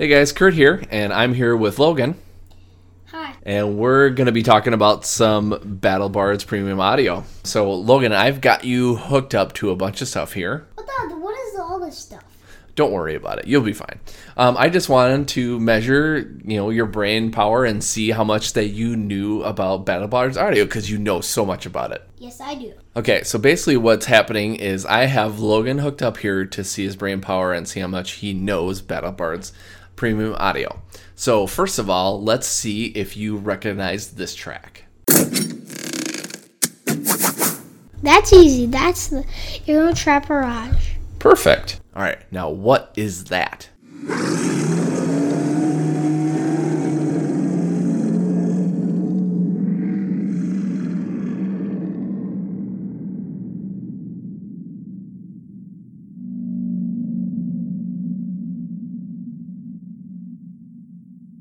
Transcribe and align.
Hey 0.00 0.08
guys, 0.08 0.32
Kurt 0.32 0.54
here, 0.54 0.82
and 0.88 1.12
I'm 1.12 1.34
here 1.34 1.54
with 1.54 1.78
Logan, 1.78 2.14
Hi. 3.08 3.34
and 3.42 3.76
we're 3.76 4.08
going 4.08 4.28
to 4.28 4.32
be 4.32 4.42
talking 4.42 4.72
about 4.72 5.04
some 5.04 5.60
Battle 5.62 6.08
Bards 6.08 6.42
premium 6.42 6.80
audio. 6.80 7.22
So, 7.44 7.70
Logan, 7.70 8.14
I've 8.14 8.40
got 8.40 8.64
you 8.64 8.96
hooked 8.96 9.34
up 9.34 9.52
to 9.56 9.68
a 9.68 9.76
bunch 9.76 10.00
of 10.00 10.08
stuff 10.08 10.32
here. 10.32 10.66
What 10.72 10.86
the? 10.86 11.16
What 11.16 11.38
is 11.38 11.60
all 11.60 11.78
this 11.78 11.98
stuff? 11.98 12.24
Don't 12.76 12.92
worry 12.92 13.14
about 13.14 13.40
it. 13.40 13.46
You'll 13.46 13.60
be 13.60 13.74
fine. 13.74 14.00
Um, 14.38 14.56
I 14.56 14.70
just 14.70 14.88
wanted 14.88 15.28
to 15.28 15.60
measure, 15.60 16.34
you 16.46 16.56
know, 16.56 16.70
your 16.70 16.86
brain 16.86 17.30
power 17.30 17.66
and 17.66 17.84
see 17.84 18.10
how 18.10 18.24
much 18.24 18.54
that 18.54 18.68
you 18.68 18.96
knew 18.96 19.42
about 19.42 19.84
Battle 19.84 20.08
Bards 20.08 20.38
audio 20.38 20.64
because 20.64 20.90
you 20.90 20.96
know 20.96 21.20
so 21.20 21.44
much 21.44 21.66
about 21.66 21.92
it. 21.92 22.08
Yes, 22.16 22.40
I 22.40 22.54
do. 22.54 22.72
Okay, 22.96 23.22
so 23.22 23.38
basically 23.38 23.76
what's 23.76 24.06
happening 24.06 24.56
is 24.56 24.86
I 24.86 25.04
have 25.04 25.40
Logan 25.40 25.76
hooked 25.76 26.00
up 26.00 26.16
here 26.16 26.46
to 26.46 26.64
see 26.64 26.84
his 26.84 26.96
brain 26.96 27.20
power 27.20 27.52
and 27.52 27.68
see 27.68 27.80
how 27.80 27.86
much 27.86 28.12
he 28.12 28.32
knows 28.32 28.80
Battle 28.80 29.12
Bards 29.12 29.52
premium 30.00 30.34
audio. 30.38 30.80
So 31.14 31.46
first 31.46 31.78
of 31.78 31.90
all, 31.90 32.24
let's 32.24 32.46
see 32.46 32.86
if 32.86 33.18
you 33.18 33.36
recognize 33.36 34.12
this 34.12 34.34
track. 34.34 34.84
That's 38.02 38.32
easy. 38.32 38.64
That's 38.64 39.08
the 39.08 39.26
Euro 39.66 39.92
Trapperage. 39.92 40.94
Perfect. 41.18 41.82
All 41.94 42.02
right, 42.02 42.18
now 42.32 42.48
what 42.48 42.94
is 42.96 43.24
that? 43.24 43.68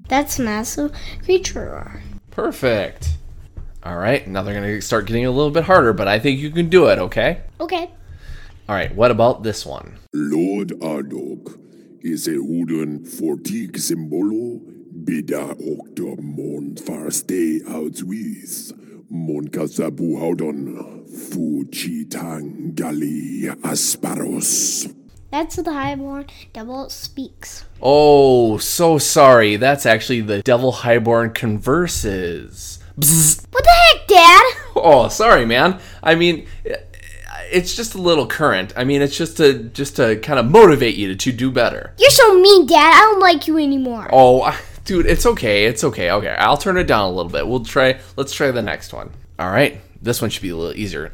That's 0.09 0.39
massive 0.39 0.91
creature 1.23 1.71
roar. 1.71 2.01
Perfect. 2.31 3.17
All 3.83 3.95
right, 3.95 4.27
now 4.27 4.41
they're 4.41 4.53
going 4.53 4.65
to 4.65 4.81
start 4.81 5.05
getting 5.05 5.25
a 5.25 5.31
little 5.31 5.51
bit 5.51 5.63
harder, 5.63 5.93
but 5.93 6.07
I 6.07 6.19
think 6.19 6.39
you 6.39 6.51
can 6.51 6.67
do 6.67 6.87
it, 6.87 6.99
okay? 6.99 7.41
Okay. 7.61 7.89
All 8.67 8.75
right, 8.75 8.93
what 8.93 9.11
about 9.11 9.43
this 9.43 9.65
one? 9.65 9.97
Lord 10.13 10.69
Ardok 10.81 11.59
is 12.01 12.27
a 12.27 12.39
wooden 12.39 13.05
fortik 13.05 13.77
symbolo 13.77 14.59
bida 15.05 15.55
okta 15.55 16.19
mon 16.21 16.75
farste 16.75 17.63
outwis 17.65 18.73
mon 19.09 19.47
kasabu 19.47 20.19
haudon 20.19 21.05
fuchitang 21.07 22.73
gali 22.73 23.45
asparos. 23.61 24.98
That's 25.31 25.57
the 25.57 25.73
highborn 25.73 26.25
devil 26.53 26.89
speaks. 26.89 27.65
Oh, 27.81 28.57
so 28.57 28.97
sorry. 28.97 29.57
That's 29.57 29.85
actually 29.85 30.21
the 30.21 30.41
Devil 30.41 30.71
Highborn 30.71 31.31
converses. 31.33 32.79
Bzzz. 32.99 33.45
What 33.51 33.63
the 33.63 33.69
heck, 33.69 34.07
Dad? 34.07 34.43
Oh, 34.81 35.09
sorry, 35.09 35.45
man. 35.45 35.77
I 36.01 36.15
mean, 36.15 36.47
it's 37.51 37.75
just 37.75 37.95
a 37.95 38.01
little 38.01 38.25
current. 38.25 38.71
I 38.77 38.85
mean, 38.85 39.01
it's 39.01 39.17
just 39.17 39.35
to 39.37 39.63
just 39.63 39.97
to 39.97 40.17
kind 40.21 40.39
of 40.39 40.49
motivate 40.49 40.95
you 40.95 41.09
to, 41.09 41.15
to 41.17 41.31
do 41.33 41.51
better. 41.51 41.93
You're 41.97 42.09
so 42.11 42.39
mean, 42.39 42.65
Dad. 42.65 42.93
I 42.95 42.99
don't 42.99 43.19
like 43.19 43.45
you 43.47 43.57
anymore. 43.57 44.07
Oh, 44.13 44.57
dude, 44.85 45.05
it's 45.05 45.25
okay. 45.25 45.65
It's 45.65 45.83
okay. 45.83 46.11
Okay, 46.11 46.29
I'll 46.29 46.55
turn 46.55 46.77
it 46.77 46.85
down 46.85 47.05
a 47.05 47.09
little 47.09 47.31
bit. 47.31 47.45
We'll 47.45 47.65
try. 47.65 47.99
Let's 48.15 48.31
try 48.33 48.51
the 48.51 48.61
next 48.61 48.93
one. 48.93 49.11
All 49.37 49.49
right, 49.49 49.81
this 50.01 50.21
one 50.21 50.29
should 50.29 50.43
be 50.43 50.49
a 50.49 50.55
little 50.55 50.77
easier. 50.79 51.11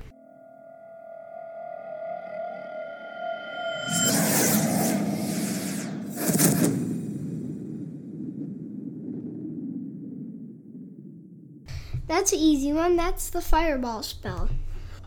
That's 12.08 12.32
an 12.34 12.40
easy 12.40 12.72
one. 12.72 12.96
That's 12.96 13.30
the 13.30 13.42
fireball 13.42 14.04
spell. 14.04 14.50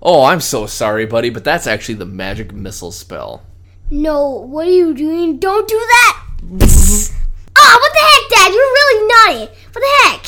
Oh, 0.03 0.25
I'm 0.25 0.41
so 0.41 0.67
sorry, 0.67 1.07
buddy, 1.07 1.31
but 1.31 1.45
that's 1.45 1.67
actually 1.67 1.95
the 1.97 2.07
magic 2.07 2.53
missile 2.53 2.93
spell. 2.93 3.43
No, 3.91 4.29
what 4.31 4.67
are 4.69 4.71
you 4.71 4.95
doing? 4.95 5.39
Don't 5.39 5.67
do 5.67 5.77
that! 5.77 6.23
Oh, 6.41 6.47
what 7.81 7.93
the 7.93 7.99
heck, 7.99 8.31
Dad? 8.31 8.53
You're 8.53 8.63
really 8.63 9.09
naughty. 9.09 9.53
What 9.73 9.83
the 9.83 10.09
heck? 10.09 10.27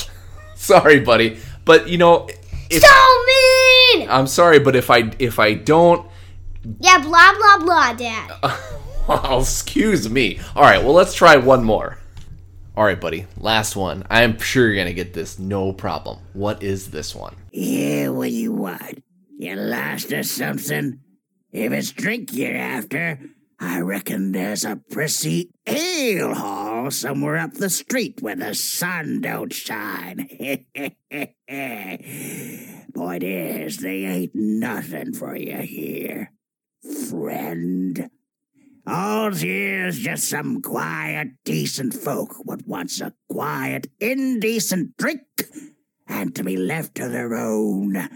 Sorry, 0.56 1.00
buddy, 1.00 1.38
but 1.64 1.88
you 1.88 1.98
know, 1.98 2.28
if, 2.70 2.82
So 2.82 3.98
mean! 3.98 4.08
I'm 4.08 4.26
sorry, 4.26 4.58
but 4.58 4.74
if 4.76 4.90
I 4.90 5.10
if 5.18 5.38
I 5.38 5.54
don't 5.54 6.09
Yeah, 6.80 6.98
blah, 6.98 7.32
blah, 7.36 7.58
blah, 7.64 7.92
Dad. 7.94 8.30
Well, 8.42 8.58
oh, 9.24 9.40
excuse 9.40 10.08
me. 10.08 10.38
All 10.54 10.62
right, 10.62 10.82
well, 10.82 10.92
let's 10.92 11.14
try 11.14 11.36
one 11.36 11.64
more. 11.64 11.98
All 12.76 12.84
right, 12.84 13.00
buddy, 13.00 13.26
last 13.36 13.76
one. 13.76 14.04
I'm 14.10 14.38
sure 14.38 14.66
you're 14.66 14.76
gonna 14.76 14.92
get 14.94 15.12
this, 15.12 15.38
no 15.38 15.72
problem. 15.72 16.18
What 16.32 16.62
is 16.62 16.90
this 16.90 17.14
one? 17.14 17.34
Yeah, 17.52 18.08
what 18.08 18.30
you 18.30 18.52
want? 18.52 19.02
You 19.38 19.56
lost 19.56 20.12
or 20.12 20.22
something? 20.22 21.00
If 21.52 21.72
it's 21.72 21.90
drink 21.90 22.32
you're 22.32 22.56
after, 22.56 23.18
I 23.58 23.80
reckon 23.80 24.32
there's 24.32 24.64
a 24.64 24.76
prissy 24.76 25.50
ale 25.66 26.34
hall 26.34 26.90
somewhere 26.90 27.36
up 27.36 27.54
the 27.54 27.68
street 27.68 28.22
where 28.22 28.36
the 28.36 28.54
sun 28.54 29.20
don't 29.20 29.52
shine. 29.52 30.28
Point 32.94 33.22
is, 33.22 33.76
they 33.78 34.04
ain't 34.04 34.34
nothing 34.34 35.12
for 35.12 35.36
you 35.36 35.58
here, 35.58 36.32
friend. 37.08 38.10
All's 38.86 39.42
here's 39.42 39.98
just 39.98 40.28
some 40.28 40.62
quiet, 40.62 41.28
decent 41.44 41.94
folk 41.94 42.34
what 42.44 42.66
wants 42.66 43.00
a 43.00 43.12
quiet, 43.28 43.88
indecent 44.00 44.96
drink 44.96 45.22
and 46.08 46.34
to 46.34 46.42
be 46.42 46.56
left 46.56 46.96
to 46.96 47.08
their 47.08 47.34
own 47.34 48.08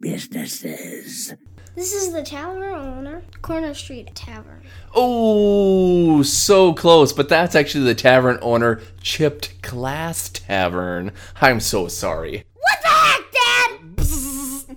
businesses. 0.00 1.34
This 1.74 1.94
is 1.94 2.12
the 2.12 2.22
tavern 2.22 2.62
owner, 2.62 3.22
Corner 3.40 3.72
Street 3.72 4.14
Tavern. 4.14 4.62
Oh, 4.94 6.22
so 6.22 6.74
close, 6.74 7.14
but 7.14 7.30
that's 7.30 7.54
actually 7.54 7.84
the 7.84 7.94
tavern 7.94 8.38
owner, 8.42 8.82
Chipped 9.00 9.62
Glass 9.62 10.28
Tavern. 10.28 11.12
I'm 11.40 11.60
so 11.60 11.88
sorry. 11.88 12.44
What 12.52 12.78
the 12.82 12.88
heck, 12.88 13.32
Dad? 13.32 14.76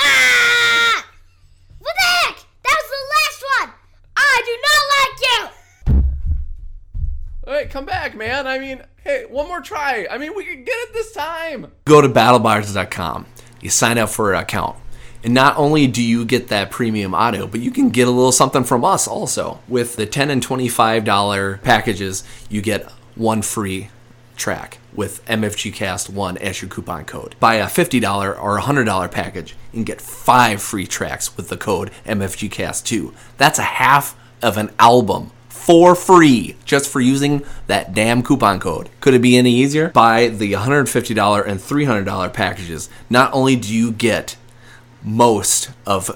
ah! 0.00 1.06
What 1.78 1.94
the 1.96 2.06
heck? 2.26 2.44
That 2.64 2.76
was 2.80 2.90
the 2.90 3.04
last 3.14 3.44
one. 3.60 3.72
I 4.16 4.42
do 4.44 4.54
not 4.66 4.82
like 4.98 5.16
you. 5.22 6.02
All 7.46 7.52
right, 7.52 7.70
come 7.70 7.86
back, 8.12 8.18
man. 8.18 8.46
I 8.46 8.58
mean, 8.58 8.82
hey, 9.04 9.24
one 9.28 9.48
more 9.48 9.60
try. 9.60 10.06
I 10.10 10.18
mean, 10.18 10.34
we 10.36 10.44
can 10.44 10.64
get 10.64 10.74
it 10.74 10.92
this 10.92 11.12
time. 11.12 11.72
Go 11.84 12.00
to 12.00 12.08
battlebards.com. 12.08 13.26
You 13.60 13.70
sign 13.70 13.98
up 13.98 14.08
for 14.08 14.32
an 14.32 14.40
account. 14.40 14.76
And 15.24 15.34
not 15.34 15.56
only 15.56 15.86
do 15.86 16.02
you 16.02 16.24
get 16.24 16.48
that 16.48 16.70
premium 16.70 17.14
audio, 17.14 17.46
but 17.46 17.60
you 17.60 17.70
can 17.70 17.90
get 17.90 18.08
a 18.08 18.10
little 18.10 18.32
something 18.32 18.64
from 18.64 18.84
us 18.84 19.06
also. 19.06 19.60
With 19.68 19.94
the 19.94 20.04
10 20.04 20.30
and 20.30 20.44
$25 20.44 21.62
packages, 21.62 22.24
you 22.48 22.60
get 22.60 22.90
one 23.14 23.42
free 23.42 23.88
track 24.36 24.78
with 24.92 25.24
MFGCast1 25.26 26.38
as 26.38 26.60
your 26.60 26.68
coupon 26.68 27.04
code. 27.04 27.36
Buy 27.38 27.56
a 27.56 27.66
$50 27.66 28.02
or 28.42 28.58
$100 28.58 29.10
package 29.12 29.54
and 29.72 29.86
get 29.86 30.00
five 30.00 30.60
free 30.60 30.88
tracks 30.88 31.36
with 31.36 31.48
the 31.48 31.56
code 31.56 31.92
MFGCast2. 32.04 33.14
That's 33.36 33.60
a 33.60 33.62
half 33.62 34.16
of 34.42 34.56
an 34.56 34.72
album 34.80 35.30
for 35.64 35.94
free 35.94 36.56
just 36.64 36.90
for 36.90 37.00
using 37.00 37.44
that 37.68 37.94
damn 37.94 38.22
coupon 38.22 38.58
code. 38.58 38.90
Could 39.00 39.14
it 39.14 39.22
be 39.22 39.36
any 39.36 39.54
easier? 39.54 39.90
Buy 39.90 40.26
the 40.26 40.54
$150 40.54 41.46
and 41.46 41.60
$300 41.60 42.32
packages. 42.32 42.90
Not 43.08 43.32
only 43.32 43.54
do 43.54 43.72
you 43.72 43.92
get 43.92 44.36
most 45.04 45.70
of 45.86 46.10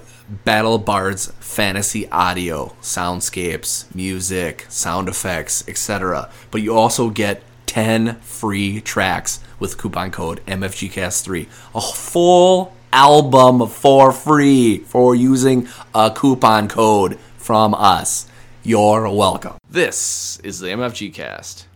Battle 0.45 0.79
Bard's 0.79 1.31
fantasy 1.39 2.09
audio, 2.11 2.75
soundscapes, 2.83 3.95
music, 3.95 4.67
sound 4.69 5.09
effects, 5.09 5.63
etc., 5.69 6.29
but 6.51 6.61
you 6.61 6.75
also 6.75 7.11
get 7.11 7.45
10 7.67 8.17
free 8.23 8.81
tracks 8.81 9.39
with 9.61 9.79
coupon 9.79 10.11
code 10.11 10.45
MFGCast3. 10.47 11.47
A 11.73 11.81
full 11.81 12.75
album 12.93 13.69
for 13.69 14.11
free 14.11 14.79
for 14.79 15.15
using 15.15 15.69
a 15.95 16.11
coupon 16.11 16.67
code 16.67 17.17
from 17.37 17.75
us. 17.75 18.27
You're 18.67 19.09
welcome. 19.09 19.59
This 19.71 20.41
is 20.41 20.59
the 20.59 20.67
MFG 20.67 21.15
Cast. 21.15 21.69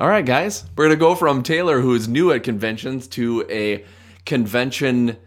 All 0.00 0.08
right, 0.08 0.24
guys, 0.24 0.64
we're 0.76 0.86
gonna 0.86 0.96
go 0.96 1.14
from 1.14 1.42
Taylor, 1.42 1.78
who 1.78 1.94
is 1.94 2.08
new 2.08 2.32
at 2.32 2.42
conventions, 2.42 3.06
to 3.08 3.44
a 3.50 3.84
convention. 4.24 5.18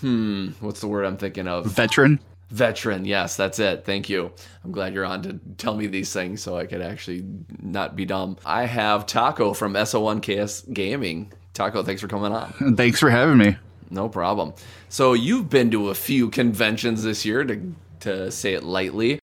Hmm, 0.00 0.48
what's 0.60 0.80
the 0.80 0.86
word 0.86 1.06
I'm 1.06 1.16
thinking 1.16 1.48
of? 1.48 1.64
Veteran. 1.64 2.20
Veteran, 2.50 3.06
yes, 3.06 3.36
that's 3.36 3.58
it. 3.58 3.86
Thank 3.86 4.10
you. 4.10 4.30
I'm 4.64 4.70
glad 4.70 4.92
you're 4.92 5.06
on 5.06 5.22
to 5.22 5.40
tell 5.56 5.74
me 5.74 5.86
these 5.86 6.12
things 6.12 6.42
so 6.42 6.58
I 6.58 6.66
could 6.66 6.82
actually 6.82 7.24
not 7.62 7.96
be 7.96 8.04
dumb. 8.04 8.36
I 8.44 8.66
have 8.66 9.06
Taco 9.06 9.54
from 9.54 9.72
SO1KS 9.72 10.74
Gaming. 10.74 11.32
Taco, 11.54 11.82
thanks 11.82 12.02
for 12.02 12.08
coming 12.08 12.32
on. 12.32 12.52
Thanks 12.76 13.00
for 13.00 13.08
having 13.08 13.38
me. 13.38 13.56
No 13.88 14.10
problem. 14.10 14.52
So 14.90 15.14
you've 15.14 15.48
been 15.48 15.70
to 15.70 15.88
a 15.88 15.94
few 15.94 16.28
conventions 16.28 17.02
this 17.02 17.24
year, 17.24 17.44
to 17.44 17.72
to 18.00 18.30
say 18.30 18.52
it 18.52 18.62
lightly. 18.62 19.20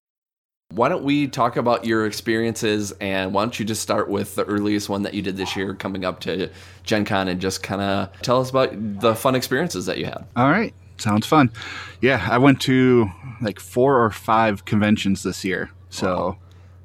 Why 0.69 0.89
don't 0.89 1.03
we 1.03 1.27
talk 1.27 1.57
about 1.57 1.85
your 1.85 2.05
experiences 2.05 2.91
and 2.99 3.33
why 3.33 3.43
don't 3.43 3.57
you 3.57 3.65
just 3.65 3.81
start 3.81 4.09
with 4.09 4.35
the 4.35 4.43
earliest 4.45 4.89
one 4.89 5.03
that 5.03 5.13
you 5.13 5.21
did 5.21 5.37
this 5.37 5.55
year 5.55 5.73
coming 5.73 6.03
up 6.03 6.19
to 6.21 6.49
Gen 6.83 7.05
Con 7.05 7.27
and 7.27 7.39
just 7.39 7.61
kind 7.63 7.81
of 7.81 8.21
tell 8.21 8.41
us 8.41 8.49
about 8.49 8.71
the 8.99 9.15
fun 9.15 9.35
experiences 9.35 9.85
that 9.85 9.99
you 9.99 10.05
had. 10.05 10.25
All 10.35 10.49
right. 10.49 10.73
Sounds 10.97 11.27
fun. 11.27 11.51
Yeah, 12.01 12.27
I 12.29 12.39
went 12.39 12.59
to 12.61 13.09
like 13.41 13.59
four 13.59 14.03
or 14.03 14.09
five 14.09 14.65
conventions 14.65 15.23
this 15.23 15.45
year. 15.45 15.69
So 15.89 16.37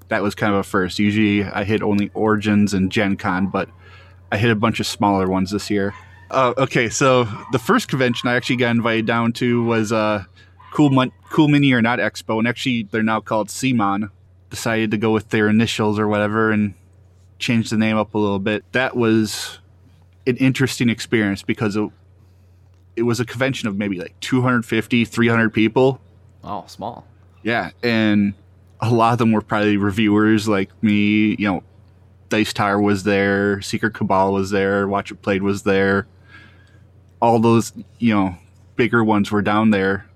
that 0.09 0.23
was 0.23 0.35
kind 0.35 0.53
of 0.53 0.61
a 0.61 0.63
first. 0.63 0.99
Usually 0.99 1.45
I 1.45 1.65
hit 1.65 1.83
only 1.83 2.11
Origins 2.13 2.75
and 2.75 2.93
Gen 2.93 3.17
Con, 3.17 3.47
but 3.47 3.69
I 4.31 4.37
hit 4.37 4.51
a 4.51 4.57
bunch 4.57 4.79
of 4.79 4.87
smaller 4.87 5.29
ones 5.29 5.53
this 5.53 5.71
year. 5.71 5.95
Uh, 6.31 6.55
okay, 6.59 6.89
so 6.89 7.27
the 7.51 7.59
first 7.59 7.89
convention 7.89 8.29
I 8.29 8.37
actually 8.37 8.57
got 8.57 8.71
invited 8.71 9.07
down 9.07 9.33
to 9.35 9.65
was 9.65 9.91
uh, 9.91 10.25
Cool, 10.73 10.91
Mon- 10.91 11.13
cool 11.31 11.49
Mini 11.49 11.73
or 11.73 11.83
Not 11.83 11.99
Expo, 11.99 12.39
and 12.39 12.47
actually 12.47 12.85
they're 12.85 13.03
now 13.03 13.21
called 13.21 13.49
CMON. 13.49 14.11
Decided 14.51 14.91
to 14.91 14.97
go 14.97 15.13
with 15.13 15.29
their 15.29 15.49
initials 15.49 15.99
or 15.99 16.09
whatever 16.09 16.51
and 16.51 16.75
change 17.39 17.71
the 17.71 17.77
name 17.77 17.97
up 17.97 18.15
a 18.15 18.19
little 18.19 18.39
bit. 18.39 18.65
That 18.73 18.97
was 18.97 19.59
an 20.27 20.37
interesting 20.37 20.89
experience 20.89 21.43
because 21.43 21.77
it, 21.77 21.89
it 22.97 23.03
was 23.03 23.21
a 23.21 23.25
convention 23.25 23.69
of 23.69 23.77
maybe 23.77 23.99
like 23.99 24.19
250, 24.21 25.05
300 25.05 25.51
people. 25.51 26.01
Oh, 26.43 26.65
small. 26.67 27.07
Yeah, 27.43 27.71
and 27.83 28.35
a 28.81 28.91
lot 28.91 29.13
of 29.13 29.19
them 29.19 29.33
were 29.33 29.41
probably 29.41 29.77
reviewers 29.77 30.49
like 30.49 30.71
me. 30.83 31.37
You 31.39 31.49
know, 31.49 31.63
Dice 32.29 32.53
Tower 32.53 32.81
was 32.81 33.03
there, 33.05 33.61
Secret 33.61 33.95
Cabal 33.95 34.33
was 34.33 34.51
there, 34.51 34.87
Watch 34.87 35.11
It 35.11 35.23
Played 35.23 35.43
was 35.43 35.63
there. 35.63 36.07
All 37.21 37.39
those, 37.39 37.73
you 37.99 38.15
know, 38.15 38.37
bigger 38.77 39.05
ones 39.05 39.31
were 39.31 39.43
down 39.43 39.71
there, 39.71 40.07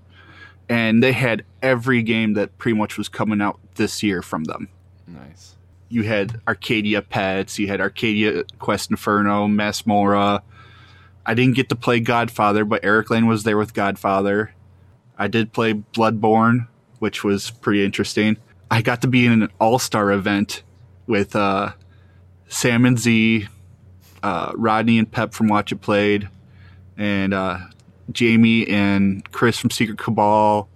and 0.68 1.02
they 1.02 1.12
had 1.12 1.44
every 1.62 2.02
game 2.02 2.34
that 2.34 2.56
pretty 2.58 2.76
much 2.76 2.96
was 2.96 3.08
coming 3.08 3.40
out 3.40 3.58
this 3.74 4.02
year 4.02 4.22
from 4.22 4.44
them. 4.44 4.68
Nice. 5.06 5.54
You 5.88 6.02
had 6.02 6.40
Arcadia 6.48 7.02
Pets, 7.02 7.58
you 7.58 7.68
had 7.68 7.80
Arcadia 7.80 8.44
Quest 8.58 8.90
Inferno, 8.90 9.46
Masmorra. 9.46 10.42
I 11.26 11.34
didn't 11.34 11.56
get 11.56 11.68
to 11.70 11.76
play 11.76 12.00
Godfather, 12.00 12.64
but 12.64 12.84
Eric 12.84 13.10
Lang 13.10 13.26
was 13.26 13.44
there 13.44 13.56
with 13.56 13.74
Godfather. 13.74 14.54
I 15.16 15.28
did 15.28 15.52
play 15.52 15.74
Bloodborne, 15.74 16.68
which 16.98 17.22
was 17.24 17.50
pretty 17.50 17.84
interesting. 17.84 18.36
I 18.70 18.82
got 18.82 19.02
to 19.02 19.08
be 19.08 19.26
in 19.26 19.42
an 19.42 19.50
all 19.60 19.78
star 19.78 20.10
event 20.10 20.62
with 21.06 21.36
uh, 21.36 21.72
Sam 22.48 22.84
and 22.84 22.98
Z, 22.98 23.46
uh, 24.22 24.52
Rodney 24.54 24.98
and 24.98 25.10
Pep 25.10 25.32
from 25.32 25.48
Watch 25.48 25.70
It 25.70 25.80
Played, 25.80 26.28
and 26.96 27.32
uh, 27.32 27.58
Jamie 28.10 28.68
and 28.68 29.30
Chris 29.32 29.58
from 29.58 29.70
Secret 29.70 29.98
Cabal, 29.98 30.68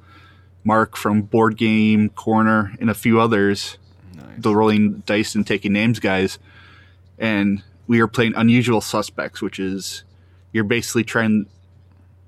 Mark 0.65 0.97
from 0.97 1.23
Board 1.23 1.57
Game 1.57 2.09
Corner, 2.11 2.75
and 2.81 2.91
a 2.91 2.95
few 2.95 3.21
others. 3.21 3.79
The 4.37 4.55
rolling 4.55 5.03
dice 5.07 5.35
and 5.35 5.47
taking 5.47 5.73
names 5.73 5.99
guys. 5.99 6.39
And 7.19 7.63
we 7.89 8.01
were 8.01 8.09
playing 8.09 8.35
Unusual 8.37 8.81
Suspects, 8.81 9.43
which 9.43 9.59
is 9.59 10.05
you're 10.53 10.65
basically 10.65 11.05
trying, 11.05 11.47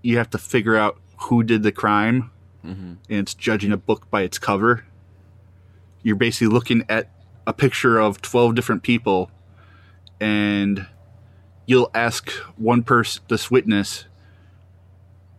you 0.03 0.17
have 0.19 0.31
to 0.31 0.39
figure 0.39 0.77
out 0.77 0.99
who 1.19 1.43
did 1.43 1.63
the 1.63 1.71
crime, 1.71 2.31
mm-hmm. 2.65 2.95
and 3.09 3.19
it's 3.19 3.35
judging 3.35 3.73
a 3.73 3.77
book 3.77 4.11
by 4.11 4.23
its 4.23 4.39
cover. 4.39 4.85
You're 6.03 6.17
basically 6.17 6.49
looking 6.49 6.85
at 6.89 7.11
a 7.47 7.53
picture 7.53 7.99
of 7.99 8.21
12 8.23 8.55
different 8.55 8.83
people, 8.83 9.31
and 10.21 10.87
you'll 11.67 11.91
ask 11.95 12.31
one 12.57 12.83
person, 12.83 13.23
this 13.29 13.51
witness, 13.51 14.07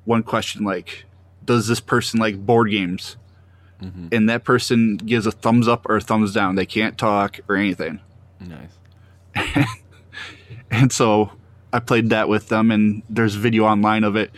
one 0.06 0.24
question 0.24 0.64
like, 0.64 1.06
Does 1.46 1.68
this 1.68 1.80
person 1.80 2.20
like 2.20 2.46
board 2.46 2.70
games? 2.72 3.18
Mm-hmm. 3.82 4.08
And 4.12 4.30
that 4.30 4.44
person 4.44 4.98
gives 4.98 5.26
a 5.26 5.32
thumbs 5.32 5.68
up 5.68 5.88
or 5.90 5.98
a 5.98 6.02
thumbs 6.02 6.34
down. 6.34 6.56
They 6.56 6.68
can't 6.68 6.98
talk 6.98 7.40
or 7.48 7.56
anything. 7.56 8.00
Nice. 8.40 9.66
And 10.74 10.90
so 10.92 11.32
I 11.74 11.80
played 11.80 12.12
that 12.12 12.30
with 12.30 12.48
them, 12.48 12.72
and 12.72 13.04
there's 13.10 13.36
video 13.36 13.66
online 13.66 14.06
of 14.06 14.16
it. 14.16 14.32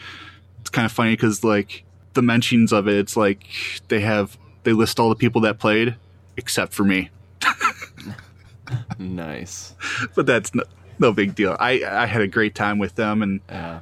It's 0.61 0.69
kind 0.71 0.83
of 0.85 0.91
funny 0.91 1.11
because 1.13 1.43
like 1.43 1.83
the 2.13 2.23
mentions 2.23 2.71
of 2.73 2.87
it, 2.87 2.95
it's 2.95 3.15
like 3.15 3.45
they 3.89 3.99
have 3.99 4.35
they 4.63 4.73
list 4.73 4.99
all 4.99 5.09
the 5.09 5.15
people 5.15 5.41
that 5.41 5.59
played 5.59 5.95
except 6.35 6.73
for 6.73 6.83
me, 6.85 7.11
Nice. 8.97 9.75
but 10.15 10.25
that's 10.25 10.55
no, 10.55 10.63
no 10.97 11.11
big 11.13 11.35
deal. 11.35 11.55
I 11.59 11.83
I 11.87 12.05
had 12.07 12.21
a 12.21 12.27
great 12.27 12.55
time 12.55 12.79
with 12.79 12.95
them, 12.95 13.21
and 13.21 13.41
Yeah. 13.49 13.81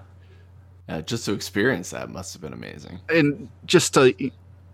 Yeah, 0.91 0.99
just 1.01 1.23
to 1.25 1.31
experience 1.31 1.91
that 1.91 2.09
must 2.09 2.33
have 2.33 2.41
been 2.41 2.51
amazing. 2.51 2.99
and 3.07 3.47
just 3.65 3.93
to 3.93 4.13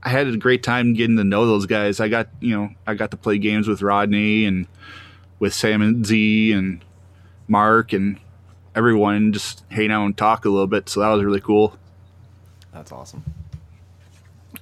I 0.01 0.09
had 0.09 0.25
a 0.27 0.37
great 0.37 0.63
time 0.63 0.93
getting 0.93 1.17
to 1.17 1.23
know 1.23 1.45
those 1.45 1.67
guys. 1.67 1.99
I 1.99 2.07
got 2.07 2.27
you 2.39 2.57
know 2.57 2.69
I 2.87 2.95
got 2.95 3.11
to 3.11 3.17
play 3.17 3.37
games 3.37 3.67
with 3.67 3.83
Rodney 3.83 4.45
and 4.45 4.65
with 5.39 5.53
Sam 5.53 5.81
and 5.83 6.05
Z 6.05 6.53
and 6.53 6.83
Mark 7.47 7.93
and 7.93 8.19
everyone, 8.75 9.31
just 9.31 9.63
hang 9.69 9.91
out 9.91 10.05
and 10.05 10.17
talk 10.17 10.45
a 10.45 10.49
little 10.49 10.65
bit. 10.67 10.89
So 10.89 11.01
that 11.01 11.09
was 11.09 11.23
really 11.23 11.41
cool. 11.41 11.77
That's 12.73 12.91
awesome. 12.91 13.23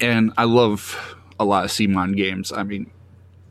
and 0.01 0.33
I 0.37 0.43
love 0.43 1.15
a 1.39 1.45
lot 1.45 1.63
of 1.63 1.71
CMON 1.71 2.15
games. 2.17 2.51
I 2.51 2.63
mean, 2.63 2.89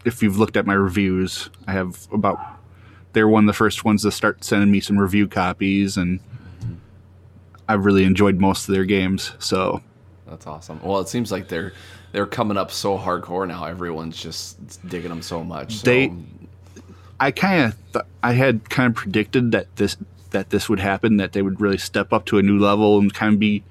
if 0.05 0.23
you've 0.23 0.39
looked 0.39 0.57
at 0.59 0.67
my 0.67 0.75
reviews, 0.75 1.49
I 1.67 1.73
have 1.73 2.07
about 2.13 2.39
they're 3.15 3.29
one 3.29 3.45
of 3.45 3.47
the 3.47 3.53
first 3.55 3.85
ones 3.85 4.03
to 4.03 4.11
start 4.11 4.45
sending 4.45 4.71
me 4.71 4.81
some 4.81 4.99
review 4.99 5.27
copies, 5.27 5.97
and 5.97 6.21
I've 7.69 7.85
really 7.85 8.05
enjoyed 8.05 8.39
most 8.41 8.69
of 8.69 8.75
their 8.75 8.85
games. 8.85 9.33
So 9.39 9.83
That's 10.27 10.47
awesome. 10.47 10.81
Well, 10.83 11.01
it 11.01 11.09
seems 11.09 11.31
like 11.33 11.49
they're 11.49 11.73
they're 12.13 12.27
coming 12.27 12.57
up 12.57 12.71
so 12.71 12.97
hardcore 12.97 13.47
now. 13.49 13.65
Everyone's 13.65 14.21
just 14.21 14.89
digging 14.89 15.09
them 15.09 15.23
so 15.23 15.43
much. 15.43 15.77
So, 15.77 15.85
They- 15.87 16.13
I 17.21 17.31
kind 17.31 17.65
of 17.67 17.93
th- 17.93 18.05
I 18.23 18.33
had 18.33 18.69
kind 18.69 18.89
of 18.91 18.95
predicted 18.97 19.53
that 19.53 19.75
this 19.77 19.97
that 20.31 20.51
this 20.51 20.69
would 20.69 20.81
happen, 20.81 21.17
that 21.19 21.33
they 21.33 21.43
would 21.43 21.61
really 21.61 21.79
step 21.79 22.13
up 22.13 22.25
to 22.27 22.39
a 22.39 22.43
new 22.43 22.59
level 22.59 22.99
and 22.99 23.13
kind 23.15 23.35
of 23.35 23.39
be 23.39 23.63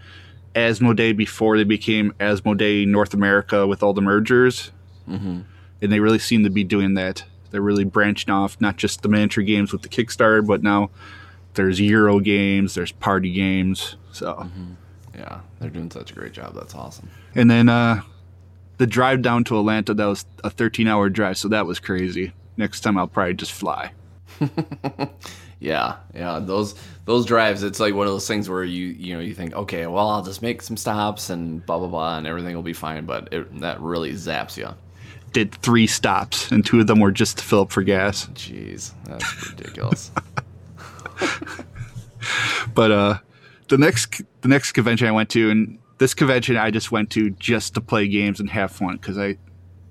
Asmodee 0.56 1.16
before 1.18 1.58
they 1.58 1.64
became 1.66 2.14
Asmodee 2.20 2.88
North 2.88 3.14
America 3.14 3.68
with 3.68 3.84
all 3.84 3.94
the 3.94 4.02
mergers. 4.02 4.72
Mm-hmm. 5.10 5.42
And 5.82 5.92
they 5.92 6.00
really 6.00 6.20
seem 6.20 6.44
to 6.44 6.50
be 6.50 6.64
doing 6.64 6.94
that. 6.94 7.26
They're 7.52 7.62
really 7.62 7.84
branching 7.84 8.34
off, 8.34 8.60
not 8.62 8.78
just 8.78 9.02
the 9.02 9.10
miniature 9.10 9.44
games 9.44 9.72
with 9.74 9.82
the 9.82 9.90
Kickstarter, 9.90 10.46
but 10.46 10.64
now 10.64 10.90
there's 11.54 11.80
Euro 11.82 12.20
games, 12.20 12.76
there's 12.76 12.92
party 12.92 13.32
games. 13.32 13.96
So, 14.12 14.50
yeah, 15.16 15.42
they're 15.60 15.70
doing 15.70 15.92
such 15.92 16.12
a 16.12 16.14
great 16.14 16.32
job. 16.34 16.54
That's 16.56 16.76
awesome. 16.76 17.10
and 17.36 17.50
then 17.50 17.70
uh, 17.70 18.02
the 18.78 18.88
drive 18.88 19.22
down 19.22 19.44
to 19.46 19.58
Atlanta, 19.60 19.94
that 19.94 20.06
was 20.06 20.26
a 20.44 20.50
13 20.50 20.88
hour 20.88 21.10
drive, 21.10 21.38
so 21.38 21.48
that 21.50 21.66
was 21.66 21.80
crazy. 21.80 22.34
Next 22.58 22.82
time 22.82 22.98
I'll 22.98 23.08
probably 23.08 23.34
just 23.36 23.52
fly. 23.52 23.92
Yeah, 25.60 25.96
yeah. 26.14 26.40
Those 26.40 26.76
those 27.06 27.26
drives, 27.26 27.64
it's 27.64 27.80
like 27.80 27.94
one 27.94 28.06
of 28.06 28.12
those 28.12 28.28
things 28.28 28.50
where 28.50 28.66
you 28.66 28.88
you 28.88 29.14
know 29.14 29.22
you 29.22 29.34
think, 29.34 29.54
okay, 29.56 29.88
well, 29.88 30.10
I'll 30.10 30.22
just 30.24 30.42
make 30.42 30.62
some 30.62 30.76
stops 30.76 31.30
and 31.30 31.66
blah 31.66 31.78
blah 31.80 31.88
blah, 31.88 32.18
and 32.18 32.28
everything 32.28 32.54
will 32.54 32.64
be 32.64 32.74
fine. 32.74 33.06
But 33.06 33.30
it, 33.32 33.60
that 33.62 33.80
really 33.80 34.12
zaps 34.12 34.58
you. 34.58 34.68
did 35.32 35.54
three 35.56 35.88
stops, 35.88 36.52
and 36.52 36.66
two 36.66 36.82
of 36.82 36.88
them 36.88 37.00
were 37.00 37.14
just 37.14 37.38
to 37.38 37.46
fill 37.46 37.62
up 37.62 37.72
for 37.72 37.82
gas. 37.82 38.26
Jeez, 38.34 38.92
that's 39.06 39.52
ridiculous. 39.52 40.12
But 42.74 42.92
uh, 42.92 43.18
the 43.70 43.78
next 43.78 44.22
the 44.42 44.48
next 44.48 44.72
convention 44.72 45.08
I 45.08 45.12
went 45.12 45.30
to, 45.32 45.50
and 45.50 45.80
this 45.98 46.14
convention 46.14 46.58
I 46.58 46.72
just 46.72 46.92
went 46.92 47.10
to 47.12 47.30
just 47.32 47.74
to 47.76 47.82
play 47.82 48.08
games 48.08 48.40
and 48.40 48.50
have 48.50 48.72
fun 48.72 48.96
because 48.98 49.18
I 49.18 49.38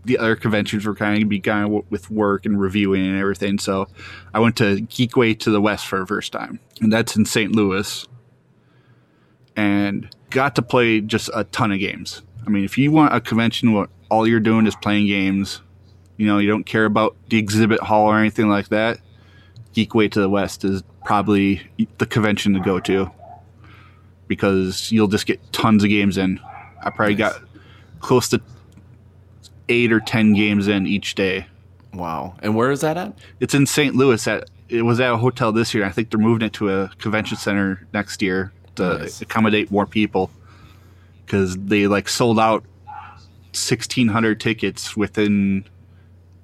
the 0.04 0.18
other 0.18 0.34
conventions 0.34 0.84
were 0.84 0.94
kind 0.94 1.22
of 1.22 1.28
be 1.28 1.38
kind 1.38 1.84
with 1.90 2.10
work 2.10 2.44
and 2.44 2.60
reviewing 2.60 3.06
and 3.06 3.18
everything. 3.18 3.58
So 3.58 3.86
I 4.34 4.40
went 4.40 4.56
to 4.56 4.82
Geekway 4.82 5.38
to 5.40 5.50
the 5.50 5.60
West 5.60 5.86
for 5.86 6.00
the 6.00 6.06
first 6.06 6.32
time, 6.32 6.58
and 6.80 6.92
that's 6.92 7.14
in 7.16 7.24
St. 7.24 7.54
Louis, 7.54 8.06
and 9.56 10.14
got 10.30 10.56
to 10.56 10.62
play 10.62 11.00
just 11.00 11.30
a 11.34 11.44
ton 11.44 11.70
of 11.70 11.78
games. 11.78 12.22
I 12.44 12.50
mean, 12.50 12.64
if 12.64 12.76
you 12.76 12.90
want 12.90 13.14
a 13.14 13.20
convention 13.20 13.72
where 13.72 13.86
all 14.10 14.26
you're 14.26 14.40
doing 14.40 14.66
is 14.66 14.74
playing 14.74 15.06
games, 15.06 15.60
you 16.16 16.26
know, 16.26 16.38
you 16.38 16.48
don't 16.48 16.64
care 16.64 16.84
about 16.84 17.16
the 17.28 17.38
exhibit 17.38 17.80
hall 17.80 18.08
or 18.08 18.18
anything 18.18 18.48
like 18.48 18.70
that, 18.70 18.98
Geekway 19.72 20.10
to 20.10 20.20
the 20.20 20.28
West 20.28 20.64
is 20.64 20.82
probably 21.04 21.62
the 21.98 22.06
convention 22.06 22.54
to 22.54 22.60
go 22.60 22.78
to 22.80 23.10
because 24.28 24.90
you'll 24.92 25.08
just 25.08 25.26
get 25.26 25.40
tons 25.52 25.82
of 25.84 25.90
games 25.90 26.16
in. 26.18 26.40
I 26.82 26.90
probably 26.90 27.14
Nice. 27.16 27.32
got 27.34 27.42
close 28.00 28.28
to 28.30 28.40
eight 29.68 29.92
or 29.92 30.00
ten 30.00 30.34
games 30.34 30.68
in 30.68 30.86
each 30.86 31.14
day. 31.14 31.46
wow. 31.92 32.34
And 32.42 32.54
where 32.56 32.70
is 32.70 32.80
that 32.80 32.96
at? 32.96 33.12
It's 33.40 33.54
in 33.54 33.66
St. 33.66 33.94
Louis 33.94 34.26
at 34.26 34.48
it 34.68 34.82
was 34.82 35.00
at 35.00 35.12
a 35.12 35.18
hotel 35.18 35.52
this 35.52 35.74
year. 35.74 35.84
I 35.84 35.90
think 35.90 36.10
they're 36.10 36.18
moving 36.18 36.46
it 36.46 36.54
to 36.54 36.70
a 36.70 36.88
convention 36.98 37.36
center 37.36 37.86
next 37.92 38.22
year 38.22 38.52
to 38.76 38.98
Nice. 39.00 39.20
accommodate 39.20 39.70
more 39.70 39.84
people 39.86 40.30
because 41.26 41.56
they 41.58 41.86
like 41.86 42.08
sold 42.08 42.40
out 42.40 42.64
1600 43.52 44.40
tickets 44.40 44.96
within 44.96 45.64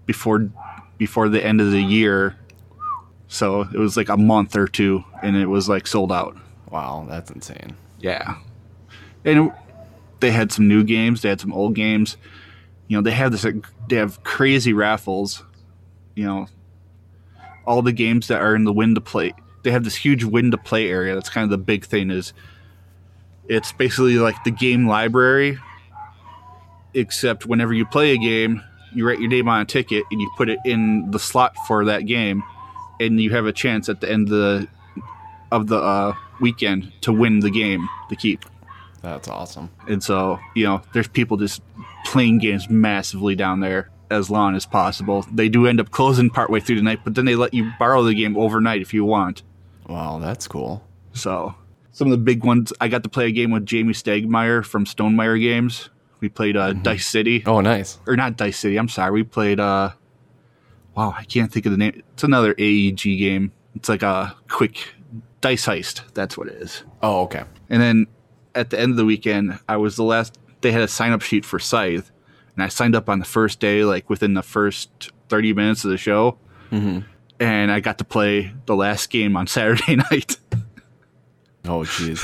before 0.05 0.51
before 0.99 1.29
the 1.31 1.43
end 1.45 1.61
of 1.63 1.71
the 1.71 1.81
year 1.81 2.37
so 3.29 3.63
it 3.63 3.79
was 3.79 3.97
like 3.97 4.09
a 4.09 4.17
month 4.17 4.57
or 4.57 4.67
two 4.67 5.05
and 5.23 5.37
it 5.37 5.47
was 5.47 5.69
like 5.69 5.87
sold 5.87 6.11
out. 6.11 6.37
Wow, 6.71 7.07
that's 7.09 7.31
insane. 7.31 7.77
yeah. 8.01 8.37
And 9.25 9.53
they 10.21 10.31
had 10.31 10.51
some 10.51 10.67
new 10.67 10.83
games 10.85 11.23
they 11.23 11.29
had 11.29 11.41
some 11.41 11.53
old 11.53 11.75
games. 11.75 12.17
You 12.89 12.97
know 12.97 13.03
they 13.03 13.13
have 13.13 13.31
this 13.33 13.47
they 13.89 13.97
have 13.97 14.23
crazy 14.25 14.73
raffles 14.73 15.43
you 16.15 16.25
know. 16.25 16.47
All 17.67 17.83
the 17.83 17.93
games 17.93 18.29
that 18.29 18.41
are 18.41 18.55
in 18.55 18.65
the 18.65 18.73
win 18.73 18.95
to 18.95 19.01
play 19.01 19.35
they 19.63 19.71
have 19.71 19.85
this 19.85 19.97
huge 19.97 20.25
win 20.25 20.51
to 20.53 20.57
play 20.57 20.89
area 20.89 21.15
that's 21.15 21.29
kind 21.29 21.45
of 21.45 21.51
the 21.51 21.59
big 21.59 21.85
thing 21.85 22.11
is 22.11 22.33
it's 23.49 23.73
basically 23.73 24.17
like 24.17 24.43
the 24.45 24.51
game 24.51 24.87
library 24.89 25.59
except 26.95 27.45
whenever 27.45 27.75
you 27.75 27.85
play 27.85 28.13
a 28.13 28.19
game 28.19 28.63
you 28.95 29.07
write 29.07 29.21
your 29.21 29.29
name 29.29 29.49
on 29.49 29.61
a 29.61 29.65
ticket 29.67 30.05
and 30.11 30.21
you 30.21 30.31
put 30.39 30.49
it 30.49 30.59
in 30.65 31.11
the 31.11 31.19
slot 31.19 31.55
for 31.67 31.85
that 31.85 32.07
game 32.07 32.43
and 33.01 33.21
you 33.21 33.31
have 33.31 33.47
a 33.47 33.53
chance 33.53 33.89
at 33.89 34.01
the 34.01 34.11
end 34.11 34.29
of 34.29 34.31
the 34.31 34.69
of 35.51 35.67
the 35.69 35.77
uh, 35.79 36.15
weekend 36.41 36.93
to 37.03 37.13
win 37.13 37.41
the 37.41 37.51
game 37.51 37.89
to 38.11 38.17
keep 38.17 38.45
That's 39.03 39.29
awesome. 39.29 39.71
and 39.89 40.03
so, 40.03 40.39
you 40.55 40.65
know, 40.65 40.83
there's 40.93 41.09
people 41.09 41.37
just 41.37 41.63
playing 42.05 42.39
games 42.39 42.69
massively 42.69 43.35
down 43.35 43.61
there 43.61 43.91
as 44.11 44.31
long 44.31 44.55
as 44.57 44.67
possible. 44.67 45.25
They 45.33 45.49
do 45.49 45.67
end 45.67 45.81
up 45.81 45.91
closing 45.91 46.31
partway 46.31 46.61
through 46.61 46.77
the 46.77 46.83
night, 46.83 47.01
but 47.05 47.15
then 47.15 47.25
they 47.25 47.35
let 47.35 47.55
you 47.55 47.71
borrow 47.79 48.03
the 48.03 48.15
game 48.15 48.37
overnight 48.37 48.81
if 48.83 48.93
you 48.95 49.05
want. 49.05 49.43
Wow, 49.89 50.19
that's 50.19 50.47
cool. 50.49 50.83
So, 51.13 51.55
some 51.93 52.09
of 52.09 52.13
the 52.13 52.23
big 52.25 52.45
ones, 52.45 52.73
I 52.81 52.89
got 52.89 53.03
to 53.03 53.09
play 53.09 53.27
a 53.27 53.31
game 53.33 53.51
with 53.51 53.65
Jamey 53.67 53.91
Stegmaier 53.91 54.65
from 54.65 54.85
Stonemaier 54.85 55.41
Games. 55.41 55.89
We 56.21 56.29
played 56.29 56.57
uh, 56.57 56.73
Dice 56.75 57.07
City. 57.07 57.43
Oh, 57.47 57.61
nice. 57.61 57.99
Or 58.07 58.17
not 58.17 58.37
Dice 58.37 58.59
City, 58.59 58.77
I'm 58.77 58.89
sorry. 58.89 59.13
We 59.13 59.23
played, 59.25 59.61
uh, 59.61 59.93
wow, 60.99 61.15
I 61.17 61.23
can't 61.23 61.53
think 61.53 61.65
of 61.65 61.71
the 61.71 61.79
name. 61.79 62.03
It's 62.15 62.25
another 62.25 62.55
AEG 62.59 63.03
game. 63.03 63.53
It's 63.77 63.89
like 63.89 64.03
a 64.03 64.35
quick 64.49 64.95
dice 65.41 65.67
heist. 65.67 66.03
That's 66.13 66.37
what 66.37 66.49
it 66.49 66.55
is. 66.55 66.83
Oh, 67.03 67.23
okay. 67.23 67.45
And 67.71 67.81
then 67.81 68.07
at 68.57 68.71
the 68.71 68.81
end 68.81 68.91
of 68.91 68.97
the 68.97 69.05
weekend, 69.05 69.61
I 69.69 69.77
was 69.77 69.95
the 69.95 70.03
last. 70.03 70.39
They 70.61 70.73
had 70.73 70.83
a 70.83 70.89
sign 70.89 71.13
up 71.13 71.23
sheet 71.23 71.45
for 71.45 71.61
Scythe, 71.61 72.11
and 72.57 72.65
I 72.65 72.69
signed 72.69 72.97
up 72.97 73.09
on 73.09 73.21
the 73.21 73.25
first 73.25 73.61
day, 73.61 73.85
like 73.85 74.11
within 74.11 74.35
the 74.35 74.43
first 74.43 75.13
thirty 75.29 75.53
minutes 75.53 75.85
of 75.85 75.93
the 75.93 75.99
show, 75.99 76.37
mm-hmm. 76.73 77.01
and 77.39 77.71
I 77.71 77.79
got 77.79 77.99
to 77.99 78.05
play 78.05 78.53
the 78.67 78.75
last 78.75 79.09
game 79.11 79.37
on 79.37 79.47
Saturday 79.47 79.97
night. 80.11 80.37
Oh, 81.65 81.83
jeez. 81.83 82.21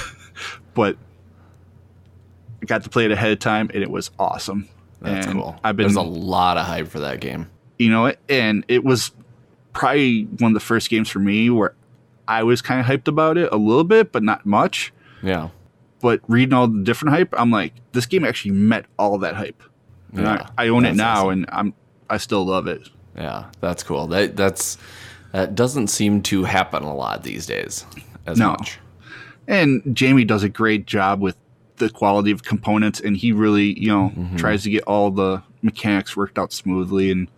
but 0.75 0.97
I 2.61 2.66
got 2.66 2.83
to 2.83 2.90
play 2.90 3.04
it 3.04 3.12
ahead 3.12 3.31
of 3.31 3.38
time, 3.38 3.71
and 3.73 3.85
it 3.85 3.90
was 3.90 4.11
awesome. 4.19 4.69
That's 5.00 5.26
And 5.26 5.37
cool. 5.37 5.61
I've 5.62 5.76
been, 5.76 5.85
There's 5.85 5.97
a 5.97 6.02
lot 6.02 6.57
of 6.57 6.66
hype 6.66 6.88
for 6.88 7.00
that 7.00 7.21
game. 7.21 7.49
You 7.78 7.90
know, 7.90 8.12
and 8.28 8.64
it 8.69 8.85
was 8.85 9.11
probably 9.73 10.25
one 10.38 10.52
of 10.52 10.54
the 10.54 10.61
first 10.61 10.88
games 10.90 11.09
for 11.09 11.19
me 11.19 11.50
where 11.50 11.75
I 12.28 12.43
was 12.43 12.62
kind 12.62 12.81
of 12.81 12.87
hyped 12.87 13.09
about 13.09 13.37
it 13.37 13.49
a 13.52 13.57
little 13.57 13.85
bit, 13.85 14.12
but 14.12 14.23
not 14.23 14.47
much. 14.47 14.93
Yeah. 15.23 15.49
but 16.00 16.21
reading 16.28 16.52
all 16.52 16.69
the 16.69 16.83
different 16.85 17.14
hype, 17.14 17.33
I'm 17.37 17.50
like, 17.50 17.73
this 17.93 18.04
game 18.07 18.25
actually 18.25 18.50
met 18.52 18.85
all 18.99 19.19
that 19.19 19.35
hype. 19.35 19.62
And 20.12 20.23
Yeah, 20.23 20.47
I, 20.59 20.66
I 20.66 20.69
own 20.69 20.85
it 20.85 20.95
now, 20.95 21.21
awesome. 21.28 21.31
and 21.31 21.47
I'm 21.50 21.75
I 22.11 22.19
still 22.19 22.45
love 22.45 22.66
it. 22.66 22.88
Yeah, 23.16 23.47
that's 23.61 23.83
cool. 23.83 24.07
That 24.09 24.37
that's 24.37 24.76
that 25.33 25.54
doesn't 25.54 25.88
seem 25.88 26.21
to 26.23 26.45
happen 26.45 26.83
a 26.83 26.95
lot 26.95 27.23
these 27.25 27.47
days 27.47 27.87
as 28.26 28.38
No. 28.38 28.50
much. 28.50 28.78
And 29.49 29.83
Jamey 29.83 30.26
does 30.26 30.43
a 30.43 30.49
great 30.49 30.87
job 30.87 31.21
with 31.21 31.37
the 31.76 31.88
quality 31.90 32.31
of 32.31 32.45
components, 32.45 33.00
and 33.00 33.16
he 33.16 33.33
really, 33.33 33.78
you 33.81 33.88
know, 33.88 34.12
Mm-hmm. 34.16 34.37
tries 34.37 34.62
to 34.64 34.71
get 34.71 34.85
all 34.85 35.11
the 35.11 35.43
mechanics 35.62 36.16
worked 36.16 36.38
out 36.38 36.52
smoothly 36.52 37.11
and 37.11 37.28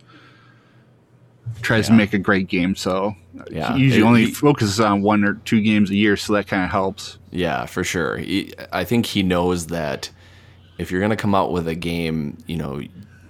tries 1.61 1.87
to 1.87 1.93
make 1.93 2.13
a 2.13 2.17
great 2.17 2.47
game. 2.47 2.75
So 2.75 3.15
Yeah. 3.51 3.73
he 3.75 3.83
usually 3.83 4.01
It- 4.01 4.05
only 4.05 4.25
he- 4.25 4.31
focuses 4.31 4.79
on 4.79 5.01
one 5.01 5.23
or 5.23 5.33
two 5.45 5.61
games 5.61 5.89
a 5.89 5.95
year, 5.95 6.15
so 6.17 6.33
that 6.33 6.47
kind 6.47 6.63
of 6.63 6.69
helps. 6.71 7.17
Yeah, 7.31 7.65
for 7.65 7.83
sure. 7.83 8.17
He, 8.17 8.53
I 8.71 8.83
think 8.83 9.05
he 9.07 9.23
knows 9.23 9.67
that 9.67 10.09
if 10.77 10.91
you're 10.91 11.01
going 11.01 11.09
to 11.11 11.15
come 11.15 11.35
out 11.35 11.51
with 11.51 11.67
a 11.67 11.75
game, 11.75 12.37
you 12.47 12.57
know, 12.57 12.81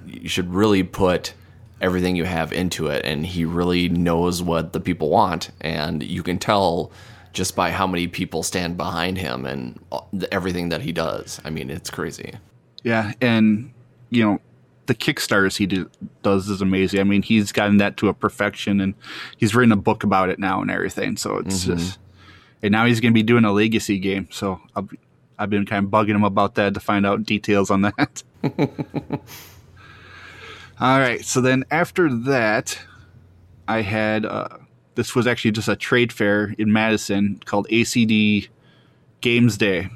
you 0.06 0.30
should 0.30 0.54
really 0.54 0.84
put 0.84 1.34
everything 1.82 2.16
you 2.16 2.24
have 2.24 2.52
into 2.54 2.88
it 2.88 3.06
and 3.06 3.26
he 3.26 3.46
really 3.46 3.88
knows 3.90 4.42
what 4.42 4.74
the 4.74 4.80
people 4.80 5.10
want 5.10 5.52
and 5.62 6.02
you 6.02 6.24
can 6.24 6.38
tell 6.40 6.92
just 7.34 7.56
by 7.56 7.70
how 7.70 7.86
many 7.86 8.08
people 8.08 8.42
stand 8.42 8.76
behind 8.78 9.16
him 9.18 9.46
and 9.46 9.80
uh, 9.92 10.00
everything 10.32 10.70
that 10.70 10.82
he 10.82 10.92
does. 10.92 11.40
I 11.46 11.52
mean, 11.52 11.70
it's 11.70 11.90
crazy. 11.92 12.34
Yeah, 12.84 13.12
and 13.22 13.72
you 14.10 14.24
know, 14.24 14.40
the 14.88 14.96
Kickstarters 14.96 15.58
he 15.58 15.66
do, 15.66 15.90
does 16.24 16.50
is 16.50 16.62
amazing. 16.62 17.00
I 17.00 17.04
mean, 17.04 17.22
he's 17.22 17.52
gotten 17.52 17.78
that 17.78 17.98
to 17.98 18.08
a 18.10 18.14
perfection, 18.14 18.82
and 18.82 18.96
he's 19.38 19.54
written 19.54 19.72
a 19.72 19.78
book 19.78 20.04
about 20.04 20.30
it 20.30 20.40
now 20.40 20.62
and 20.62 20.72
everything. 20.72 21.18
So 21.18 21.38
it's 21.38 21.66
just, 21.66 22.00
and 22.64 22.72
now 22.72 22.86
he's 22.86 23.00
going 23.00 23.14
to 23.14 23.18
be 23.18 23.24
doing 23.24 23.46
a 23.46 23.52
legacy 23.52 24.00
game. 24.00 24.28
So 24.32 24.60
be, 24.82 25.00
I've 25.38 25.50
been 25.50 25.66
kind 25.66 25.86
of 25.86 25.92
bugging 25.92 26.16
him 26.16 26.24
about 26.24 26.56
that 26.56 26.74
to 26.74 26.80
find 26.80 27.06
out 27.06 27.24
details 27.24 27.70
on 27.70 27.82
that. 27.82 28.24
All 30.80 31.00
right, 31.00 31.24
so 31.24 31.42
then 31.42 31.64
after 31.72 32.14
that, 32.26 32.80
I 33.68 33.82
had 33.82 34.26
uh, 34.26 34.58
this 34.96 35.16
was 35.16 35.28
actually 35.28 35.52
just 35.52 35.68
a 35.68 35.76
trade 35.76 36.14
fair 36.14 36.56
in 36.58 36.72
Madison 36.72 37.40
called 37.46 37.68
ACD 37.70 38.48
Games 39.22 39.58
Day. 39.58 39.90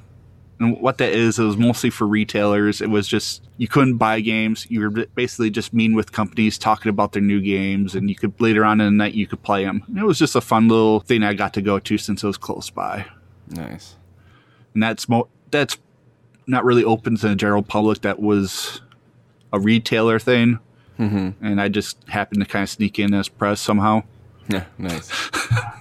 And 0.62 0.80
what 0.80 1.00
that 1.00 1.12
is, 1.12 1.40
it 1.40 1.44
was 1.44 1.58
mostly 1.58 1.90
for 1.90 2.06
retailers. 2.06 2.82
It 2.82 2.92
was 2.92 3.08
just 3.08 3.42
you 3.58 3.68
couldn't 3.68 3.98
buy 3.98 4.20
games. 4.20 4.68
You 4.70 4.82
were 4.82 4.90
basically 5.16 5.50
just 5.50 5.74
meeting 5.74 5.96
with 5.96 6.12
companies, 6.12 6.60
talking 6.60 6.92
about 6.92 7.14
their 7.14 7.22
new 7.24 7.42
games, 7.42 7.96
and 7.96 8.08
you 8.08 8.16
could 8.16 8.40
later 8.40 8.64
on 8.64 8.80
in 8.80 8.86
the 8.86 8.92
night 8.92 9.16
you 9.16 9.26
could 9.26 9.42
play 9.42 9.66
them. 9.66 9.84
And 9.88 9.98
it 9.98 10.06
was 10.06 10.20
just 10.20 10.36
a 10.36 10.42
fun 10.42 10.68
little 10.68 11.00
thing 11.00 11.24
I 11.24 11.34
got 11.34 11.56
to 11.56 11.64
go 11.64 11.80
to 11.80 11.98
since 11.98 12.24
it 12.24 12.28
was 12.28 12.38
close 12.38 12.70
by. 12.70 13.08
Nice. 13.50 13.96
And 14.76 14.84
that's 14.84 15.10
mo- 15.10 15.30
that's 15.50 15.80
not 16.46 16.64
really 16.64 16.84
open 16.84 17.16
to 17.16 17.30
the 17.30 17.36
general 17.36 17.64
public. 17.64 18.02
That 18.02 18.20
was 18.20 18.82
a 19.52 19.60
retailer 19.60 20.20
thing, 20.20 20.60
mm-hmm. 21.00 21.44
and 21.44 21.60
I 21.60 21.70
just 21.70 21.98
happened 22.08 22.42
to 22.42 22.48
kind 22.48 22.62
of 22.62 22.70
sneak 22.70 23.00
in 23.00 23.16
as 23.16 23.30
press 23.30 23.62
somehow. 23.62 24.04
Yeah, 24.48 24.66
nice. 24.78 25.12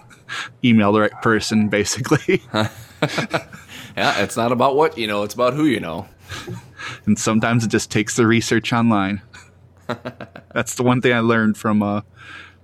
Email 0.65 0.91
the 0.93 1.01
right 1.03 1.23
person, 1.23 1.69
basically. 1.69 2.43
Yeah, 4.00 4.23
it's 4.23 4.35
not 4.35 4.50
about 4.50 4.76
what 4.76 4.97
you 4.97 5.07
know, 5.07 5.25
it's 5.25 5.35
about 5.35 5.52
who 5.52 5.66
you 5.66 5.78
know. 5.78 6.09
and 7.04 7.19
sometimes 7.19 7.66
it 7.66 7.69
just 7.69 7.90
takes 7.90 8.16
the 8.16 8.26
research 8.26 8.73
online. 8.73 9.21
That's 10.54 10.75
the 10.75 10.83
one 10.83 11.02
thing 11.02 11.12
I 11.12 11.21
learned 11.21 11.59
from 11.59 11.83
uh, 11.83 12.00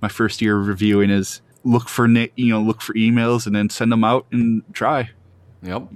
my 0.00 0.08
first 0.08 0.40
year 0.40 0.58
of 0.58 0.66
reviewing 0.66 1.10
is 1.10 1.42
look 1.62 1.90
for 1.90 2.08
you 2.08 2.30
know 2.38 2.62
look 2.62 2.80
for 2.80 2.94
emails 2.94 3.46
and 3.46 3.54
then 3.54 3.68
send 3.68 3.92
them 3.92 4.02
out 4.02 4.24
and 4.32 4.62
try. 4.72 5.10
Yep. 5.62 5.88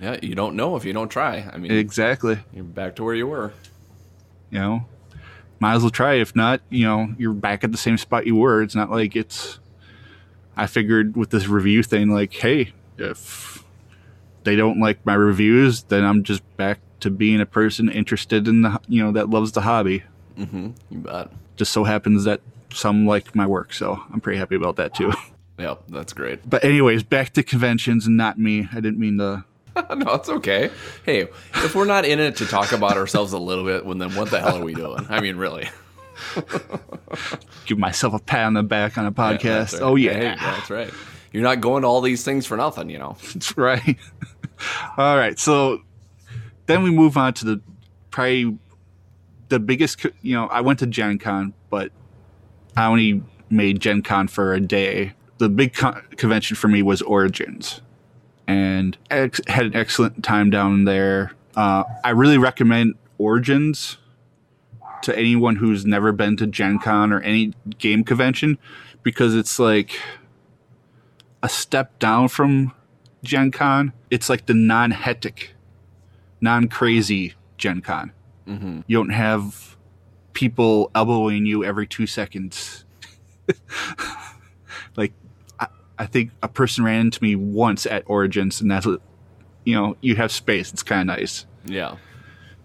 Yeah, 0.00 0.18
you 0.20 0.34
don't 0.34 0.56
know 0.56 0.74
if 0.74 0.84
you 0.84 0.92
don't 0.92 1.10
try. 1.10 1.48
I 1.52 1.58
mean, 1.58 1.70
Exactly. 1.70 2.40
you're 2.52 2.64
back 2.64 2.96
to 2.96 3.04
where 3.04 3.14
you 3.14 3.28
were. 3.28 3.52
You 4.50 4.58
know, 4.58 4.86
might 5.60 5.74
as 5.74 5.82
well 5.82 5.90
try. 5.90 6.14
If 6.14 6.34
not, 6.34 6.60
you 6.70 6.84
know, 6.84 7.14
you're 7.16 7.34
back 7.34 7.62
at 7.62 7.70
the 7.70 7.78
same 7.78 7.98
spot 7.98 8.26
you 8.26 8.34
were. 8.34 8.62
It's 8.62 8.74
not 8.74 8.90
like 8.90 9.14
it's. 9.14 9.60
I 10.56 10.66
figured 10.66 11.16
with 11.16 11.30
this 11.30 11.46
review 11.46 11.84
thing, 11.84 12.08
like, 12.08 12.32
hey, 12.32 12.72
if 12.96 13.57
they 14.48 14.56
don't 14.56 14.80
like 14.80 15.04
my 15.04 15.12
reviews, 15.12 15.82
then 15.84 16.04
I'm 16.04 16.22
just 16.22 16.42
back 16.56 16.80
to 17.00 17.10
being 17.10 17.38
a 17.38 17.44
person 17.44 17.90
interested 17.90 18.48
in 18.48 18.62
the 18.62 18.80
you 18.88 19.04
know 19.04 19.12
that 19.12 19.28
loves 19.28 19.52
the 19.52 19.60
hobby. 19.60 20.04
Mm-hmm. 20.38 20.70
You 20.90 20.98
bet. 21.00 21.30
just 21.56 21.70
so 21.70 21.84
happens 21.84 22.24
that 22.24 22.40
some 22.72 23.06
like 23.06 23.34
my 23.34 23.46
work, 23.46 23.74
so 23.74 24.02
I'm 24.10 24.22
pretty 24.22 24.38
happy 24.38 24.54
about 24.54 24.76
that 24.76 24.94
too. 24.94 25.12
Yeah, 25.60 25.74
that's 25.88 26.12
great. 26.12 26.48
But 26.48 26.62
anyways, 26.62 27.02
back 27.02 27.32
to 27.32 27.42
conventions 27.42 28.06
and 28.06 28.16
not 28.16 28.38
me. 28.38 28.68
I 28.72 28.76
didn't 28.76 29.00
mean 29.00 29.18
to. 29.18 29.44
no, 29.96 30.12
it's 30.12 30.28
okay. 30.28 30.70
Hey, 31.04 31.22
if 31.22 31.74
we're 31.74 31.84
not 31.84 32.04
in 32.04 32.20
it 32.20 32.36
to 32.36 32.46
talk 32.46 32.70
about 32.70 32.96
ourselves 32.96 33.32
a 33.32 33.38
little 33.40 33.64
bit, 33.64 33.84
well, 33.84 33.98
then 33.98 34.14
what 34.14 34.30
the 34.30 34.38
hell 34.38 34.58
are 34.58 34.62
we 34.62 34.72
doing? 34.72 35.04
I 35.08 35.20
mean, 35.20 35.34
really. 35.34 35.68
Give 37.66 37.76
myself 37.76 38.14
a 38.14 38.20
pat 38.20 38.44
on 38.44 38.54
the 38.54 38.62
back 38.62 38.96
on 38.98 39.06
a 39.06 39.10
podcast. 39.10 39.40
That's 39.42 39.72
right. 39.74 39.82
Oh 39.82 39.96
yeah, 39.96 40.12
Hey, 40.12 40.36
that's 40.38 40.70
right. 40.70 40.94
You're 41.32 41.42
not 41.42 41.60
going 41.60 41.82
to 41.82 41.88
all 41.88 42.00
these 42.00 42.24
things 42.24 42.46
for 42.46 42.56
nothing, 42.56 42.90
you 42.90 42.98
know. 42.98 43.16
that's 43.34 43.56
right. 43.56 43.98
All 44.96 45.16
right, 45.16 45.38
so 45.38 45.82
then 46.66 46.82
we 46.82 46.90
move 46.90 47.16
on 47.16 47.34
to 47.34 47.44
the 47.44 47.60
probably 48.10 48.58
the 49.48 49.58
biggest. 49.58 50.04
You 50.22 50.34
know, 50.34 50.46
I 50.46 50.60
went 50.60 50.78
to 50.80 50.86
Gen 50.86 51.18
Con, 51.18 51.54
but 51.70 51.92
I 52.76 52.86
only 52.86 53.22
made 53.50 53.80
Gen 53.80 54.02
Con 54.02 54.28
for 54.28 54.52
a 54.54 54.60
day. 54.60 55.14
The 55.38 55.48
big 55.48 55.74
con- 55.74 56.02
convention 56.16 56.56
for 56.56 56.68
me 56.68 56.82
was 56.82 57.00
Origins, 57.02 57.80
and 58.46 58.96
ex- 59.10 59.40
had 59.46 59.66
an 59.66 59.76
excellent 59.76 60.24
time 60.24 60.50
down 60.50 60.84
there. 60.84 61.32
Uh, 61.56 61.84
I 62.04 62.10
really 62.10 62.38
recommend 62.38 62.94
Origins 63.18 63.98
to 65.02 65.16
anyone 65.16 65.56
who's 65.56 65.86
never 65.86 66.12
been 66.12 66.36
to 66.36 66.46
Gen 66.46 66.78
Con 66.78 67.12
or 67.12 67.20
any 67.20 67.52
game 67.78 68.04
convention 68.04 68.58
because 69.02 69.34
it's 69.34 69.58
like 69.58 70.00
a 71.42 71.48
step 71.48 71.98
down 71.98 72.28
from 72.28 72.72
Gen 73.22 73.50
Con. 73.50 73.92
It's 74.10 74.28
like 74.28 74.46
the 74.46 74.54
non 74.54 74.90
hectic, 74.90 75.54
non 76.40 76.68
crazy 76.68 77.34
Gen 77.56 77.80
Con. 77.80 78.12
Mm-hmm. 78.46 78.80
You 78.86 78.96
don't 78.96 79.10
have 79.10 79.76
people 80.32 80.90
elbowing 80.94 81.46
you 81.46 81.64
every 81.64 81.86
two 81.86 82.06
seconds. 82.06 82.84
like, 84.96 85.12
I, 85.58 85.66
I 85.98 86.06
think 86.06 86.30
a 86.42 86.48
person 86.48 86.84
ran 86.84 87.00
into 87.00 87.22
me 87.22 87.36
once 87.36 87.86
at 87.86 88.04
Origins, 88.06 88.60
and 88.60 88.70
that's 88.70 88.86
what, 88.86 89.00
you 89.64 89.74
know, 89.74 89.96
you 90.00 90.16
have 90.16 90.32
space. 90.32 90.72
It's 90.72 90.82
kind 90.82 91.10
of 91.10 91.18
nice. 91.18 91.44
Yeah. 91.66 91.96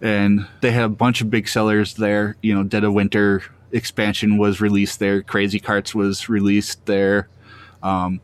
And 0.01 0.47
they 0.61 0.71
had 0.71 0.83
a 0.83 0.89
bunch 0.89 1.21
of 1.21 1.29
big 1.29 1.47
sellers 1.47 1.95
there. 1.95 2.37
You 2.41 2.53
know, 2.53 2.63
Dead 2.63 2.83
of 2.83 2.93
Winter 2.93 3.43
expansion 3.71 4.37
was 4.37 4.61
released 4.61 4.99
there, 4.99 5.21
Crazy 5.21 5.59
Karts 5.59 5.93
was 5.93 6.29
released 6.29 6.85
there. 6.85 7.27
Um, 7.81 8.21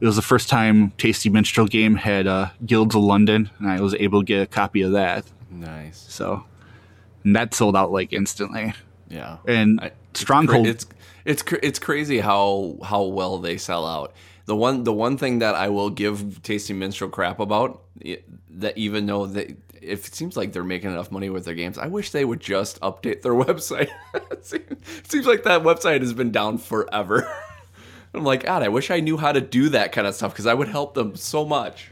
it 0.00 0.04
was 0.06 0.16
the 0.16 0.22
first 0.22 0.48
time 0.48 0.90
Tasty 0.98 1.28
Minstrel 1.30 1.66
game 1.66 1.94
had 1.96 2.26
uh, 2.26 2.50
Guilds 2.64 2.94
of 2.94 3.02
London, 3.02 3.50
and 3.58 3.68
I 3.70 3.80
was 3.80 3.94
able 3.94 4.20
to 4.20 4.24
get 4.26 4.42
a 4.42 4.46
copy 4.46 4.82
of 4.82 4.92
that. 4.92 5.24
Nice. 5.50 6.04
So, 6.08 6.44
and 7.24 7.34
that 7.36 7.54
sold 7.54 7.76
out 7.76 7.90
like 7.92 8.12
instantly. 8.12 8.74
Yeah. 9.08 9.38
And 9.46 9.80
I- 9.80 9.92
Stronghold, 10.14 10.66
It's 10.66 10.86
it's 11.26 11.42
it's 11.62 11.78
crazy 11.78 12.20
how 12.20 12.78
how 12.82 13.02
well 13.04 13.38
they 13.38 13.56
sell 13.58 13.86
out. 13.86 14.14
The 14.46 14.56
one 14.56 14.84
the 14.84 14.92
one 14.92 15.16
thing 15.18 15.40
that 15.40 15.54
I 15.54 15.68
will 15.68 15.90
give 15.90 16.42
Tasty 16.42 16.72
Minstrel 16.72 17.10
crap 17.10 17.38
about 17.40 17.82
that 18.50 18.78
even 18.78 19.06
though 19.06 19.26
they 19.26 19.56
if 19.82 20.08
it 20.08 20.14
seems 20.14 20.36
like 20.36 20.52
they're 20.52 20.64
making 20.64 20.90
enough 20.90 21.12
money 21.12 21.28
with 21.30 21.44
their 21.44 21.54
games, 21.54 21.76
I 21.78 21.86
wish 21.88 22.10
they 22.10 22.24
would 22.24 22.40
just 22.40 22.80
update 22.80 23.22
their 23.22 23.32
website. 23.46 23.90
it 24.14 25.06
seems 25.06 25.26
like 25.26 25.42
that 25.44 25.62
website 25.62 26.00
has 26.00 26.12
been 26.14 26.30
down 26.32 26.58
forever. 26.58 27.30
I'm 28.14 28.24
like, 28.24 28.44
God, 28.44 28.62
I 28.62 28.68
wish 28.68 28.90
I 28.90 29.00
knew 29.00 29.16
how 29.16 29.32
to 29.32 29.40
do 29.40 29.68
that 29.70 29.92
kind 29.92 30.06
of 30.06 30.14
stuff 30.14 30.32
because 30.32 30.46
I 30.46 30.54
would 30.54 30.68
help 30.68 30.94
them 30.94 31.16
so 31.16 31.44
much. 31.44 31.90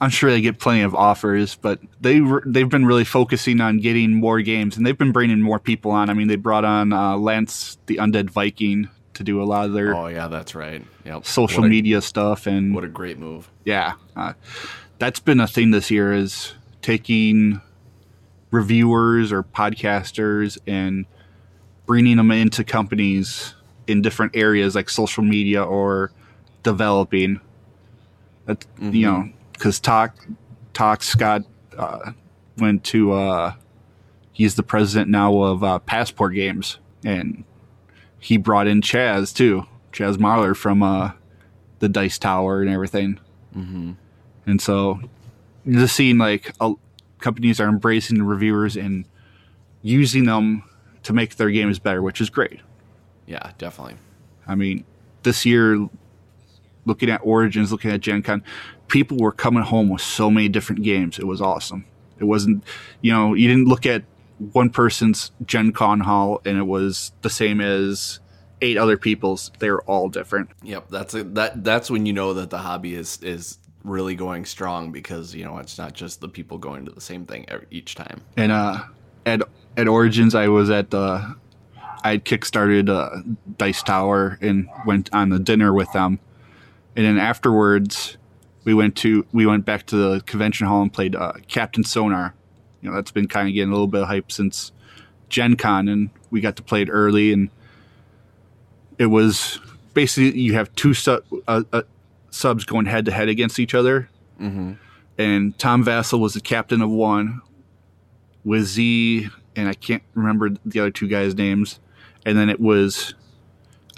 I'm 0.00 0.08
sure 0.10 0.30
they 0.30 0.40
get 0.40 0.58
plenty 0.58 0.80
of 0.82 0.94
offers, 0.94 1.56
but 1.56 1.78
they 2.00 2.20
re- 2.20 2.40
they've 2.46 2.68
been 2.68 2.86
really 2.86 3.04
focusing 3.04 3.60
on 3.60 3.78
getting 3.78 4.14
more 4.14 4.40
games, 4.40 4.76
and 4.78 4.86
they've 4.86 4.96
been 4.96 5.12
bringing 5.12 5.42
more 5.42 5.58
people 5.58 5.90
on. 5.90 6.08
I 6.08 6.14
mean, 6.14 6.28
they 6.28 6.36
brought 6.36 6.64
on 6.64 6.92
uh, 6.92 7.16
Lance, 7.18 7.76
the 7.86 7.96
Undead 7.96 8.30
Viking, 8.30 8.88
to 9.14 9.22
do 9.22 9.42
a 9.42 9.44
lot 9.44 9.66
of 9.66 9.72
their 9.74 9.94
Oh 9.94 10.06
yeah, 10.06 10.28
that's 10.28 10.54
right. 10.54 10.82
Yep. 11.04 11.26
social 11.26 11.64
a- 11.64 11.68
media 11.68 12.00
stuff, 12.00 12.46
and 12.46 12.74
What 12.74 12.84
a 12.84 12.88
great 12.88 13.18
move. 13.18 13.50
yeah, 13.66 13.94
uh, 14.16 14.32
that's 14.98 15.20
been 15.20 15.38
a 15.40 15.46
thing 15.46 15.70
this 15.70 15.90
year 15.90 16.14
is 16.14 16.54
taking 16.80 17.60
reviewers 18.50 19.32
or 19.32 19.42
podcasters 19.42 20.58
and 20.66 21.06
bringing 21.86 22.16
them 22.16 22.30
into 22.30 22.64
companies 22.64 23.54
in 23.92 24.02
different 24.02 24.34
areas 24.34 24.74
like 24.74 24.90
social 24.90 25.22
media 25.22 25.62
or 25.62 26.10
developing. 26.62 27.40
That 28.46 28.66
you 28.80 29.06
know, 29.06 29.28
because 29.52 29.78
talk 29.78 30.16
talk 30.72 31.02
Scott 31.02 31.42
uh, 31.78 32.12
went 32.58 32.82
to 32.84 33.12
uh, 33.12 33.54
he's 34.32 34.56
the 34.56 34.62
president 34.64 35.10
now 35.10 35.42
of 35.42 35.62
uh, 35.62 35.78
Passport 35.80 36.34
Games, 36.34 36.78
and 37.04 37.44
he 38.18 38.36
brought 38.36 38.66
in 38.66 38.80
Chaz 38.80 39.34
too, 39.34 39.64
Chaz 39.92 40.16
Marler 40.16 40.56
from 40.56 40.82
uh, 40.82 41.12
the 41.78 41.88
Dice 41.88 42.18
Tower 42.18 42.62
and 42.62 42.70
everything. 42.70 43.20
And 44.46 44.60
so, 44.60 45.00
just 45.68 45.94
seeing 45.94 46.18
like 46.18 46.52
uh, 46.60 46.72
companies 47.20 47.60
are 47.60 47.68
embracing 47.68 48.18
the 48.18 48.24
reviewers 48.24 48.76
and 48.76 49.04
using 49.82 50.24
them 50.24 50.64
to 51.04 51.12
make 51.12 51.36
their 51.36 51.50
games 51.50 51.78
better, 51.78 52.02
which 52.02 52.20
is 52.20 52.30
great. 52.30 52.60
Yeah, 53.26 53.52
definitely. 53.58 53.96
I 54.46 54.54
mean, 54.54 54.84
this 55.22 55.46
year, 55.46 55.88
looking 56.84 57.10
at 57.10 57.20
Origins, 57.22 57.70
looking 57.70 57.90
at 57.90 58.00
Gen 58.00 58.22
Con, 58.22 58.42
people 58.88 59.18
were 59.18 59.32
coming 59.32 59.62
home 59.62 59.88
with 59.88 60.02
so 60.02 60.30
many 60.30 60.48
different 60.48 60.82
games. 60.82 61.18
It 61.18 61.26
was 61.26 61.40
awesome. 61.40 61.84
It 62.18 62.24
wasn't, 62.24 62.64
you 63.00 63.12
know, 63.12 63.34
you 63.34 63.48
didn't 63.48 63.66
look 63.66 63.86
at 63.86 64.04
one 64.52 64.70
person's 64.70 65.30
Gen 65.44 65.72
Con 65.72 66.00
haul 66.00 66.40
and 66.44 66.58
it 66.58 66.66
was 66.66 67.12
the 67.22 67.30
same 67.30 67.60
as 67.60 68.20
eight 68.60 68.76
other 68.76 68.96
people's. 68.96 69.50
They 69.58 69.70
were 69.70 69.82
all 69.82 70.08
different. 70.08 70.50
Yep, 70.62 70.88
that's 70.88 71.14
a, 71.14 71.24
that. 71.24 71.64
That's 71.64 71.90
when 71.90 72.06
you 72.06 72.12
know 72.12 72.34
that 72.34 72.50
the 72.50 72.58
hobby 72.58 72.94
is 72.94 73.18
is 73.22 73.58
really 73.84 74.14
going 74.14 74.44
strong 74.44 74.92
because 74.92 75.34
you 75.34 75.44
know 75.44 75.58
it's 75.58 75.76
not 75.78 75.92
just 75.92 76.20
the 76.20 76.28
people 76.28 76.58
going 76.58 76.84
to 76.84 76.92
the 76.92 77.00
same 77.00 77.26
thing 77.26 77.44
every, 77.48 77.66
each 77.70 77.94
time. 77.94 78.20
And 78.36 78.52
uh, 78.52 78.82
at 79.26 79.42
at 79.76 79.88
Origins, 79.88 80.34
I 80.34 80.48
was 80.48 80.70
at 80.70 80.90
the, 80.90 81.36
I 82.04 82.12
had 82.12 82.24
kickstarted 82.24 82.88
uh, 82.88 83.22
Dice 83.58 83.82
Tower 83.82 84.38
and 84.40 84.68
went 84.86 85.08
on 85.12 85.28
the 85.28 85.38
dinner 85.38 85.72
with 85.72 85.92
them, 85.92 86.18
and 86.96 87.06
then 87.06 87.18
afterwards, 87.18 88.16
we 88.64 88.74
went 88.74 88.96
to 88.96 89.26
we 89.32 89.46
went 89.46 89.64
back 89.64 89.86
to 89.86 89.96
the 89.96 90.20
convention 90.22 90.66
hall 90.66 90.82
and 90.82 90.92
played 90.92 91.14
uh, 91.14 91.32
Captain 91.48 91.84
Sonar. 91.84 92.34
You 92.80 92.90
know, 92.90 92.96
that's 92.96 93.12
been 93.12 93.28
kind 93.28 93.48
of 93.48 93.54
getting 93.54 93.68
a 93.68 93.72
little 93.72 93.86
bit 93.86 94.02
of 94.02 94.08
hype 94.08 94.32
since 94.32 94.72
Gen 95.28 95.56
Con, 95.56 95.88
and 95.88 96.10
we 96.30 96.40
got 96.40 96.56
to 96.56 96.62
play 96.62 96.82
it 96.82 96.88
early, 96.90 97.32
and 97.32 97.50
it 98.98 99.06
was 99.06 99.60
basically 99.94 100.38
you 100.40 100.54
have 100.54 100.74
two 100.74 100.94
sub, 100.94 101.24
uh, 101.46 101.62
uh, 101.72 101.82
subs 102.30 102.64
going 102.64 102.86
head 102.86 103.04
to 103.04 103.12
head 103.12 103.28
against 103.28 103.58
each 103.58 103.74
other, 103.74 104.08
and 105.18 105.56
Tom 105.58 105.84
Vasel 105.84 106.18
was 106.18 106.34
the 106.34 106.40
captain 106.40 106.82
of 106.82 106.90
one, 106.90 107.40
with 108.44 108.64
Z, 108.64 109.28
and 109.54 109.68
I 109.68 109.74
can't 109.74 110.02
remember 110.14 110.50
the 110.64 110.80
other 110.80 110.90
two 110.90 111.06
guys' 111.08 111.34
names. 111.34 111.78
And 112.24 112.38
then 112.38 112.48
it 112.48 112.60
was, 112.60 113.14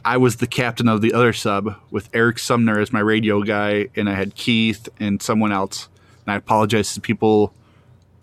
I 0.04 0.16
was 0.16 0.36
the 0.36 0.46
captain 0.46 0.88
of 0.88 1.00
the 1.00 1.12
other 1.12 1.32
sub 1.32 1.76
with 1.90 2.08
Eric 2.12 2.36
Summerer 2.36 2.80
as 2.80 2.92
my 2.92 3.00
radio 3.00 3.42
guy, 3.42 3.88
and 3.96 4.08
I 4.08 4.14
had 4.14 4.34
Keith 4.34 4.88
and 4.98 5.20
someone 5.20 5.52
else. 5.52 5.88
And 6.26 6.32
I 6.32 6.36
apologize 6.36 6.94
to 6.94 7.00
people 7.00 7.54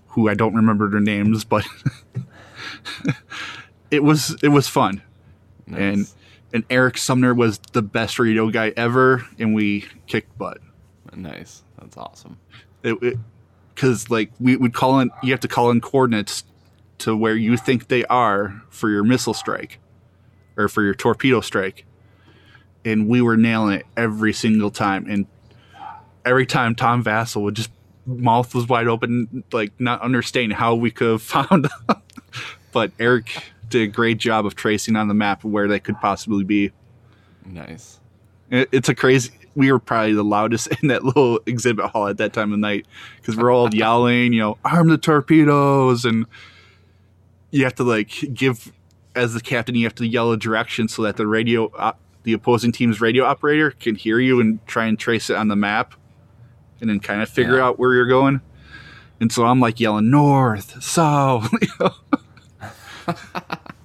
who 0.07 0.27
I 0.27 0.33
don't 0.33 0.55
remember 0.55 0.89
their 0.89 0.99
names, 0.99 1.43
but 1.45 1.65
it 3.91 4.03
was 4.03 4.35
it 4.43 4.49
was 4.49 4.67
fun. 4.67 5.01
And 5.67 6.07
and 6.53 6.65
Eric 6.69 6.95
Summerer 6.95 7.35
was 7.35 7.59
the 7.71 7.81
best 7.81 8.19
radio 8.19 8.49
guy 8.49 8.73
ever, 8.75 9.25
and 9.39 9.53
we 9.53 9.85
kicked 10.07 10.37
butt 10.37 10.59
Nice, 11.15 11.63
that's 11.77 11.97
awesome. 11.97 12.37
It 12.83 13.17
because 13.75 14.09
like 14.09 14.31
we 14.39 14.55
would 14.55 14.73
call 14.73 14.99
in 14.99 15.11
you 15.23 15.31
have 15.31 15.39
to 15.41 15.47
call 15.47 15.71
in 15.71 15.81
coordinates 15.81 16.43
to 16.99 17.15
where 17.15 17.35
you 17.35 17.57
think 17.57 17.87
they 17.87 18.05
are 18.05 18.61
for 18.69 18.89
your 18.89 19.03
missile 19.03 19.33
strike 19.33 19.79
or 20.57 20.67
for 20.67 20.83
your 20.83 20.93
torpedo 20.93 21.41
strike 21.41 21.85
and 22.83 23.07
we 23.07 23.21
were 23.21 23.37
nailing 23.37 23.75
it 23.75 23.85
every 23.95 24.33
single 24.33 24.71
time 24.71 25.05
and 25.09 25.25
every 26.25 26.45
time 26.45 26.75
tom 26.75 27.03
vasel 27.03 27.41
would 27.43 27.55
just 27.55 27.69
mouth 28.05 28.53
was 28.55 28.67
wide 28.67 28.87
open 28.87 29.43
like 29.51 29.71
not 29.79 30.01
understanding 30.01 30.57
how 30.57 30.73
we 30.75 30.89
could 30.91 31.11
have 31.11 31.21
found 31.49 31.65
them. 31.65 32.01
but 32.71 32.91
eric 32.99 33.51
did 33.69 33.83
a 33.83 33.87
great 33.87 34.17
job 34.17 34.45
of 34.45 34.55
tracing 34.55 34.95
on 34.95 35.07
the 35.07 35.13
map 35.13 35.43
where 35.43 35.67
they 35.67 35.79
could 35.79 35.99
possibly 35.99 36.43
be 36.43 36.71
Nice. 37.45 37.99
it- 38.49 38.69
it's 38.71 38.89
a 38.89 38.95
crazy. 38.95 39.31
We 39.55 39.69
were 39.71 39.79
probably 39.79 40.13
the 40.13 40.23
loudest 40.23 40.67
in 40.81 40.87
that 40.89 41.03
little 41.03 41.39
exhibit 41.45 41.85
hall 41.87 42.07
at 42.07 42.17
that 42.17 42.31
time 42.33 42.53
of 42.53 42.59
night 42.59 42.85
because 43.17 43.35
we're 43.35 43.51
all 43.51 43.73
yelling, 43.73 44.31
you 44.31 44.39
know, 44.39 44.57
arm 44.63 44.87
the 44.87 44.97
torpedoes, 44.97 46.05
and 46.05 46.25
you 47.49 47.63
have 47.65 47.75
to 47.75 47.83
like 47.83 48.11
give 48.33 48.71
as 49.15 49.33
the 49.33 49.41
captain, 49.41 49.75
you 49.75 49.85
have 49.85 49.95
to 49.95 50.07
yell 50.07 50.31
a 50.31 50.37
direction 50.37 50.87
so 50.87 51.01
that 51.03 51.17
the 51.17 51.27
radio, 51.27 51.71
op- 51.77 51.99
the 52.23 52.33
opposing 52.33 52.71
team's 52.71 53.01
radio 53.01 53.23
operator 53.25 53.71
can 53.71 53.95
hear 53.95 54.19
you 54.19 54.39
and 54.39 54.65
try 54.67 54.85
and 54.85 54.97
trace 54.99 55.29
it 55.29 55.35
on 55.35 55.47
the 55.47 55.55
map, 55.55 55.93
and 56.79 56.89
then 56.89 56.99
kind 56.99 57.21
of 57.21 57.29
figure 57.29 57.57
Yeah. 57.57 57.65
out 57.65 57.79
where 57.79 57.93
you're 57.93 58.07
going. 58.07 58.41
And 59.19 59.31
so 59.31 59.45
I'm 59.45 59.59
like 59.59 59.79
yelling 59.79 60.09
north, 60.09 60.81
south. 60.83 61.51
You 61.61 61.67
know? 61.79 63.15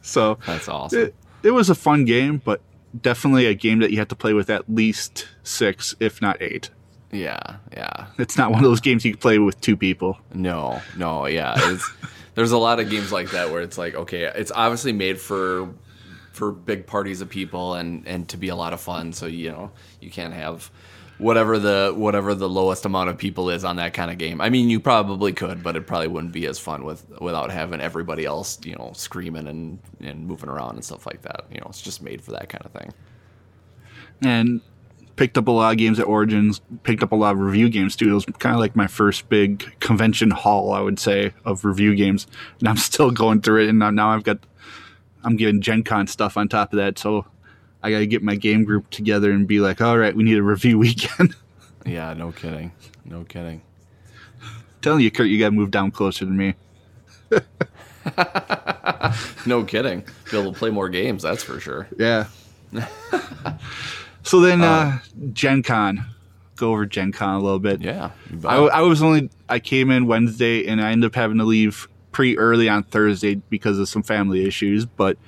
so 0.02 0.38
That's 0.46 0.68
awesome. 0.68 1.00
it, 1.00 1.14
it 1.42 1.50
was 1.50 1.70
a 1.70 1.74
fun 1.74 2.04
game, 2.04 2.40
but 2.44 2.60
definitely 3.00 3.46
a 3.46 3.54
game 3.54 3.78
that 3.80 3.90
you 3.90 3.98
have 3.98 4.08
to 4.08 4.16
play 4.16 4.32
with 4.32 4.50
at 4.50 4.68
least 4.72 5.26
six, 5.42 5.94
if 6.00 6.20
not 6.22 6.40
eight. 6.40 6.70
yeah, 7.12 7.56
yeah. 7.72 8.06
It's 8.18 8.36
not 8.36 8.50
one 8.50 8.62
of 8.64 8.70
those 8.70 8.80
games 8.80 9.04
you 9.04 9.12
can 9.12 9.20
play 9.20 9.38
with 9.38 9.60
two 9.60 9.76
people. 9.76 10.18
No, 10.34 10.80
no, 10.96 11.26
yeah. 11.26 11.54
There's 12.36 12.52
a 12.52 12.58
lot 12.58 12.78
of 12.78 12.88
games 12.88 13.10
like 13.10 13.30
that 13.32 13.50
where 13.50 13.62
it's 13.62 13.76
like, 13.76 13.94
okay, 13.96 14.30
it's 14.34 14.52
obviously 14.54 14.92
made 14.92 15.20
for 15.20 15.74
for 16.32 16.52
big 16.52 16.86
parties 16.86 17.22
of 17.22 17.28
people 17.28 17.74
and 17.74 18.06
and 18.06 18.28
to 18.28 18.36
be 18.36 18.48
a 18.48 18.56
lot 18.56 18.72
of 18.72 18.80
fun. 18.80 19.12
So 19.12 19.26
you 19.26 19.50
know, 19.50 19.72
you 20.00 20.10
can't 20.10 20.34
have 20.34 20.70
whatever 21.18 21.58
the 21.58 21.94
whatever 21.96 22.34
the 22.34 22.48
lowest 22.48 22.84
amount 22.84 23.08
of 23.08 23.16
people 23.16 23.48
is 23.50 23.64
on 23.64 23.76
that 23.76 23.94
kind 23.94 24.10
of 24.10 24.18
game. 24.18 24.40
I 24.40 24.50
mean, 24.50 24.68
you 24.68 24.80
probably 24.80 25.32
could, 25.32 25.62
but 25.62 25.76
it 25.76 25.86
probably 25.86 26.08
wouldn't 26.08 26.32
be 26.32 26.46
as 26.46 26.58
fun 26.58 26.84
with 26.84 27.06
without 27.20 27.50
having 27.50 27.80
everybody 27.80 28.24
else, 28.24 28.58
you 28.64 28.74
know, 28.74 28.92
screaming 28.94 29.48
and 29.48 29.78
and 30.00 30.26
moving 30.26 30.50
around 30.50 30.74
and 30.74 30.84
stuff 30.84 31.06
like 31.06 31.22
that. 31.22 31.46
You 31.50 31.60
know, 31.60 31.66
it's 31.68 31.82
just 31.82 32.02
made 32.02 32.20
for 32.20 32.32
that 32.32 32.48
kind 32.48 32.64
of 32.64 32.72
thing. 32.72 32.92
And 34.22 34.60
picked 35.16 35.36
up 35.38 35.48
a 35.48 35.50
lot 35.50 35.72
of 35.72 35.78
games 35.78 35.98
at 35.98 36.06
Origins, 36.06 36.60
picked 36.82 37.02
up 37.02 37.12
a 37.12 37.16
lot 37.16 37.32
of 37.32 37.40
review 37.40 37.68
games 37.68 37.96
too. 37.96 38.10
It 38.10 38.14
was 38.14 38.24
kind 38.38 38.54
of 38.54 38.60
like 38.60 38.76
my 38.76 38.86
first 38.86 39.28
big 39.28 39.78
convention 39.80 40.30
haul, 40.30 40.72
I 40.72 40.80
would 40.80 40.98
say, 40.98 41.32
of 41.44 41.64
review 41.64 41.94
games. 41.94 42.26
And 42.60 42.68
I'm 42.68 42.76
still 42.76 43.10
going 43.10 43.42
through 43.42 43.64
it. 43.64 43.68
And 43.68 43.78
now, 43.78 43.90
now 43.90 44.10
I've 44.10 44.22
got, 44.24 44.38
I'm 45.24 45.36
getting 45.36 45.60
Gen 45.60 45.82
Con 45.82 46.06
stuff 46.06 46.36
on 46.36 46.48
top 46.48 46.72
of 46.72 46.78
that. 46.78 46.98
So 46.98 47.26
I 47.82 47.90
got 47.90 47.98
to 47.98 48.06
get 48.06 48.22
my 48.22 48.34
game 48.34 48.64
group 48.64 48.90
together 48.90 49.30
and 49.30 49.46
be 49.46 49.60
like, 49.60 49.80
all 49.80 49.98
right, 49.98 50.14
we 50.14 50.22
need 50.22 50.38
a 50.38 50.42
review 50.42 50.78
weekend. 50.86 51.34
Yeah, 51.84 52.14
no 52.14 52.32
kidding. 52.32 52.72
No 53.04 53.24
kidding. 53.24 53.62
telling 54.82 55.00
you, 55.02 55.10
Kurt, 55.10 55.28
you 55.28 55.38
got 55.38 55.46
to 55.46 55.52
move 55.52 55.70
down 55.70 55.90
closer 55.90 56.24
to 56.24 56.30
me. 56.30 56.54
No 59.46 59.64
kidding. 59.64 60.04
Be 60.30 60.38
able 60.38 60.52
to 60.52 60.58
play 60.58 60.70
more 60.70 60.88
games, 60.88 61.22
that's 61.22 61.42
for 61.42 61.60
sure. 61.60 61.88
Yeah. 61.98 62.26
So 64.26 64.40
then, 64.40 64.62
uh, 64.62 64.98
Gen 65.32 65.62
Con. 65.62 66.04
Go 66.56 66.72
over 66.72 66.86
Gen 66.86 67.12
Con 67.12 67.34
a 67.34 67.40
little 67.40 67.58
bit. 67.58 67.82
Yeah. 67.82 68.10
I, 68.44 68.56
I 68.56 68.80
was 68.80 69.02
only 69.02 69.28
I 69.48 69.58
came 69.58 69.90
in 69.90 70.06
Wednesday 70.06 70.66
and 70.66 70.80
I 70.80 70.90
ended 70.90 71.08
up 71.08 71.14
having 71.14 71.36
to 71.38 71.44
leave 71.44 71.86
pretty 72.12 72.38
early 72.38 72.66
on 72.66 72.82
Thursday 72.82 73.34
because 73.34 73.78
of 73.78 73.90
some 73.90 74.02
family 74.02 74.46
issues. 74.46 74.86
But 74.86 75.18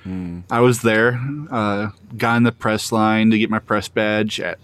I 0.49 0.59
was 0.59 0.81
there, 0.81 1.21
uh, 1.51 1.89
got 2.17 2.37
in 2.37 2.43
the 2.43 2.51
press 2.51 2.91
line 2.91 3.29
to 3.29 3.37
get 3.37 3.49
my 3.51 3.59
press 3.59 3.87
badge 3.87 4.39
at 4.39 4.57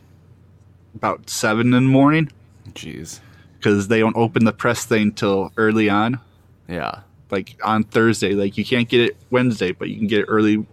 about 0.95 1.30
seven 1.30 1.67
in 1.67 1.84
the 1.84 1.89
morning 1.91 2.32
Jeez. 2.71 3.19
because 3.60 3.88
they 3.89 4.00
don't 4.00 4.15
open 4.17 4.45
the 4.45 4.54
press 4.54 4.86
thing 4.86 5.12
till 5.12 5.52
early 5.58 5.88
on, 5.88 6.19
Yeah. 6.67 7.02
like 7.30 7.58
on 7.63 7.84
Thursday. 7.84 8.34
Like 8.34 8.58
you 8.58 8.65
can't 8.65 8.89
get 8.89 9.02
it 9.02 9.17
Wednesday, 9.30 9.71
but 9.71 9.89
you 9.89 9.98
can 9.98 10.08
get 10.08 10.21
it 10.21 10.26
early 10.30 10.65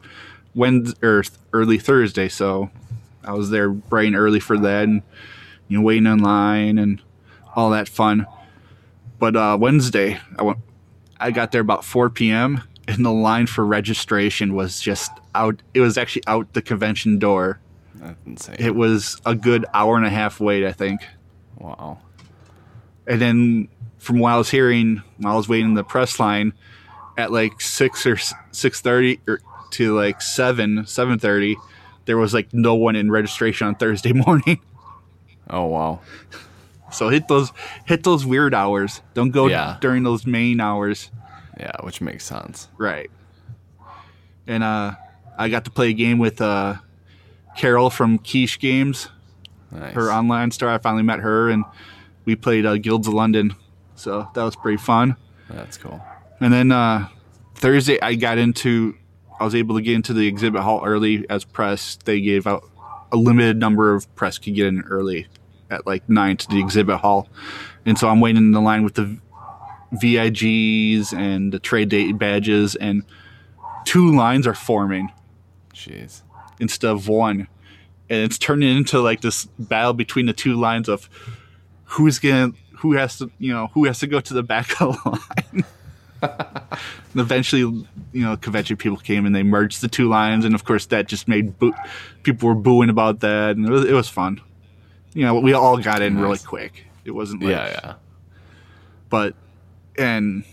Wednesday 0.55 1.07
or 1.07 1.22
early 1.53 1.77
Thursday. 1.79 2.31
So 2.31 2.70
I 3.24 3.32
was 3.32 3.50
there 3.50 3.70
bright 3.70 4.06
and 4.06 4.16
early 4.16 4.40
for 4.40 4.58
that, 4.58 4.85
and 4.85 5.02
you 5.68 5.78
know 5.78 5.85
waiting 5.85 6.06
in 6.06 6.18
line 6.18 6.78
and 6.78 7.00
all 7.54 7.70
that 7.70 7.88
fun. 7.88 8.26
But 9.18 9.37
uh, 9.37 9.56
Wednesday, 9.61 10.18
I 10.38 10.42
went. 10.42 10.58
I 11.20 11.30
got 11.30 11.52
there 11.52 11.61
about 11.61 11.85
4 11.85 12.11
p.m. 12.11 12.62
and 12.88 13.04
the 13.04 13.12
line 13.12 13.46
for 13.46 13.64
registration 13.64 14.54
was 14.54 14.80
just 14.80 15.12
out. 15.35 15.62
It 15.72 15.80
was 15.80 15.96
actually 15.96 16.22
out 16.26 16.52
the 16.52 16.62
convention 16.62 17.20
door. 17.20 17.61
That's 17.94 18.18
insane. 18.26 18.56
It 18.58 18.74
was 18.74 19.20
a 19.24 19.37
good 19.37 19.64
hour 19.72 19.96
and 19.96 20.04
a 20.04 20.11
half 20.11 20.40
wait, 20.40 20.64
I 20.66 20.72
think. 20.72 21.02
wow. 21.58 21.98
And 23.06 23.20
then 23.20 23.68
from 23.98 24.18
what 24.18 24.32
I 24.32 24.37
was 24.37 24.50
hearing, 24.50 25.02
while 25.18 25.35
I 25.35 25.37
was 25.37 25.48
waiting 25.48 25.68
in 25.68 25.74
the 25.74 25.85
press 25.85 26.18
line, 26.18 26.52
at 27.16 27.30
like 27.30 27.61
six 27.61 28.04
or 28.06 28.16
six 28.50 28.80
thirty 28.80 29.20
or 29.28 29.40
to 29.70 29.94
like 29.94 30.20
seven 30.20 30.85
seven 30.87 31.18
thirty, 31.20 31.56
there 32.04 32.16
was 32.16 32.32
like 32.34 32.52
no 32.52 32.74
one 32.74 32.96
in 32.96 33.10
registration 33.10 33.66
on 33.66 33.74
Thursday 33.74 34.12
morning. 34.26 34.60
Oh 35.50 35.66
wow. 35.66 36.00
So 36.92 37.08
hit 37.08 37.28
those 37.28 37.52
hit 37.86 38.02
those 38.04 38.24
weird 38.26 38.54
hours. 38.54 39.00
Don't 39.14 39.30
go 39.30 39.46
Yeah. 39.48 39.78
during 39.80 40.02
those 40.02 40.26
main 40.26 40.60
hours. 40.60 41.10
Yeah, 41.58 41.72
which 41.82 42.00
makes 42.00 42.24
sense. 42.24 42.68
Right. 42.78 43.10
And 44.46 44.62
uh, 44.62 44.92
I 45.38 45.48
got 45.48 45.64
to 45.66 45.70
play 45.70 45.90
a 45.90 45.92
game 45.92 46.18
with 46.18 46.40
uh, 46.40 46.76
Carol 47.56 47.90
from 47.90 48.18
Quiche 48.18 48.58
Games, 48.58 49.08
Nice. 49.70 49.94
her 49.94 50.10
online 50.10 50.50
store. 50.50 50.70
I 50.70 50.78
finally 50.78 51.02
met 51.04 51.20
her, 51.20 51.48
and 51.50 51.64
we 52.24 52.34
played 52.36 52.66
uh, 52.66 52.76
Guilds 52.78 53.06
of 53.06 53.14
London. 53.14 53.54
So 53.94 54.28
that 54.34 54.42
was 54.42 54.56
pretty 54.56 54.78
fun. 54.82 55.16
That's 55.48 55.76
cool. 55.78 56.02
And 56.40 56.52
then 56.52 56.72
uh, 56.72 57.08
Thursday, 57.54 58.00
I 58.00 58.14
got 58.16 58.38
into, 58.38 58.96
I 59.42 59.44
was 59.44 59.57
able 59.57 59.74
to 59.74 59.83
get 59.83 59.96
into 59.96 60.12
the 60.12 60.28
exhibit 60.28 60.62
hall 60.62 60.83
early 60.85 61.26
as 61.28 61.44
press. 61.44 61.98
They 62.05 62.20
gave 62.20 62.46
out 62.46 62.62
a 63.11 63.16
limited 63.16 63.57
number 63.57 63.92
of 63.92 64.14
press 64.14 64.38
could 64.38 64.55
get 64.55 64.68
in 64.68 64.83
early 64.83 65.26
at 65.68 65.85
like 65.85 66.09
nine 66.09 66.37
to 66.37 66.48
the 66.48 66.61
exhibit 66.61 67.00
hall. 67.00 67.28
And 67.85 67.98
so 67.98 68.09
I'm 68.09 68.20
waiting 68.20 68.37
in 68.37 68.52
the 68.52 68.61
line 68.61 68.85
with 68.85 68.94
the 68.94 69.18
VIGs 69.94 71.12
and 71.12 71.52
the 71.52 71.59
trade 71.59 71.88
date 71.88 72.16
badges, 72.18 72.76
and 72.76 73.02
two 73.85 74.14
lines 74.14 74.46
are 74.46 74.55
forming 74.55 75.11
Jeez. 75.74 76.22
instead 76.61 76.92
of 76.92 77.09
one. 77.09 77.48
And 78.09 78.20
it's 78.20 78.38
turning 78.38 78.76
into 78.76 79.00
like 79.00 79.22
this 79.22 79.46
battle 79.59 79.92
between 79.92 80.26
the 80.26 80.33
two 80.33 80.55
lines 80.55 80.88
of 80.88 81.11
who's 81.83 82.20
gonna 82.20 82.52
who 82.76 82.92
has 82.92 83.18
to 83.18 83.33
you 83.40 83.52
know 83.52 83.70
who 83.74 83.87
has 83.87 83.98
to 83.98 84.07
go 84.07 84.20
to 84.20 84.35
the 84.35 84.44
back 84.44 84.81
of 84.81 85.02
the 85.02 85.11
line. 85.52 85.64
And 86.22 86.80
eventually, 87.16 87.61
you 87.61 87.87
know, 88.22 88.37
convention 88.37 88.76
people 88.76 88.96
came 88.98 89.26
and 89.26 89.35
they 89.35 89.42
merged 89.42 89.80
the 89.80 89.88
two 89.88 90.08
lines, 90.08 90.44
and 90.44 90.54
of 90.54 90.64
course 90.64 90.87
that 90.87 91.08
just 91.08 91.28
made 91.28 91.58
boo- 91.58 91.74
people 92.22 92.48
were 92.48 92.54
booing 92.54 92.88
about 92.90 93.20
that, 93.20 93.56
and 93.56 93.66
it 93.66 93.70
was, 93.70 93.85
it 93.85 93.92
was 93.92 94.08
fun. 94.08 94.40
You 95.14 95.24
know, 95.24 95.35
we 95.38 95.52
all 95.52 95.76
got 95.78 96.00
in 96.02 96.18
really 96.18 96.38
quick. 96.38 96.85
It 97.04 97.11
wasn't 97.11 97.42
like, 97.42 97.50
Yeah, 97.50 97.68
yeah. 97.85 97.94
but 99.11 99.35
and 99.98 100.44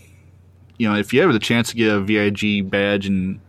you 0.76 0.88
know 0.88 0.96
if 0.96 1.12
you 1.14 1.20
have 1.22 1.32
the 1.32 1.38
chance 1.38 1.70
to 1.70 1.76
get 1.76 1.90
a 1.92 2.00
VIG 2.00 2.68
badge 2.68 3.06
and 3.06 3.40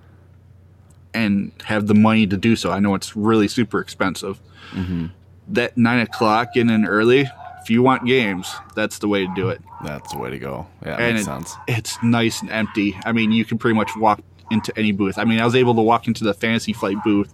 and 1.13 1.51
have 1.65 1.87
the 1.87 1.95
money 1.95 2.25
to 2.27 2.37
do 2.37 2.55
so, 2.55 2.71
I 2.71 2.79
know 2.79 2.95
it's 2.95 3.15
really 3.15 3.47
super 3.47 3.79
expensive. 3.81 4.39
Mm-hmm. 4.71 5.07
That 5.49 5.75
nine 5.75 5.99
o'clock 5.99 6.55
in 6.55 6.69
and 6.69 6.87
early, 6.87 7.27
if 7.61 7.69
you 7.69 7.81
want 7.83 8.05
games, 8.05 8.53
that's 8.75 8.99
the 8.99 9.07
way 9.07 9.25
to 9.25 9.33
do 9.35 9.49
it. 9.49 9.61
That's 9.83 10.11
the 10.11 10.17
way 10.19 10.29
to 10.31 10.39
go. 10.39 10.67
Yeah, 10.85 10.97
and 10.97 11.15
makes 11.15 11.21
it- 11.21 11.25
sense. 11.25 11.55
it's 11.67 12.01
nice 12.03 12.41
and 12.41 12.49
empty. 12.51 12.97
I 13.05 13.11
mean, 13.11 13.31
you 13.31 13.45
can 13.45 13.57
pretty 13.57 13.75
much 13.75 13.95
walk 13.95 14.21
into 14.49 14.77
any 14.77 14.91
booth. 14.91 15.17
I 15.17 15.23
mean, 15.23 15.39
I 15.39 15.45
was 15.45 15.55
able 15.55 15.75
to 15.75 15.81
walk 15.81 16.07
into 16.07 16.23
the 16.23 16.33
Fantasy 16.33 16.73
Flight 16.73 16.97
booth 17.03 17.33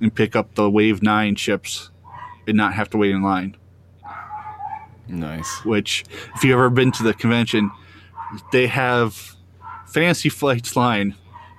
and 0.00 0.14
pick 0.14 0.36
up 0.36 0.54
the 0.54 0.70
Wave 0.70 1.02
Nine 1.02 1.34
chips 1.34 1.90
and 2.46 2.56
not 2.56 2.74
have 2.74 2.90
to 2.90 2.98
wait 2.98 3.10
in 3.12 3.22
line. 3.22 3.56
Nice. 5.08 5.64
which 5.64 6.04
if 6.34 6.44
you've 6.44 6.52
ever 6.54 6.70
been 6.70 6.92
to 6.92 7.02
the 7.02 7.12
convention, 7.12 7.70
they 8.52 8.66
have 8.66 9.34
Fantasy 9.86 10.28
Flight's 10.28 10.76
line 10.76 11.16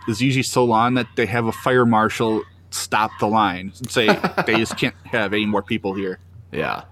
is 0.07 0.21
usually 0.21 0.43
so 0.43 0.63
long 0.63 0.95
that 0.95 1.07
they 1.15 1.25
have 1.25 1.45
a 1.45 1.51
fire 1.51 1.85
marshal 1.85 2.43
stop 2.71 3.11
the 3.19 3.27
line 3.27 3.71
and 3.77 3.91
say 3.91 4.07
they 4.47 4.55
just 4.57 4.77
can't 4.77 4.95
have 5.05 5.33
any 5.33 5.45
more 5.45 5.61
people 5.61 5.93
here. 5.93 6.19
Yeah. 6.51 6.83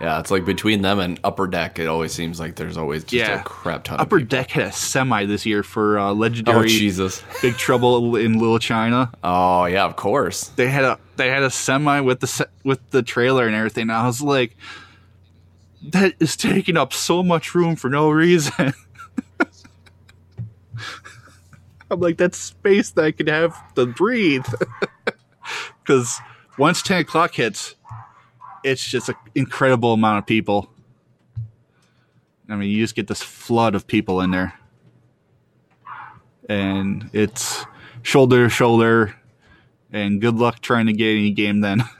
Yeah, 0.00 0.18
it's 0.18 0.30
like 0.30 0.46
between 0.46 0.80
them 0.80 0.98
and 0.98 1.20
Upper 1.24 1.46
Deck, 1.46 1.78
it 1.78 1.86
always 1.86 2.12
seems 2.12 2.40
like 2.40 2.56
there's 2.56 2.78
always 2.78 3.04
just 3.04 3.12
Yeah. 3.12 3.40
a 3.40 3.42
crap 3.44 3.84
ton 3.84 4.00
Upper 4.00 4.16
of 4.16 4.22
people. 4.22 4.38
Deck 4.38 4.50
had 4.52 4.64
a 4.64 4.72
semi 4.72 5.26
this 5.26 5.44
year 5.44 5.62
for 5.62 5.98
uh, 5.98 6.08
Oh, 6.08 6.12
legendary 6.14 6.68
Jesus. 6.68 7.22
Big 7.42 7.56
Trouble 7.58 8.16
in 8.16 8.38
Little 8.38 8.58
China. 8.58 9.10
Oh, 9.22 9.66
yeah, 9.66 9.84
of 9.84 9.96
course. 9.96 10.44
They 10.48 10.68
had 10.68 10.84
a 10.84 10.98
they 11.16 11.28
had 11.28 11.42
a 11.42 11.50
semi 11.50 12.00
with 12.00 12.20
the 12.20 12.26
se- 12.26 12.46
with 12.64 12.80
the 12.92 13.02
trailer 13.02 13.46
and 13.46 13.54
everything. 13.54 13.82
And 13.82 13.92
I 13.92 14.06
was 14.06 14.22
like, 14.22 14.56
that 15.82 16.14
is 16.18 16.34
taking 16.34 16.78
up 16.78 16.94
so 16.94 17.22
much 17.22 17.54
room 17.54 17.76
for 17.76 17.90
no 17.90 18.08
reason. 18.10 18.72
I'm 21.90 21.98
like, 22.00 22.16
that's 22.16 22.38
space 22.38 22.90
that 22.92 23.04
I 23.04 23.10
could 23.10 23.28
have 23.28 23.74
to 23.74 23.86
breathe. 23.86 24.46
Because 25.82 26.20
once 26.56 26.82
10 26.82 27.00
o'clock 27.00 27.34
hits, 27.34 27.74
it's 28.62 28.86
just 28.86 29.08
an 29.08 29.14
incredible 29.34 29.92
amount 29.92 30.18
of 30.18 30.26
people. 30.26 30.70
I 32.48 32.56
mean, 32.56 32.70
you 32.70 32.82
just 32.82 32.94
get 32.94 33.06
this 33.06 33.22
flood 33.22 33.74
of 33.74 33.86
people 33.86 34.20
in 34.20 34.30
there. 34.30 34.54
And 36.48 37.08
it's 37.12 37.64
shoulder 38.02 38.44
to 38.44 38.50
shoulder. 38.50 39.14
And 39.92 40.20
good 40.20 40.36
luck 40.36 40.60
trying 40.60 40.86
to 40.86 40.92
get 40.92 41.10
any 41.10 41.30
game 41.30 41.60
then. 41.60 41.84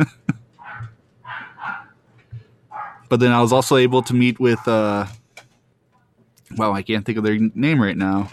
but 3.09 3.21
then 3.21 3.33
I 3.33 3.41
was 3.41 3.53
also 3.53 3.77
able 3.77 4.03
to 4.03 4.15
meet 4.15 4.41
with, 4.41 4.67
uh, 4.67 5.07
well, 6.57 6.73
I 6.73 6.83
can't 6.83 7.07
think 7.07 7.19
of 7.19 7.25
their 7.25 7.39
name 7.55 7.81
right 7.81 7.97
now. 7.97 8.29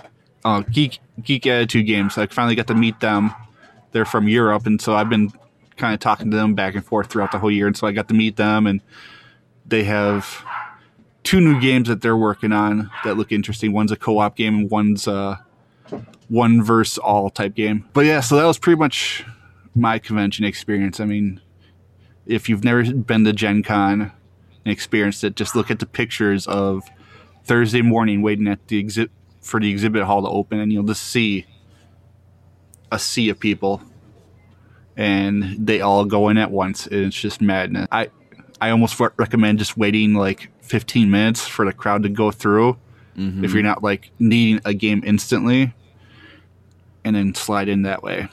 Oh, 0.46 0.62
Geek 0.62 1.00
Geek 1.22 1.46
Attitude 1.46 1.86
Games. 1.88 2.18
I 2.18 2.28
finally 2.28 2.56
got 2.56 2.68
to 2.68 2.76
meet 2.76 3.00
them. 3.00 3.34
They're 3.92 4.06
from 4.06 4.28
Europe, 4.28 4.66
and 4.66 4.80
so 4.82 4.96
I've 4.96 5.10
been 5.10 5.32
kind 5.78 5.94
of 5.94 6.00
talking 6.00 6.32
to 6.32 6.38
them 6.38 6.56
back 6.56 6.76
and 6.76 6.86
forth 6.86 7.08
throughout 7.08 7.32
the 7.32 7.40
whole 7.40 7.52
year. 7.52 7.68
And 7.68 7.78
so 7.78 7.88
I 7.88 7.92
got 7.92 8.08
to 8.10 8.14
meet 8.14 8.36
them, 8.36 8.68
and 8.68 8.82
they 9.66 9.84
have 9.84 10.44
two 11.24 11.42
new 11.42 11.60
games 11.60 11.88
that 11.88 12.02
they're 12.02 12.18
working 12.18 12.52
on 12.52 12.90
that 13.04 13.18
look 13.18 13.32
interesting. 13.32 13.74
One's 13.74 13.92
a 13.92 13.96
co-op 13.96 14.36
game, 14.36 14.56
and 14.56 14.72
one's 14.72 15.08
uh, 15.08 15.38
one 16.28 16.62
verse 16.64 16.98
all 16.98 17.30
type 17.30 17.56
game. 17.56 17.88
But 17.94 18.06
yeah, 18.06 18.20
so 18.20 18.36
that 18.36 18.46
was 18.46 18.58
pretty 18.58 18.80
much 18.80 19.26
my 19.76 20.00
convention 20.00 20.46
experience. 20.46 21.00
I 21.00 21.06
mean, 21.06 21.42
if 22.26 22.50
you've 22.50 22.64
never 22.64 22.84
been 22.94 23.24
to 23.26 23.34
Gen 23.34 23.64
Con 23.64 24.02
and 24.02 24.72
experienced 24.72 25.24
it, 25.24 25.36
just 25.36 25.56
look 25.56 25.72
at 25.72 25.80
the 25.80 25.86
pictures 25.86 26.48
of 26.48 26.84
Thursday 27.46 27.82
morning 27.82 28.22
waiting 28.22 28.48
at 28.48 28.68
the 28.68 28.78
exhibit 28.78 29.12
for 29.42 29.60
the 29.62 29.72
exhibit 29.72 30.04
hall 30.04 30.22
to 30.22 30.28
open, 30.28 30.60
and 30.60 30.74
you'll 30.74 30.84
just 30.84 31.04
see 31.04 31.46
a 32.92 33.00
sea 33.00 33.30
of 33.30 33.40
people, 33.40 33.82
and 34.98 35.56
they 35.66 35.80
all 35.80 36.04
go 36.04 36.28
in 36.30 36.38
at 36.38 36.52
once, 36.52 36.88
and 36.88 37.06
it's 37.06 37.20
just 37.20 37.40
madness. 37.40 37.88
I 37.92 38.10
I 38.60 38.72
almost 38.72 39.00
re- 39.00 39.10
recommend 39.18 39.60
just 39.60 39.78
waiting 39.78 40.16
like 40.16 40.50
15 40.62 41.10
minutes 41.10 41.48
for 41.48 41.64
the 41.66 41.72
crowd 41.72 42.04
to 42.04 42.10
go 42.10 42.32
through, 42.32 42.72
if 43.16 43.22
mm-hmm. 43.22 43.46
you're 43.46 43.64
not 43.64 43.84
like 43.84 44.12
needing 44.20 44.60
a 44.66 44.74
game 44.74 45.04
instantly, 45.06 45.74
and 47.04 47.16
then 47.16 47.36
slide 47.36 47.70
in 47.70 47.84
that 47.84 48.04
way. 48.04 48.28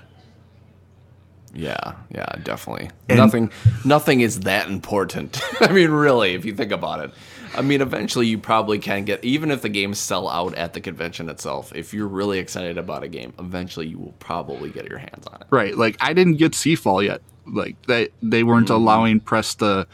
Yeah, 1.55 1.95
yeah, 2.14 2.27
definitely. 2.43 2.90
And- 3.09 3.19
nothing, 3.19 3.51
nothing 3.85 4.21
is 4.21 4.40
that 4.40 4.69
important. 4.69 5.40
I 5.61 5.71
mean, 5.73 5.90
really, 5.90 6.35
if 6.35 6.45
you 6.45 6.55
think 6.55 6.73
about 6.73 7.01
it. 7.05 7.11
I 7.57 7.62
mean, 7.62 7.81
eventually 7.81 8.27
you 8.27 8.37
probably 8.38 8.81
can 8.81 9.05
get, 9.05 9.25
even 9.25 9.53
if 9.53 9.62
the 9.62 9.69
games 9.69 9.99
sell 10.01 10.29
out 10.29 10.57
at 10.57 10.73
the 10.73 10.81
convention 10.81 11.29
itself. 11.29 11.73
If 11.73 11.95
you're 11.95 12.09
really 12.09 12.40
excited 12.40 12.77
about 12.79 13.05
a 13.05 13.09
game, 13.09 13.33
eventually 13.38 13.87
you 13.87 13.97
will 13.99 14.14
probably 14.19 14.71
get 14.71 14.88
your 14.88 14.99
hands 14.99 15.25
on 15.29 15.40
it. 15.40 15.47
Right. 15.51 15.77
Like 15.77 15.97
I 16.01 16.12
didn't 16.14 16.35
get 16.38 16.53
Seafall 16.53 17.05
yet. 17.05 17.23
Like 17.47 17.81
they 17.87 18.09
they 18.23 18.43
weren't 18.43 18.67
Mm-hmm. 18.67 18.75
allowing 18.75 19.21
press 19.21 19.55
to 19.57 19.87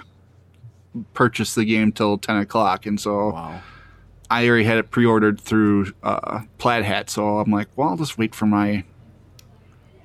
purchase 1.12 1.54
the 1.54 1.66
game 1.66 1.92
till 1.92 2.16
ten 2.16 2.36
o'clock, 2.38 2.86
and 2.86 2.98
so 2.98 3.32
Wow. 3.32 3.60
I 4.30 4.48
already 4.48 4.64
had 4.64 4.78
it 4.78 4.90
pre-ordered 4.90 5.38
through 5.40 5.92
uh, 6.02 6.40
Plaid 6.58 6.84
Hat. 6.84 7.10
So 7.10 7.40
I'm 7.40 7.50
like, 7.50 7.68
well, 7.76 7.88
I'll 7.90 7.96
just 7.98 8.16
wait 8.16 8.34
for 8.34 8.46
my 8.46 8.84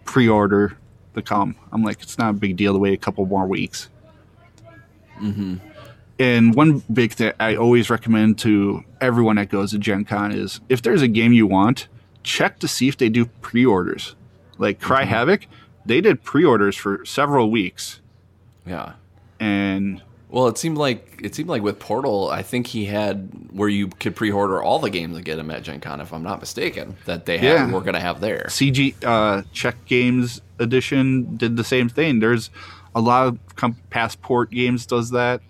pre-order 0.03 0.77
to 1.15 1.21
come. 1.21 1.55
I'm 1.71 1.83
like, 1.83 2.01
it's 2.01 2.17
not 2.17 2.29
a 2.31 2.33
big 2.33 2.55
deal 2.57 2.73
to 2.73 2.79
wait 2.79 2.93
a 2.93 2.97
couple 2.97 3.25
more 3.25 3.47
weeks. 3.47 3.89
Mm-hmm. 5.21 5.55
And 6.17 6.55
one 6.55 6.81
big 6.91 7.13
thing 7.13 7.33
I 7.39 7.55
always 7.55 7.89
recommend 7.89 8.39
to 8.39 8.83
everyone 9.01 9.35
that 9.35 9.49
goes 9.49 9.71
to 9.71 9.77
Gen 9.79 10.05
Con 10.05 10.31
is 10.31 10.61
if 10.69 10.81
there's 10.81 11.01
a 11.01 11.07
game 11.07 11.33
you 11.33 11.45
want, 11.47 11.87
check 12.23 12.59
to 12.59 12.67
see 12.67 12.87
if 12.87 12.97
they 12.97 13.09
do 13.09 13.25
pre-orders. 13.41 14.15
Like 14.57 14.79
Cry 14.79 15.03
Havoc, 15.03 15.47
they 15.85 15.99
did 16.01 16.23
pre-orders 16.23 16.75
for 16.77 17.03
several 17.05 17.51
weeks, 17.51 17.99
Yeah. 18.65 18.93
and 19.39 20.01
Well, 20.29 20.47
it 20.47 20.57
seemed 20.57 20.77
like 20.77 21.19
it 21.23 21.35
seemed 21.35 21.49
like 21.49 21.61
with 21.61 21.79
Portal, 21.79 22.29
I 22.29 22.41
think 22.41 22.67
he 22.67 22.85
had 22.85 23.29
where 23.51 23.69
you 23.69 23.87
could 23.87 24.15
pre-order 24.15 24.61
all 24.61 24.79
the 24.79 24.89
games 24.89 25.15
and 25.15 25.23
get 25.23 25.35
them 25.37 25.49
at 25.51 25.63
Gen 25.63 25.79
Con, 25.79 26.01
if 26.01 26.11
I'm 26.11 26.23
not 26.23 26.39
mistaken. 26.39 26.97
That 27.05 27.25
they 27.25 27.37
had, 27.37 27.45
Yeah. 27.45 27.71
were 27.71 27.81
going 27.81 27.93
to 27.93 27.99
have 28.01 28.19
there. 28.21 28.45
CG 28.49 28.95
uh, 29.05 29.43
Czech 29.53 29.85
Games 29.85 30.41
Edition 30.59 31.37
did 31.37 31.55
the 31.57 31.63
same 31.63 31.87
thing. 31.89 32.19
There's 32.19 32.49
a 32.95 33.01
lot 33.01 33.27
of 33.27 33.55
com- 33.55 33.77
Passport 33.89 34.51
Games 34.51 34.85
does 34.85 35.11
that. 35.11 35.41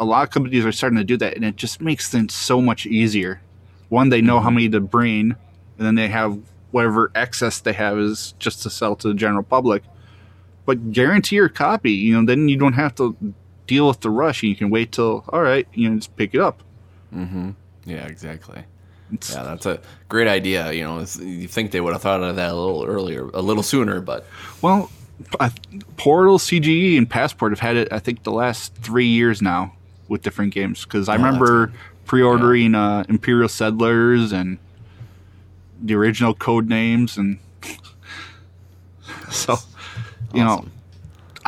A 0.00 0.04
lot 0.04 0.24
of 0.24 0.30
companies 0.30 0.64
are 0.64 0.72
starting 0.72 0.98
to 0.98 1.04
do 1.04 1.16
that, 1.18 1.34
and 1.34 1.44
it 1.44 1.56
just 1.56 1.80
makes 1.80 2.08
things 2.10 2.34
so 2.34 2.60
much 2.60 2.86
easier. 2.86 3.40
One, 3.88 4.10
they 4.10 4.20
know 4.20 4.40
how 4.40 4.50
many 4.50 4.68
to 4.68 4.80
bring, 4.80 5.32
and 5.78 5.86
then 5.86 5.94
they 5.94 6.08
have 6.08 6.38
whatever 6.70 7.10
excess 7.14 7.60
they 7.60 7.72
have 7.72 7.98
is 7.98 8.34
just 8.38 8.62
to 8.64 8.70
sell 8.70 8.94
to 8.96 9.08
the 9.08 9.14
general 9.14 9.42
public. 9.42 9.82
But 10.66 10.92
guarantee 10.92 11.36
your 11.36 11.48
copy. 11.48 11.92
You 11.92 12.20
know, 12.20 12.26
then 12.26 12.48
you 12.48 12.56
don't 12.58 12.74
have 12.74 12.94
to 12.96 13.16
deal 13.68 13.86
with 13.86 14.00
the 14.00 14.10
rush. 14.10 14.42
and 14.42 14.50
You 14.50 14.56
can 14.56 14.70
wait 14.70 14.90
till 14.90 15.24
all 15.28 15.42
right. 15.42 15.68
You 15.72 15.90
know, 15.90 15.96
just 15.96 16.16
pick 16.16 16.34
it 16.34 16.40
up. 16.40 16.62
mm-hmm 17.14 17.50
Yeah, 17.84 18.06
exactly. 18.06 18.64
It's, 19.12 19.32
Yeah, 19.32 19.44
that's 19.44 19.64
a 19.66 19.80
great 20.08 20.26
idea. 20.26 20.72
You 20.72 20.82
know, 20.84 20.98
you 21.20 21.46
think 21.46 21.70
they 21.70 21.80
would 21.80 21.92
have 21.92 22.02
thought 22.02 22.22
of 22.22 22.34
that 22.36 22.50
a 22.52 22.54
little 22.56 22.84
earlier, 22.84 23.28
a 23.32 23.40
little 23.40 23.62
sooner, 23.62 24.00
but 24.00 24.26
Well, 24.60 24.90
I, 25.40 25.50
Portal, 25.96 26.38
CGE, 26.38 26.96
and 26.98 27.08
Passport 27.08 27.52
have 27.52 27.60
had 27.60 27.76
it. 27.76 27.88
I 27.92 27.98
think 28.00 28.22
the 28.24 28.32
last 28.32 28.74
three 28.74 29.06
years 29.06 29.40
now 29.40 29.72
with 30.08 30.22
different 30.22 30.52
games. 30.54 30.84
Because 30.84 31.08
I 31.08 31.14
Oh, 31.14 31.18
remember 31.18 31.72
pre-ordering 32.06 32.74
uh, 32.74 33.04
Imperial 33.08 33.48
Settlers 33.48 34.32
and 34.32 34.58
the 35.82 35.94
original 35.94 36.34
code 36.34 36.68
names, 36.68 37.16
and 37.16 37.38
so 39.30 39.56
you 40.34 40.44
know, 40.44 40.50
Awesome. 40.58 40.70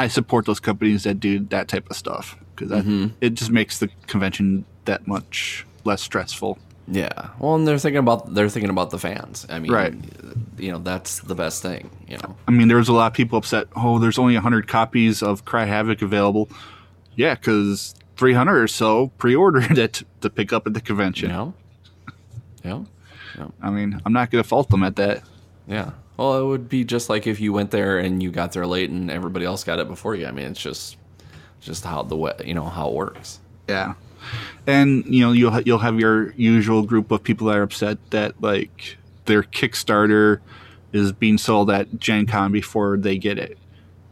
I 0.04 0.08
support 0.08 0.46
those 0.46 0.60
companies 0.60 1.04
that 1.04 1.20
do 1.20 1.40
that 1.50 1.68
type 1.68 1.90
of 1.90 1.96
stuff 1.96 2.36
because 2.56 2.70
Mm-hmm. 2.72 3.06
it 3.20 3.34
just 3.34 3.50
makes 3.50 3.78
the 3.78 3.88
convention 4.06 4.64
that 4.84 5.06
much 5.06 5.64
less 5.84 6.02
stressful. 6.02 6.58
yeah. 6.88 7.30
Well, 7.38 7.54
and 7.54 7.66
they're 7.66 7.78
thinking 7.78 7.98
about 8.06 8.34
they're 8.34 8.48
thinking 8.50 8.70
about 8.70 8.90
the 8.90 8.98
fans. 8.98 9.46
I 9.48 9.58
mean, 9.60 9.72
Right. 9.72 9.94
You 10.58 10.72
know, 10.72 10.78
that's 10.78 11.20
the 11.20 11.34
best 11.34 11.62
thing. 11.62 11.90
You 12.08 12.18
know. 12.18 12.36
I 12.48 12.50
mean, 12.50 12.68
there 12.68 12.76
was 12.76 12.88
a 12.88 12.92
lot 12.92 13.06
of 13.06 13.14
people 13.14 13.38
upset. 13.38 13.66
Oh, 13.76 13.98
there's 13.98 14.18
only 14.18 14.34
100 14.34 14.66
copies 14.68 15.22
of 15.22 15.44
Cry 15.44 15.64
Havoc 15.64 16.02
available. 16.02 16.48
Yeah, 17.16 17.34
because 17.34 17.94
300 18.16 18.58
or 18.62 18.68
so 18.68 19.08
pre-ordered 19.18 19.78
it 19.78 20.02
to 20.20 20.28
pick 20.30 20.52
up 20.52 20.66
at 20.66 20.74
the 20.74 20.80
convention. 20.80 21.30
Yeah. 21.30 21.50
Yeah. 22.64 22.82
I 23.62 23.70
mean, 23.70 24.00
I'm 24.04 24.12
not 24.12 24.30
going 24.30 24.42
to 24.42 24.48
fault 24.48 24.68
them 24.68 24.82
at 24.82 24.96
that. 24.96 25.22
Yeah. 25.66 25.90
Well, 26.20 26.38
it 26.38 26.44
would 26.44 26.68
be 26.68 26.84
just 26.84 27.08
like 27.08 27.26
if 27.26 27.40
you 27.40 27.54
went 27.54 27.70
there 27.70 27.98
and 27.98 28.22
you 28.22 28.30
got 28.30 28.52
there 28.52 28.66
late 28.66 28.90
and 28.90 29.10
everybody 29.10 29.46
else 29.46 29.64
got 29.64 29.78
it 29.78 29.88
before 29.88 30.14
you. 30.14 30.26
I 30.26 30.32
mean, 30.32 30.48
it's 30.48 30.60
just 30.60 30.98
just 31.62 31.82
how 31.82 32.02
the 32.02 32.14
way 32.14 32.34
you 32.44 32.52
know 32.52 32.66
how 32.66 32.88
it 32.88 32.94
works. 32.94 33.40
Yeah, 33.66 33.94
and 34.66 35.02
you 35.06 35.24
know 35.24 35.32
you'll 35.32 35.50
ha- 35.50 35.62
you'll 35.64 35.78
have 35.78 35.98
your 35.98 36.32
usual 36.32 36.82
group 36.82 37.10
of 37.10 37.22
people 37.22 37.46
that 37.46 37.56
are 37.56 37.62
upset 37.62 37.96
that 38.10 38.38
like 38.42 38.98
their 39.24 39.42
Kickstarter 39.42 40.40
is 40.92 41.10
being 41.10 41.38
sold 41.38 41.70
at 41.70 41.98
Gen 41.98 42.26
Con 42.26 42.52
before 42.52 42.98
they 42.98 43.16
get 43.16 43.38
it, 43.38 43.56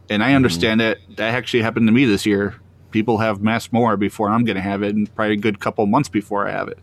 and 0.09 0.23
I 0.23 0.29
mm-hmm. 0.29 0.37
understand 0.37 0.81
that 0.81 0.97
that 1.16 1.35
actually 1.35 1.61
happened 1.61 1.88
to 1.88 1.92
me 1.92 2.07
this 2.07 2.25
year. 2.25 2.55
People 2.90 3.18
have 3.18 3.40
Masmorra 3.40 3.99
before 3.99 4.31
I'm 4.31 4.47
going 4.47 4.57
to 4.57 4.62
have 4.62 4.83
it, 4.83 4.94
and 4.94 5.14
probably 5.14 5.35
a 5.35 5.37
good 5.37 5.61
couple 5.61 5.85
months 5.85 6.09
before 6.09 6.49
I 6.49 6.53
have 6.53 6.68
it. 6.68 6.79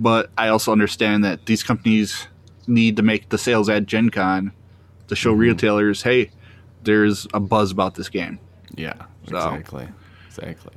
But 0.00 0.30
I 0.36 0.48
also 0.48 0.72
understand 0.72 1.22
that 1.22 1.46
these 1.46 1.62
companies 1.62 2.26
need 2.66 2.96
to 2.96 3.02
make 3.02 3.28
the 3.28 3.38
sales 3.38 3.68
at 3.68 3.86
Gen 3.86 4.10
Con 4.10 4.52
to 5.08 5.16
show 5.16 5.30
mm-hmm. 5.32 5.40
retailers, 5.40 6.02
hey, 6.02 6.30
there's 6.82 7.26
a 7.34 7.40
buzz 7.40 7.70
about 7.70 7.94
this 7.94 8.08
game. 8.08 8.38
Yeah. 8.74 8.94
So- 9.28 9.36
Exactly. 9.36 9.88
Exactly. 10.26 10.74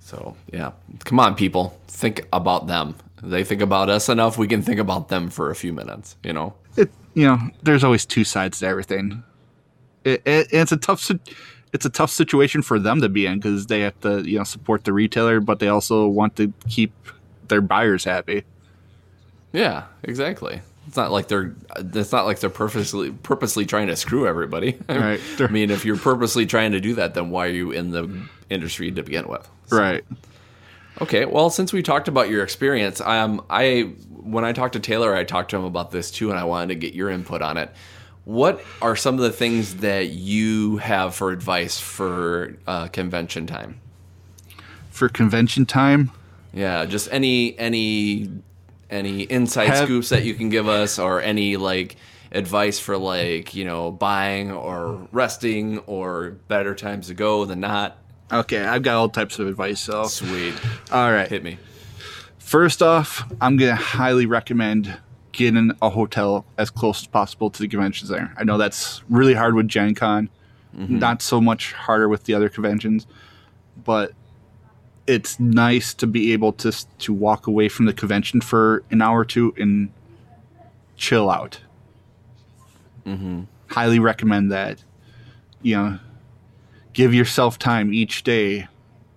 So 0.00 0.36
yeah, 0.52 0.70
come 1.04 1.18
on, 1.18 1.34
people, 1.34 1.78
think 1.88 2.26
about 2.32 2.68
them. 2.68 2.94
They 3.22 3.42
think 3.42 3.60
about 3.60 3.90
us 3.90 4.08
enough. 4.08 4.38
We 4.38 4.46
can 4.46 4.62
think 4.62 4.78
about 4.78 5.08
them 5.08 5.30
for 5.30 5.50
a 5.50 5.54
few 5.56 5.72
minutes. 5.72 6.16
You 6.22 6.32
know. 6.32 6.54
it 6.76 6.90
you 7.14 7.26
know 7.26 7.38
there's 7.62 7.82
always 7.82 8.06
two 8.06 8.24
sides 8.24 8.60
to 8.60 8.66
everything 8.66 9.24
it, 10.04 10.22
it, 10.26 10.48
it's 10.52 10.70
a 10.70 10.76
tough 10.76 11.10
it's 11.72 11.84
a 11.84 11.90
tough 11.90 12.10
situation 12.10 12.62
for 12.62 12.78
them 12.78 13.00
to 13.00 13.08
be 13.08 13.26
in 13.26 13.38
because 13.38 13.66
they 13.66 13.80
have 13.80 13.98
to 14.02 14.22
you 14.28 14.38
know 14.38 14.44
support 14.44 14.84
the 14.84 14.92
retailer 14.92 15.40
but 15.40 15.58
they 15.58 15.68
also 15.68 16.06
want 16.06 16.36
to 16.36 16.52
keep 16.68 16.92
their 17.48 17.60
buyers 17.60 18.04
happy 18.04 18.44
Yeah. 19.52 19.84
Exactly. 20.02 20.60
It's 20.86 20.96
not 20.96 21.10
like 21.10 21.28
they're. 21.28 21.54
It's 21.76 22.12
not 22.12 22.26
like 22.26 22.40
they're 22.40 22.50
purposely 22.50 23.10
purposely 23.10 23.66
trying 23.66 23.88
to 23.88 23.96
screw 23.96 24.26
everybody. 24.26 24.78
Right. 24.88 25.20
I 25.38 25.48
mean, 25.48 25.70
if 25.70 25.84
you're 25.84 25.96
purposely 25.96 26.46
trying 26.46 26.72
to 26.72 26.80
do 26.80 26.94
that, 26.94 27.14
then 27.14 27.30
why 27.30 27.46
are 27.46 27.50
you 27.50 27.72
in 27.72 27.90
the 27.90 28.28
industry 28.50 28.90
to 28.92 29.02
begin 29.02 29.28
with? 29.28 29.48
right 29.70 30.04
Okay, 31.00 31.26
well, 31.26 31.50
since 31.50 31.74
we 31.74 31.82
talked 31.82 32.08
about 32.08 32.30
your 32.30 32.42
experience, 32.42 33.02
um, 33.02 33.44
I 33.50 33.92
when 34.08 34.44
I 34.44 34.52
talked 34.52 34.72
to 34.74 34.80
Taylor, 34.80 35.14
I 35.14 35.24
talked 35.24 35.50
to 35.50 35.56
him 35.56 35.64
about 35.64 35.90
this 35.90 36.10
too, 36.10 36.30
and 36.30 36.38
I 36.38 36.44
wanted 36.44 36.68
to 36.68 36.74
get 36.74 36.94
your 36.94 37.10
input 37.10 37.42
on 37.42 37.58
it. 37.58 37.70
What 38.24 38.64
are 38.80 38.96
some 38.96 39.14
of 39.16 39.20
the 39.20 39.30
things 39.30 39.76
that 39.76 40.08
you 40.08 40.78
have 40.78 41.14
for 41.14 41.30
advice 41.30 41.78
for 41.78 42.56
uh, 42.66 42.88
convention 42.88 43.46
time? 43.46 43.80
for 44.96 45.10
convention 45.10 45.66
time 45.66 46.10
Yeah, 46.54 46.86
just 46.86 47.08
any 47.12 47.56
any 47.58 48.30
any 48.90 49.22
inside 49.22 49.68
Have- 49.68 49.84
scoops 49.84 50.08
that 50.10 50.24
you 50.24 50.34
can 50.34 50.48
give 50.48 50.68
us, 50.68 50.98
or 50.98 51.20
any 51.20 51.56
like 51.56 51.96
advice 52.32 52.78
for 52.78 52.96
like 52.98 53.54
you 53.54 53.64
know 53.64 53.90
buying 53.90 54.50
or 54.50 55.06
resting 55.12 55.78
or 55.80 56.30
better 56.48 56.74
times 56.74 57.06
to 57.06 57.14
go 57.14 57.44
than 57.44 57.60
not. 57.60 57.98
okay 58.32 58.64
i've 58.64 58.82
got 58.82 58.96
all 58.96 59.08
types 59.08 59.38
of 59.38 59.46
advice 59.46 59.80
so. 59.80 60.04
Sweet, 60.04 60.52
all 60.90 61.12
right. 61.12 61.28
Hit 61.28 61.44
me. 61.44 61.56
first 62.38 62.82
off 62.82 63.22
i'm 63.40 63.56
gonna 63.56 63.76
highly 63.76 64.26
recommend 64.26 64.98
getting 65.30 65.70
a 65.80 65.88
hotel 65.88 66.44
as 66.58 66.68
close 66.68 67.02
as 67.02 67.06
possible 67.06 67.48
to 67.48 67.60
the 67.62 67.68
convention 67.68 68.08
center 68.08 68.32
i 68.36 68.42
know 68.42 68.58
that's 68.58 69.02
really 69.08 69.34
hard 69.34 69.54
with 69.54 69.68
gen 69.68 69.94
con. 69.94 70.28
Mm-hmm. 70.76 70.98
Not 70.98 71.22
so 71.22 71.40
much 71.40 71.72
harder 71.72 72.08
with 72.08 72.24
the 72.24 72.34
other 72.34 72.48
conventions 72.48 73.06
but 73.84 74.12
it's 75.06 75.38
nice 75.38 75.94
to 75.94 76.06
be 76.06 76.32
able 76.32 76.52
to 76.54 76.72
to 76.98 77.12
walk 77.12 77.46
away 77.46 77.68
from 77.68 77.86
the 77.86 77.92
convention 77.92 78.40
for 78.40 78.82
an 78.90 79.02
hour 79.02 79.20
or 79.20 79.24
two 79.24 79.54
and 79.56 79.90
chill 80.96 81.30
out. 81.30 81.60
Mm-hmm. 83.04 83.42
Highly 83.68 83.98
recommend 83.98 84.50
that 84.52 84.82
you 85.62 85.76
know 85.76 85.98
give 86.92 87.14
yourself 87.14 87.58
time 87.58 87.92
each 87.92 88.22
day 88.22 88.68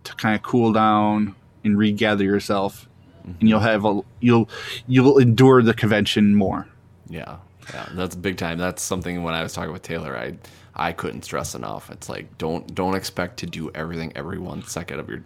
to 0.04 0.16
kind 0.16 0.36
of 0.36 0.42
cool 0.42 0.74
down 0.74 1.36
and 1.64 1.78
regather 1.78 2.24
yourself 2.24 2.90
and 3.30 3.36
mm-hmm. 3.36 3.48
you'll 3.48 3.60
have 3.60 3.86
a 3.86 4.02
you'll 4.20 4.50
you'll 4.88 5.18
endure 5.18 5.62
the 5.62 5.74
convention 5.74 6.36
more. 6.36 6.68
Yeah, 7.08 7.38
yeah, 7.74 7.90
that's 7.94 8.16
big 8.16 8.38
time. 8.38 8.58
That's 8.58 8.82
something 8.82 9.24
when 9.24 9.34
I 9.34 9.44
was 9.44 9.54
talking 9.54 9.72
with 9.72 9.84
Taylor, 9.84 10.18
I 10.18 10.38
I 10.76 10.94
couldn't 10.94 11.24
stress 11.24 11.56
enough. 11.56 11.90
It's 11.90 12.10
like 12.10 12.38
don't 12.38 12.74
don't 12.74 12.96
expect 12.96 13.38
to 13.38 13.46
do 13.46 13.72
everything 13.76 14.14
every 14.16 14.40
one 14.40 14.64
second 14.64 15.00
of 15.00 15.10
your 15.10 15.24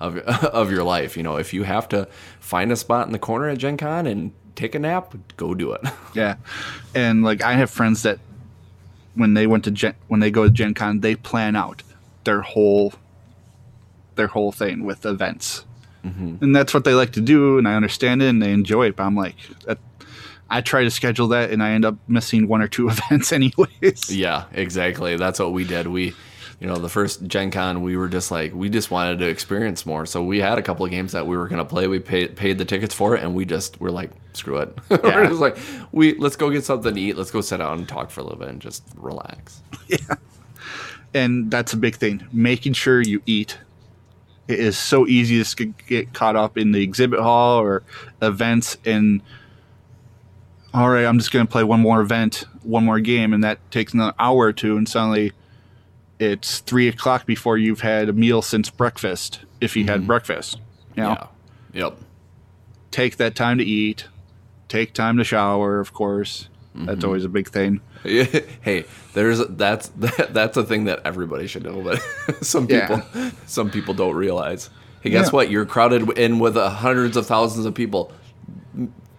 of 0.00 0.18
of 0.18 0.70
your 0.70 0.84
life. 0.84 1.16
You 1.16 1.22
know, 1.22 1.36
if 1.36 1.52
you 1.54 1.62
have 1.64 1.88
to 1.90 2.08
find 2.40 2.72
a 2.72 2.76
spot 2.76 3.06
in 3.06 3.12
the 3.12 3.18
corner 3.18 3.48
at 3.48 3.58
Gen 3.58 3.76
Con 3.76 4.06
and 4.06 4.32
take 4.56 4.74
a 4.74 4.78
nap, 4.78 5.14
go 5.36 5.54
do 5.54 5.72
it. 5.72 5.82
yeah 6.14 6.36
and 6.94 7.22
like 7.22 7.42
i 7.42 7.52
have 7.52 7.70
friends 7.70 8.02
that 8.02 8.18
when 9.14 9.34
they 9.34 9.46
went 9.46 9.62
to 9.62 9.70
gen 9.70 9.94
when 10.08 10.20
they 10.20 10.30
go 10.30 10.44
to 10.44 10.50
gen 10.50 10.74
con 10.74 11.00
they 11.00 11.14
plan 11.14 11.54
out 11.54 11.82
their 12.24 12.40
whole 12.40 12.92
their 14.16 14.28
whole 14.28 14.50
thing 14.50 14.84
with 14.84 15.04
events 15.04 15.64
mm-hmm. 16.04 16.42
and 16.42 16.56
that's 16.56 16.72
what 16.72 16.84
they 16.84 16.94
like 16.94 17.12
to 17.12 17.20
do 17.20 17.58
and 17.58 17.68
i 17.68 17.74
understand 17.74 18.22
it 18.22 18.28
and 18.28 18.42
they 18.42 18.52
enjoy 18.52 18.86
it 18.86 18.96
but 18.96 19.04
i'm 19.04 19.14
like 19.14 19.36
that 19.66 19.78
I 20.48 20.60
try 20.60 20.84
to 20.84 20.90
schedule 20.90 21.28
that 21.28 21.50
and 21.50 21.62
I 21.62 21.70
end 21.70 21.84
up 21.84 21.96
missing 22.08 22.48
one 22.48 22.62
or 22.62 22.68
two 22.68 22.88
events 22.90 23.32
anyways. 23.32 24.14
Yeah, 24.14 24.44
exactly. 24.52 25.16
That's 25.16 25.38
what 25.38 25.52
we 25.52 25.64
did. 25.64 25.86
We, 25.88 26.14
you 26.60 26.66
know, 26.66 26.76
the 26.76 26.88
first 26.88 27.24
Gen 27.26 27.50
Con, 27.50 27.82
we 27.82 27.96
were 27.96 28.08
just 28.08 28.30
like, 28.30 28.54
we 28.54 28.68
just 28.70 28.90
wanted 28.90 29.18
to 29.18 29.26
experience 29.28 29.84
more. 29.84 30.06
So 30.06 30.22
we 30.22 30.40
had 30.40 30.58
a 30.58 30.62
couple 30.62 30.84
of 30.84 30.90
games 30.90 31.12
that 31.12 31.26
we 31.26 31.36
were 31.36 31.48
going 31.48 31.58
to 31.58 31.64
play. 31.64 31.86
We 31.86 31.98
paid 31.98 32.36
paid 32.36 32.58
the 32.58 32.64
tickets 32.64 32.94
for 32.94 33.14
it, 33.14 33.22
and 33.22 33.34
we 33.34 33.44
just 33.44 33.78
were 33.80 33.90
like, 33.90 34.10
screw 34.32 34.58
it. 34.58 34.76
Yeah. 34.90 34.98
we're 35.02 35.28
just 35.28 35.40
like, 35.40 35.58
we 35.92 36.14
let's 36.14 36.36
go 36.36 36.48
get 36.50 36.64
something 36.64 36.94
to 36.94 37.00
eat. 37.00 37.16
Let's 37.16 37.30
go 37.30 37.40
sit 37.40 37.58
down 37.58 37.78
and 37.78 37.88
talk 37.88 38.10
for 38.10 38.20
a 38.20 38.24
little 38.24 38.38
bit 38.38 38.48
and 38.48 38.60
just 38.60 38.84
relax. 38.96 39.62
Yeah. 39.88 39.98
And 41.14 41.50
that's 41.50 41.72
a 41.72 41.76
big 41.76 41.94
thing 41.94 42.26
making 42.32 42.72
sure 42.74 43.00
you 43.00 43.22
eat 43.24 43.56
it 44.48 44.58
is 44.60 44.76
so 44.78 45.06
easy 45.06 45.42
to 45.42 45.66
get 45.86 46.12
caught 46.12 46.36
up 46.36 46.56
in 46.56 46.72
the 46.72 46.82
exhibit 46.82 47.20
hall 47.20 47.60
or 47.60 47.82
events 48.22 48.76
and 48.84 49.20
all 50.76 50.90
right 50.90 51.04
i'm 51.06 51.18
just 51.18 51.32
going 51.32 51.44
to 51.46 51.50
play 51.50 51.64
one 51.64 51.80
more 51.80 52.00
event 52.00 52.44
one 52.62 52.84
more 52.84 53.00
game 53.00 53.32
and 53.32 53.42
that 53.42 53.58
takes 53.70 53.92
another 53.94 54.14
hour 54.18 54.38
or 54.38 54.52
two 54.52 54.76
and 54.76 54.88
suddenly 54.88 55.32
it's 56.18 56.60
three 56.60 56.88
o'clock 56.88 57.26
before 57.26 57.56
you've 57.58 57.80
had 57.80 58.08
a 58.08 58.12
meal 58.12 58.42
since 58.42 58.70
breakfast 58.70 59.40
if 59.60 59.76
you 59.76 59.84
had 59.86 60.06
breakfast 60.06 60.60
you 60.96 61.02
know 61.02 61.28
Yeah. 61.72 61.86
Yep. 61.86 61.98
take 62.90 63.16
that 63.16 63.34
time 63.34 63.58
to 63.58 63.64
eat 63.64 64.06
take 64.68 64.92
time 64.92 65.16
to 65.18 65.24
shower 65.24 65.80
of 65.80 65.92
course 65.92 66.48
that's 66.74 67.04
always 67.04 67.24
a 67.24 67.28
big 67.30 67.48
thing 67.48 67.80
hey, 68.02 68.84
there's 69.14 69.44
that's 69.48 69.88
that, 69.96 70.28
that's 70.34 70.56
a 70.58 70.62
thing 70.62 70.84
that 70.84 71.00
everybody 71.04 71.46
should 71.48 71.64
know, 71.64 71.80
but 71.82 72.00
some 72.44 72.68
Yeah. 72.70 73.00
people 73.00 73.30
some 73.46 73.68
people 73.70 73.94
don't 73.94 74.14
realize. 74.14 74.70
Hey, 75.00 75.10
guess 75.10 75.26
Yeah. 75.26 75.30
what? 75.32 75.50
You're 75.50 75.66
crowded 75.66 76.16
in 76.16 76.38
with 76.38 76.56
uh, 76.56 76.68
hundreds 76.70 77.16
of 77.16 77.26
thousands 77.26 77.66
of 77.66 77.74
people. 77.74 78.12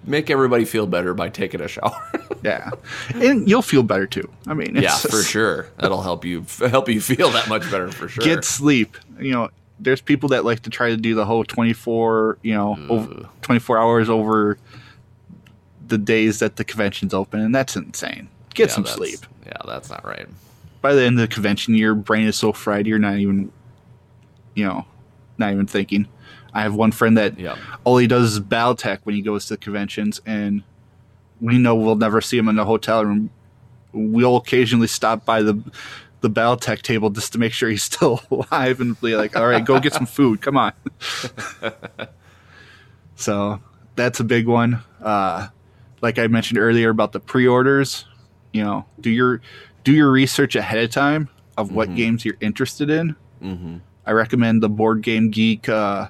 Make 0.07 0.29
everybody 0.29 0.65
feel 0.65 0.87
better 0.87 1.13
by 1.13 1.29
taking 1.29 1.61
a 1.61 1.67
shower. 1.67 2.01
yeah 2.43 2.69
and 3.15 3.49
you'll 3.49 3.63
feel 3.63 3.81
better 3.81 4.05
too 4.05 4.29
i 4.45 4.53
mean 4.53 4.75
yeah, 4.75 4.93
it's 4.93 5.09
for 5.09 5.23
sure. 5.23 5.67
That'll 5.77 6.03
help 6.03 6.23
you 6.23 6.45
help 6.59 6.87
you 6.87 7.01
feel 7.01 7.29
that 7.31 7.49
much 7.49 7.63
better 7.71 7.91
for 7.91 8.07
sure. 8.07 8.23
get 8.23 8.45
sleep. 8.45 8.95
You 9.19 9.31
know, 9.31 9.49
there's 9.79 10.01
people 10.01 10.29
that 10.29 10.45
like 10.45 10.61
to 10.61 10.69
try 10.69 10.89
to 10.89 10.97
do 10.97 11.15
the 11.15 11.25
whole 11.25 11.43
24, 11.43 12.37
you 12.43 12.53
know, 12.53 12.77
over, 12.89 13.27
24 13.41 13.77
hours 13.79 14.09
over 14.09 14.57
the 15.87 15.97
days 15.97 16.39
that 16.39 16.57
the 16.57 16.63
convention's 16.63 17.13
open, 17.13 17.39
and 17.39 17.55
that's 17.55 17.75
insane. 17.75 18.27
Get 18.53 18.69
Yeah, 18.69 18.75
some 18.75 18.85
sleep. 18.85 19.19
Yeah, 19.45 19.57
that's 19.65 19.89
not 19.89 20.05
right. 20.05 20.27
By 20.81 20.93
the 20.93 21.03
end 21.03 21.19
of 21.19 21.27
the 21.27 21.33
convention, 21.33 21.73
your 21.75 21.95
brain 21.95 22.27
is 22.27 22.35
so 22.35 22.53
fried, 22.53 22.85
you're 22.85 22.99
not 22.99 23.17
even, 23.17 23.51
you 24.53 24.65
know, 24.65 24.85
not 25.37 25.53
even 25.53 25.65
thinking. 25.65 26.07
I 26.57 26.61
have 26.63 26.73
one 26.73 26.91
friend 26.91 27.15
that 27.17 27.39
Yeah. 27.39 27.55
all 27.83 27.97
he 27.97 28.07
does 28.07 28.33
is 28.33 28.39
Battletech 28.39 28.99
when 29.03 29.13
he 29.13 29.21
goes 29.21 29.45
to 29.45 29.57
conventions, 29.57 30.19
and 30.25 30.63
we 31.39 31.59
know 31.59 31.75
we'll 31.75 31.95
never 31.95 32.19
see 32.19 32.35
him 32.35 32.47
in 32.47 32.55
the 32.55 32.65
hotel 32.65 33.05
room. 33.05 33.29
We'll 33.93 34.37
occasionally 34.37 34.87
stop 34.87 35.23
by 35.23 35.43
the 35.43 35.61
the 36.21 36.31
Battletech 36.31 36.81
table 36.81 37.11
just 37.11 37.31
to 37.33 37.37
make 37.37 37.53
sure 37.53 37.69
he's 37.69 37.83
still 37.93 38.21
alive 38.31 38.81
and 38.81 38.99
be 38.99 39.15
like, 39.15 39.35
"All 39.37 39.45
right, 39.47 39.63
go 39.63 39.79
get 39.79 39.93
some 39.93 40.07
food. 40.07 40.41
Come 40.41 40.57
on." 40.57 40.73
so 43.15 43.59
that's 43.95 44.19
a 44.19 44.23
big 44.23 44.47
one. 44.47 44.81
Uh, 45.01 45.49
like 46.01 46.17
I 46.17 46.25
mentioned 46.25 46.57
earlier 46.59 46.89
about 46.89 47.11
the 47.11 47.19
pre-orders, 47.19 48.05
you 48.51 48.63
know, 48.63 48.85
do 48.99 49.11
your 49.11 49.41
do 49.83 49.91
your 49.93 50.11
research 50.11 50.55
ahead 50.55 50.79
of 50.83 50.89
time 50.89 51.29
of 51.55 51.71
what 51.71 51.93
games 51.95 52.25
you're 52.25 52.37
interested 52.41 52.89
in. 52.89 53.15
Mm-hmm. 53.43 53.77
I 54.07 54.11
recommend 54.11 54.63
the 54.63 54.69
Board 54.69 55.01
Game 55.03 55.29
Geek 55.29 55.69
uh, 55.69 56.07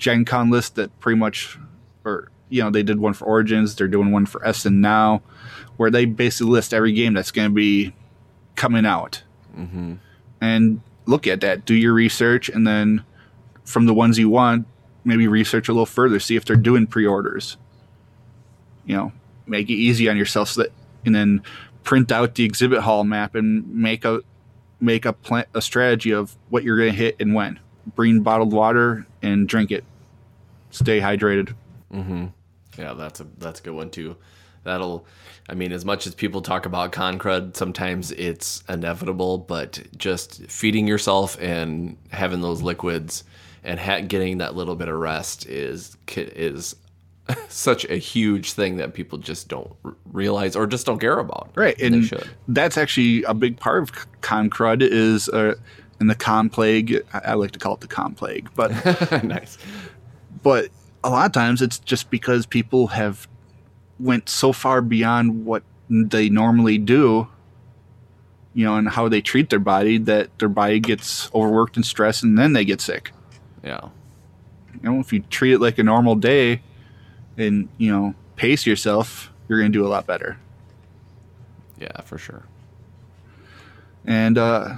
Gen 0.00 0.24
Con 0.24 0.50
list 0.50 0.74
that 0.76 0.98
pretty 0.98 1.18
much, 1.18 1.58
or 2.04 2.30
you 2.48 2.62
know, 2.62 2.70
they 2.70 2.82
did 2.82 2.98
one 2.98 3.12
for 3.12 3.26
Origins. 3.26 3.76
They're 3.76 3.86
doing 3.86 4.10
one 4.10 4.26
for 4.26 4.44
Essen 4.44 4.80
now, 4.80 5.22
where 5.76 5.90
they 5.90 6.06
basically 6.06 6.50
list 6.50 6.74
every 6.74 6.92
game 6.92 7.14
that's 7.14 7.30
going 7.30 7.48
to 7.48 7.54
be 7.54 7.94
coming 8.56 8.84
out, 8.86 9.22
Mm-hmm. 9.56 9.94
and 10.40 10.80
look 11.06 11.26
at 11.26 11.40
that. 11.42 11.64
Do 11.66 11.74
your 11.74 11.92
research, 11.92 12.48
and 12.48 12.66
then 12.66 13.04
from 13.64 13.86
the 13.86 13.94
ones 13.94 14.18
you 14.18 14.28
want, 14.30 14.66
maybe 15.04 15.28
research 15.28 15.68
a 15.68 15.72
little 15.72 15.86
further. 15.86 16.18
See 16.18 16.34
if 16.36 16.44
they're 16.44 16.56
doing 16.56 16.86
pre-orders. 16.86 17.56
You 18.86 18.96
know, 18.96 19.12
make 19.46 19.68
it 19.68 19.74
easy 19.74 20.08
on 20.08 20.16
yourself, 20.16 20.48
so 20.48 20.62
that, 20.62 20.72
and 21.04 21.14
then 21.14 21.42
print 21.84 22.10
out 22.10 22.34
the 22.36 22.44
exhibit 22.44 22.80
hall 22.80 23.04
map 23.04 23.34
and 23.34 23.66
make 23.74 24.04
a 24.04 24.20
make 24.80 25.04
a 25.04 25.12
plan, 25.12 25.44
a 25.54 25.60
strategy 25.60 26.10
of 26.12 26.36
what 26.48 26.64
you're 26.64 26.78
going 26.78 26.90
to 26.92 26.96
hit 26.96 27.16
and 27.20 27.34
when. 27.34 27.60
Bring 27.94 28.20
bottled 28.22 28.52
water 28.52 29.06
and 29.22 29.48
drink 29.48 29.70
it. 29.70 29.84
Stay 30.70 31.00
hydrated. 31.00 31.54
Mm-hmm. 31.92 32.26
Yeah, 32.78 32.94
that's 32.94 33.20
a 33.20 33.26
that's 33.38 33.60
a 33.60 33.62
good 33.62 33.74
one 33.74 33.90
too. 33.90 34.16
That'll, 34.62 35.06
I 35.48 35.54
mean, 35.54 35.72
as 35.72 35.84
much 35.84 36.06
as 36.06 36.14
people 36.14 36.42
talk 36.42 36.66
about 36.66 36.92
con 36.92 37.18
crud, 37.18 37.56
sometimes 37.56 38.12
it's 38.12 38.62
inevitable. 38.68 39.38
But 39.38 39.82
just 39.96 40.44
feeding 40.44 40.86
yourself 40.86 41.40
and 41.40 41.96
having 42.10 42.40
those 42.40 42.62
liquids 42.62 43.24
and 43.64 43.80
ha- 43.80 44.00
getting 44.00 44.38
that 44.38 44.54
little 44.54 44.76
bit 44.76 44.88
of 44.88 44.98
rest 44.98 45.46
is 45.46 45.96
is 46.16 46.76
such 47.48 47.84
a 47.86 47.96
huge 47.96 48.52
thing 48.52 48.76
that 48.76 48.94
people 48.94 49.18
just 49.18 49.48
don't 49.48 49.72
r- 49.84 49.94
realize 50.12 50.56
or 50.56 50.66
just 50.66 50.86
don't 50.86 50.98
care 50.98 51.18
about. 51.18 51.50
Right, 51.54 51.78
and 51.80 52.10
that's 52.48 52.76
actually 52.76 53.22
a 53.24 53.34
big 53.34 53.58
part 53.58 53.82
of 53.82 54.20
con 54.20 54.50
crud 54.50 54.82
is 54.82 55.28
uh, 55.30 55.54
in 56.00 56.06
the 56.06 56.14
con 56.14 56.48
plague. 56.50 57.02
I, 57.12 57.18
I 57.26 57.34
like 57.34 57.50
to 57.52 57.58
call 57.58 57.74
it 57.74 57.80
the 57.80 57.86
con 57.88 58.14
plague, 58.14 58.48
but 58.54 58.70
nice. 59.24 59.58
but 60.42 60.68
a 61.04 61.10
lot 61.10 61.26
of 61.26 61.32
times 61.32 61.62
it's 61.62 61.78
just 61.78 62.10
because 62.10 62.46
people 62.46 62.88
have 62.88 63.26
went 63.98 64.28
so 64.28 64.52
far 64.52 64.80
beyond 64.82 65.44
what 65.44 65.62
they 65.88 66.28
normally 66.28 66.78
do 66.78 67.26
you 68.54 68.64
know 68.64 68.76
and 68.76 68.88
how 68.88 69.08
they 69.08 69.20
treat 69.20 69.48
their 69.50 69.58
body 69.58 69.96
that 69.98 70.36
their 70.38 70.48
body 70.48 70.78
gets 70.80 71.30
overworked 71.34 71.76
and 71.76 71.84
stressed 71.86 72.22
and 72.22 72.38
then 72.38 72.52
they 72.52 72.64
get 72.64 72.80
sick 72.80 73.12
Yeah. 73.62 73.88
you 74.74 74.90
know 74.90 75.00
if 75.00 75.12
you 75.12 75.20
treat 75.30 75.52
it 75.52 75.58
like 75.60 75.78
a 75.78 75.82
normal 75.82 76.14
day 76.16 76.60
and 77.36 77.68
you 77.78 77.90
know 77.92 78.14
pace 78.36 78.66
yourself 78.66 79.30
you're 79.48 79.58
going 79.58 79.70
to 79.72 79.78
do 79.78 79.86
a 79.86 79.88
lot 79.88 80.06
better 80.06 80.36
Yeah, 81.78 82.00
for 82.02 82.18
sure. 82.18 82.44
and 84.04 84.36
uh, 84.38 84.74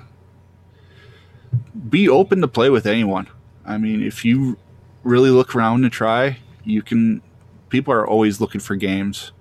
be 1.89 2.09
open 2.09 2.41
to 2.41 2.49
play 2.49 2.71
with 2.71 2.87
anyone. 2.87 3.29
I 3.65 3.79
mean, 3.79 4.03
if 4.03 4.25
you 4.25 4.59
really 5.03 5.31
look 5.31 5.55
around 5.55 5.85
and 5.85 5.93
try, 5.93 6.39
you 6.65 6.83
can. 6.83 7.23
People 7.69 7.95
are 7.95 8.07
always 8.07 8.41
looking 8.41 8.61
for 8.61 8.77
games. 8.77 9.33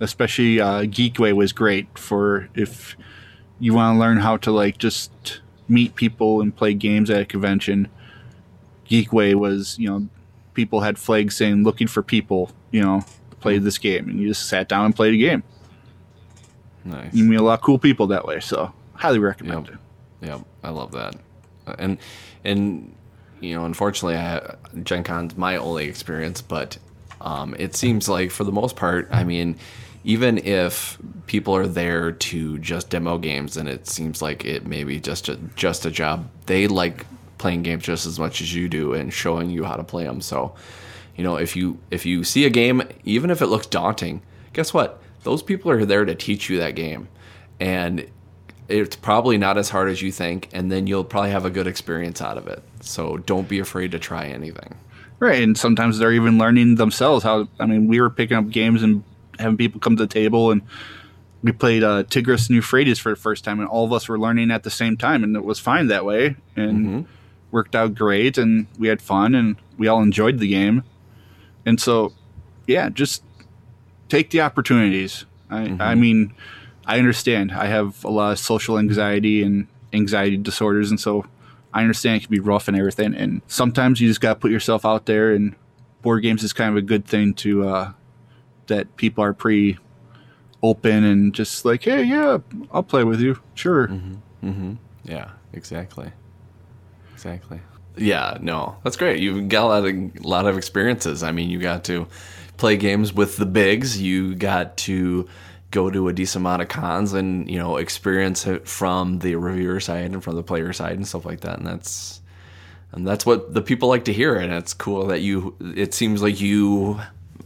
Especially 0.00 0.60
uh, 0.60 0.82
Geekway 0.82 1.32
was 1.34 1.52
great 1.52 1.98
for 1.98 2.48
if 2.54 2.96
you 3.58 3.72
want 3.74 3.96
to 3.96 3.98
learn 3.98 4.18
how 4.18 4.36
to 4.36 4.50
like 4.50 4.76
just 4.78 5.40
meet 5.68 5.94
people 5.94 6.40
and 6.42 6.54
play 6.54 6.74
games 6.74 7.08
at 7.08 7.22
a 7.22 7.24
convention. 7.24 7.88
Geekway 8.88 9.34
was 9.34 9.78
you 9.78 9.88
know 9.88 10.08
people 10.54 10.80
had 10.82 10.98
flags 10.98 11.34
saying 11.36 11.64
looking 11.64 11.86
for 11.86 12.02
people 12.02 12.50
you 12.70 12.82
know 12.82 13.04
to 13.30 13.36
play 13.36 13.58
this 13.58 13.78
game, 13.78 14.08
and 14.10 14.20
you 14.20 14.28
just 14.28 14.48
sat 14.48 14.68
down 14.68 14.84
and 14.84 14.94
played 14.94 15.14
a 15.14 15.18
game. 15.18 15.42
Nice. 16.84 17.12
You 17.14 17.24
meet 17.24 17.36
a 17.36 17.42
lot 17.42 17.54
of 17.54 17.62
cool 17.62 17.78
people 17.78 18.06
that 18.08 18.26
way, 18.26 18.38
so 18.40 18.72
highly 18.94 19.18
recommend 19.18 19.66
Yep. 19.66 19.74
it. 19.74 19.80
Yeah, 20.20 20.40
I 20.62 20.70
love 20.70 20.92
that. 20.92 21.16
And 21.78 21.98
and 22.44 22.94
you 23.40 23.54
know, 23.54 23.64
unfortunately, 23.64 24.16
I, 24.16 24.54
Gen 24.82 25.04
Con's 25.04 25.36
my 25.36 25.56
only 25.56 25.86
experience, 25.86 26.40
but 26.40 26.78
um, 27.20 27.54
it 27.58 27.74
seems 27.74 28.08
like 28.08 28.30
for 28.30 28.44
the 28.44 28.52
most 28.52 28.76
part, 28.76 29.08
I 29.10 29.24
mean, 29.24 29.56
even 30.04 30.38
if 30.38 30.98
people 31.26 31.54
are 31.56 31.66
there 31.66 32.12
to 32.12 32.58
just 32.58 32.90
demo 32.90 33.18
games, 33.18 33.56
and 33.56 33.68
it 33.68 33.86
seems 33.86 34.22
like 34.22 34.44
it 34.44 34.66
may 34.66 34.84
be 34.84 35.00
just 35.00 35.28
a, 35.28 35.36
just 35.56 35.84
a 35.84 35.90
job, 35.90 36.28
they 36.46 36.66
like 36.66 37.04
playing 37.38 37.62
games 37.62 37.82
just 37.84 38.06
as 38.06 38.18
much 38.18 38.40
as 38.40 38.54
you 38.54 38.68
do 38.68 38.94
and 38.94 39.12
showing 39.12 39.50
you 39.50 39.64
how 39.64 39.76
to 39.76 39.84
play 39.84 40.04
them. 40.04 40.20
So, 40.20 40.54
you 41.16 41.24
know, 41.24 41.36
if 41.36 41.56
you 41.56 41.78
if 41.90 42.06
you 42.06 42.24
see 42.24 42.46
a 42.46 42.50
game, 42.50 42.82
even 43.04 43.30
if 43.30 43.42
it 43.42 43.46
looks 43.46 43.66
daunting, 43.66 44.22
guess 44.52 44.72
what? 44.72 45.02
Those 45.24 45.42
people 45.42 45.70
are 45.70 45.84
there 45.84 46.04
to 46.04 46.14
teach 46.14 46.48
you 46.48 46.58
that 46.58 46.76
game, 46.76 47.08
and 47.58 48.06
it's 48.68 48.96
probably 48.96 49.38
not 49.38 49.58
as 49.58 49.70
hard 49.70 49.88
as 49.88 50.02
you 50.02 50.12
think, 50.12 50.48
and 50.52 50.70
then 50.70 50.86
you'll 50.86 51.04
probably 51.04 51.30
have 51.30 51.44
a 51.44 51.50
good 51.50 51.66
experience 51.66 52.20
out 52.20 52.38
of 52.38 52.46
it. 52.46 52.62
So 52.80 53.18
don't 53.18 53.48
be 53.48 53.58
afraid 53.58 53.92
to 53.92 53.98
try 53.98 54.26
anything. 54.26 54.74
Right, 55.18 55.42
and 55.42 55.56
sometimes 55.56 55.98
they're 55.98 56.12
even 56.12 56.36
learning 56.36 56.74
themselves 56.74 57.24
how. 57.24 57.48
I 57.58 57.66
mean, 57.66 57.86
we 57.86 58.00
were 58.00 58.10
picking 58.10 58.36
up 58.36 58.50
games 58.50 58.82
and 58.82 59.02
having 59.38 59.56
people 59.56 59.80
come 59.80 59.96
to 59.96 60.04
the 60.04 60.12
table, 60.12 60.50
and 60.50 60.62
we 61.42 61.52
played 61.52 61.82
uh, 61.82 62.02
Tigris 62.04 62.48
and 62.48 62.56
Euphrates 62.56 62.98
for 62.98 63.10
the 63.10 63.16
first 63.16 63.44
time, 63.44 63.60
and 63.60 63.68
all 63.68 63.84
of 63.84 63.92
us 63.92 64.08
were 64.08 64.18
learning 64.18 64.50
at 64.50 64.62
the 64.62 64.70
same 64.70 64.96
time, 64.96 65.24
and 65.24 65.34
it 65.36 65.44
was 65.44 65.58
fine 65.58 65.86
that 65.86 66.04
way, 66.04 66.36
and 66.54 67.06
worked 67.50 67.74
out 67.74 67.94
great, 67.94 68.36
and 68.36 68.66
we 68.78 68.88
had 68.88 69.00
fun, 69.00 69.34
and 69.34 69.56
we 69.78 69.88
all 69.88 70.02
enjoyed 70.02 70.38
the 70.38 70.48
game, 70.48 70.82
and 71.64 71.80
so, 71.80 72.12
yeah, 72.66 72.90
just 72.90 73.22
take 74.08 74.30
the 74.30 74.40
opportunities. 74.40 75.24
I, 75.48 75.76
I 75.80 75.94
mean, 75.94 76.34
I 76.86 76.98
understand. 76.98 77.52
I 77.52 77.66
have 77.66 78.04
a 78.04 78.10
lot 78.10 78.32
of 78.32 78.38
social 78.38 78.78
anxiety 78.78 79.42
and 79.42 79.66
anxiety 79.92 80.36
disorders, 80.36 80.90
and 80.90 81.00
so 81.00 81.26
I 81.72 81.80
understand 81.80 82.16
it 82.16 82.26
can 82.26 82.30
be 82.30 82.40
rough 82.40 82.68
and 82.68 82.76
everything. 82.76 83.14
And 83.14 83.42
sometimes 83.48 84.00
you 84.00 84.08
just 84.08 84.20
got 84.20 84.34
to 84.34 84.40
put 84.40 84.50
yourself 84.50 84.84
out 84.84 85.06
there, 85.06 85.32
and 85.32 85.54
board 86.02 86.22
games 86.22 86.42
is 86.42 86.52
kind 86.52 86.70
of 86.70 86.76
a 86.76 86.82
good 86.82 87.04
thing 87.04 87.34
to 87.34 87.68
uh, 87.68 87.92
that 88.68 88.96
people 88.96 89.24
are 89.24 89.32
pretty 89.32 89.78
open 90.62 91.04
and 91.04 91.34
just 91.34 91.64
like, 91.64 91.82
hey, 91.82 92.02
yeah, 92.02 92.38
I'll 92.72 92.82
play 92.82 93.04
with 93.04 93.20
you, 93.20 93.40
sure. 93.54 93.88
Yeah, 95.04 95.30
exactly. 95.52 96.12
Exactly. 97.12 97.60
Yeah, 97.96 98.38
no, 98.40 98.76
that's 98.84 98.96
great. 98.96 99.20
You've 99.20 99.48
got 99.48 99.64
a 99.64 99.68
lot 99.68 99.86
of 99.86 100.24
lot 100.24 100.46
of 100.46 100.58
experiences. 100.58 101.22
I 101.22 101.32
mean, 101.32 101.48
you 101.48 101.58
got 101.58 101.84
to 101.84 102.06
play 102.58 102.76
games 102.76 103.12
with 103.12 103.36
the 103.38 103.46
bigs. 103.46 104.00
You 104.00 104.34
got 104.34 104.76
to 104.78 105.26
go 105.70 105.90
to 105.90 106.08
a 106.08 106.12
decent 106.12 106.42
amount 106.42 106.62
of 106.62 106.68
cons 106.68 107.12
and 107.12 107.50
you 107.50 107.58
know 107.58 107.76
experience 107.76 108.46
it 108.46 108.68
from 108.68 109.18
the 109.18 109.34
reviewer 109.36 109.80
side 109.80 110.12
and 110.12 110.22
from 110.22 110.36
the 110.36 110.42
player 110.42 110.72
side 110.72 110.96
and 110.96 111.06
stuff 111.06 111.24
like 111.24 111.40
that. 111.40 111.58
And 111.58 111.66
that's 111.66 112.20
and 112.92 113.06
that's 113.06 113.26
what 113.26 113.52
the 113.52 113.62
people 113.62 113.88
like 113.88 114.04
to 114.04 114.12
hear. 114.12 114.36
And 114.36 114.52
it's 114.52 114.74
cool 114.74 115.06
that 115.08 115.20
you. 115.20 115.56
It 115.60 115.94
seems 115.94 116.22
like 116.22 116.40
you 116.40 117.00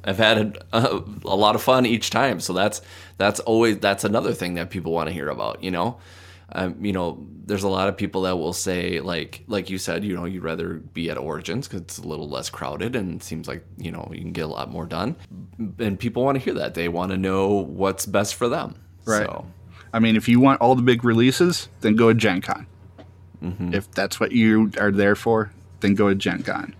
have 0.05 0.19
had 0.19 0.59
a, 0.73 1.03
a 1.25 1.37
lot 1.37 1.55
of 1.55 1.63
fun 1.63 1.87
each 1.87 2.11
time. 2.11 2.41
So 2.41 2.53
that's 2.53 2.83
that's 3.17 3.41
always 3.41 3.79
that's 3.79 4.05
another 4.05 4.33
thing 4.33 4.55
that 4.55 4.71
people 4.71 4.93
want 4.93 5.09
to 5.09 5.13
hear 5.13 5.29
about. 5.29 5.63
You 5.63 5.71
know 5.71 5.99
um, 6.53 6.85
you 6.85 6.93
know, 6.93 7.27
there's 7.47 7.63
a 7.63 7.69
lot 7.69 7.89
of 7.89 7.97
people 7.97 8.23
that 8.23 8.37
will 8.37 8.53
say, 8.53 9.01
like, 9.01 9.43
like 9.47 9.71
you 9.71 9.79
said, 9.79 10.05
you 10.05 10.15
know, 10.15 10.25
you'd 10.25 10.43
rather 10.43 10.75
be 10.75 11.11
at 11.11 11.19
Origins 11.19 11.67
because 11.67 11.81
it's 11.83 11.99
a 11.99 12.07
little 12.07 12.29
less 12.29 12.51
crowded 12.51 12.95
and 12.97 13.23
seems 13.23 13.49
like 13.49 13.65
you 13.77 13.91
know 13.91 14.09
you 14.13 14.21
can 14.21 14.33
get 14.33 14.45
a 14.45 14.49
lot 14.49 14.71
more 14.71 14.87
done. 14.87 15.17
And 15.79 15.99
people 15.99 16.25
want 16.25 16.37
to 16.37 16.45
hear 16.45 16.55
that. 16.55 16.75
They 16.75 16.89
want 16.89 17.13
to 17.13 17.17
know 17.17 17.49
what's 17.49 18.07
best 18.07 18.35
for 18.35 18.49
them. 18.49 18.77
Right. 19.05 19.27
So, 19.27 19.47
I 19.93 19.99
mean, 19.99 20.17
if 20.17 20.29
you 20.29 20.41
want 20.41 20.61
all 20.61 20.75
the 20.75 20.83
big 20.83 21.05
releases, 21.05 21.69
then 21.81 21.97
go 21.97 22.09
to 22.09 22.15
Gen 22.15 22.41
Con. 22.41 22.67
If 23.73 23.91
that's 23.93 24.21
what 24.21 24.33
you 24.33 24.71
are 24.79 24.91
there 24.91 25.17
for, 25.17 25.51
then 25.81 25.95
go 25.95 26.09
to 26.09 26.15
Gen 26.15 26.43
Con. 26.43 26.75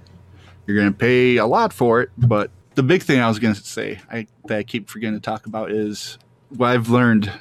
You're 0.67 0.77
going 0.77 0.93
to 0.93 0.97
pay 0.99 1.37
a 1.39 1.47
lot 1.47 1.73
for 1.73 2.03
it, 2.03 2.11
but 2.17 2.51
the 2.75 2.83
big 2.83 3.03
thing 3.03 3.21
I 3.21 3.29
was 3.29 3.39
going 3.39 3.55
to 3.55 3.61
say 3.61 3.99
I, 4.11 4.27
that 4.47 4.59
I 4.59 4.63
keep 4.63 4.89
forgetting 4.89 5.17
to 5.17 5.21
talk 5.21 5.47
about 5.47 5.73
is 5.73 6.19
what 6.51 6.69
I've 6.69 6.89
learned 6.91 7.33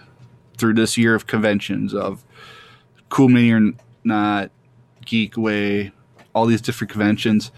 through 0.59 0.73
this 0.73 0.97
year 0.97 1.15
of 1.15 1.25
conventions 1.27 1.93
of 1.93 2.23
Cool 3.09 3.29
Mini 3.29 3.51
or 3.51 3.71
Not, 4.03 4.51
Geekway, 5.05 5.91
all 6.35 6.45
these 6.45 6.61
different 6.61 6.91
conventions 6.91 7.51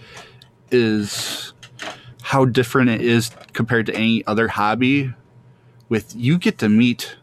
is 0.72 1.54
how 2.22 2.46
different 2.46 2.90
it 2.90 3.02
is 3.02 3.32
compared 3.52 3.86
to 3.88 3.96
any 3.96 4.26
other 4.26 4.48
hobby 4.48 5.14
with 5.90 6.16
you 6.16 6.38
get 6.38 6.58
to 6.60 6.70
meet 6.70 7.18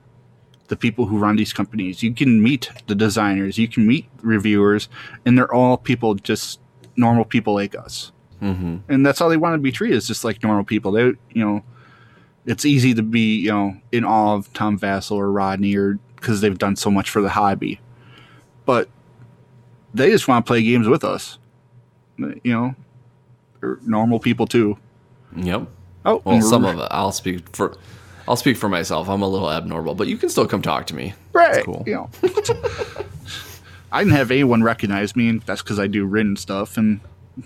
the 0.66 0.76
people 0.76 1.06
who 1.06 1.18
run 1.18 1.36
these 1.36 1.54
companies. 1.54 2.02
You 2.02 2.12
can 2.12 2.42
meet 2.42 2.70
the 2.86 2.94
designers, 2.94 3.56
you 3.56 3.68
can 3.68 3.86
meet 3.86 4.06
reviewers, 4.20 4.90
and 5.24 5.38
they're 5.38 5.52
all 5.52 5.78
people, 5.78 6.14
just 6.14 6.60
normal 6.94 7.24
people 7.24 7.54
like 7.54 7.74
us. 7.74 8.12
Mm-hmm. 8.42 8.92
And 8.92 9.06
that's 9.06 9.18
how 9.18 9.28
they 9.28 9.38
want 9.38 9.54
to 9.54 9.58
be 9.58 9.72
treated, 9.72 9.96
is 9.96 10.06
just 10.06 10.24
like 10.24 10.42
normal 10.42 10.64
people. 10.64 10.92
They, 10.92 11.04
you 11.04 11.16
know, 11.34 11.62
it's 12.48 12.64
easy 12.64 12.94
to 12.94 13.02
be, 13.02 13.36
you 13.36 13.50
know, 13.50 13.76
in 13.92 14.04
awe 14.04 14.34
of 14.34 14.52
Tom 14.54 14.78
Vasel 14.78 15.12
or 15.16 15.30
Rodney, 15.30 15.76
or 15.76 15.98
because 16.16 16.40
they've 16.40 16.58
done 16.58 16.74
so 16.76 16.90
much 16.90 17.10
for 17.10 17.20
the 17.20 17.28
hobby. 17.28 17.78
But 18.64 18.88
they 19.94 20.10
just 20.10 20.26
want 20.26 20.44
to 20.44 20.48
play 20.48 20.62
games 20.62 20.88
with 20.88 21.04
us, 21.04 21.38
you 22.16 22.40
know, 22.52 22.74
they're 23.60 23.78
normal 23.82 24.18
people 24.18 24.46
too. 24.46 24.78
yep. 25.36 25.66
Oh, 26.04 26.22
Well, 26.24 26.40
some 26.42 26.64
of 26.64 26.78
it, 26.78 26.88
I'll 26.90 27.12
speak 27.12 27.54
for. 27.54 27.76
I'll 28.26 28.36
speak 28.36 28.56
for 28.56 28.68
myself. 28.68 29.08
I'm 29.08 29.22
a 29.22 29.28
little 29.28 29.50
abnormal, 29.50 29.94
but 29.94 30.06
you 30.06 30.16
can 30.18 30.28
still 30.28 30.46
come 30.46 30.60
talk 30.60 30.86
to 30.88 30.94
me. 30.94 31.14
Right. 31.32 31.56
It's 31.56 31.64
cool. 31.64 31.82
You 31.86 31.94
know. 31.94 32.10
I 33.92 34.04
didn't 34.04 34.16
have 34.16 34.30
anyone 34.30 34.62
recognize 34.62 35.16
me, 35.16 35.28
and 35.30 35.40
that's 35.42 35.62
because 35.62 35.78
I 35.78 35.86
do 35.86 36.04
written 36.04 36.36
stuff, 36.36 36.76
and 36.76 37.00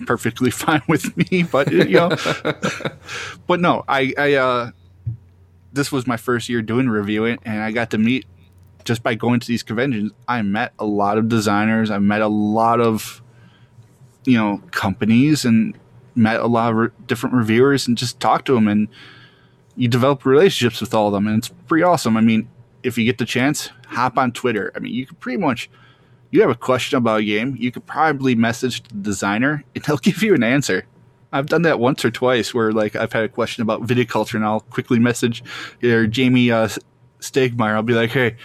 perfectly 0.06 0.50
fine 0.64 0.82
with 0.88 1.16
me. 1.16 1.44
But 1.44 1.70
you 1.72 1.84
know, 1.84 2.08
but 3.46 3.60
no, 3.60 3.84
I, 3.88 4.12
I, 4.18 4.34
uh, 4.34 4.70
this 5.72 5.90
was 5.90 6.06
my 6.06 6.16
first 6.16 6.48
year 6.48 6.62
doing 6.62 6.88
reviewing, 6.88 7.38
and 7.44 7.62
I 7.62 7.72
got 7.72 7.90
to 7.90 7.98
meet 7.98 8.26
just 8.84 9.02
by 9.02 9.14
going 9.14 9.40
to 9.40 9.46
these 9.46 9.62
conventions. 9.62 10.12
I 10.28 10.42
met 10.42 10.72
a 10.78 10.84
lot 10.84 11.18
of 11.18 11.28
designers. 11.28 11.90
I 11.90 11.98
met 11.98 12.20
a 12.20 12.28
lot 12.28 12.80
of, 12.80 13.22
you 14.24 14.36
know, 14.36 14.62
companies, 14.70 15.44
and 15.44 15.76
met 16.14 16.40
a 16.40 16.46
lot 16.46 16.70
of 16.70 16.76
re- 16.76 16.88
different 17.06 17.34
reviewers, 17.34 17.86
and 17.86 17.96
just 17.96 18.20
talked 18.20 18.46
to 18.46 18.54
them, 18.54 18.68
and 18.68 18.88
you 19.76 19.88
develop 19.88 20.24
relationships 20.24 20.80
with 20.80 20.92
all 20.94 21.08
of 21.08 21.12
them, 21.12 21.26
and 21.26 21.38
it's 21.38 21.48
pretty 21.48 21.82
awesome. 21.82 22.16
I 22.16 22.20
mean, 22.20 22.48
if 22.82 22.98
you 22.98 23.04
get 23.04 23.18
the 23.18 23.24
chance, 23.24 23.70
hop 23.86 24.18
on 24.18 24.32
Twitter. 24.32 24.72
I 24.74 24.80
mean, 24.80 24.92
you 24.92 25.06
can 25.06 25.16
pretty 25.16 25.38
much, 25.38 25.70
you 26.30 26.40
have 26.42 26.50
a 26.50 26.54
question 26.54 26.98
about 26.98 27.20
a 27.20 27.24
game, 27.24 27.56
you 27.58 27.72
could 27.72 27.86
probably 27.86 28.34
message 28.34 28.82
the 28.82 28.94
designer, 28.94 29.64
and 29.74 29.84
they'll 29.84 29.96
give 29.98 30.22
you 30.22 30.34
an 30.34 30.42
answer. 30.42 30.84
I've 31.32 31.46
done 31.46 31.62
that 31.62 31.80
once 31.80 32.04
or 32.04 32.10
twice, 32.10 32.52
where 32.54 32.72
like 32.72 32.94
I've 32.96 33.12
had 33.12 33.24
a 33.24 33.28
question 33.28 33.62
about 33.62 33.82
viticulture, 33.82 34.34
and 34.34 34.44
I'll 34.44 34.60
quickly 34.60 34.98
message 34.98 35.42
or 35.82 36.06
Jamey 36.06 36.50
uh, 36.50 36.68
Stegmaier. 37.20 37.74
I'll 37.74 37.82
be 37.82 37.94
like, 37.94 38.10
"Hey, 38.10 38.36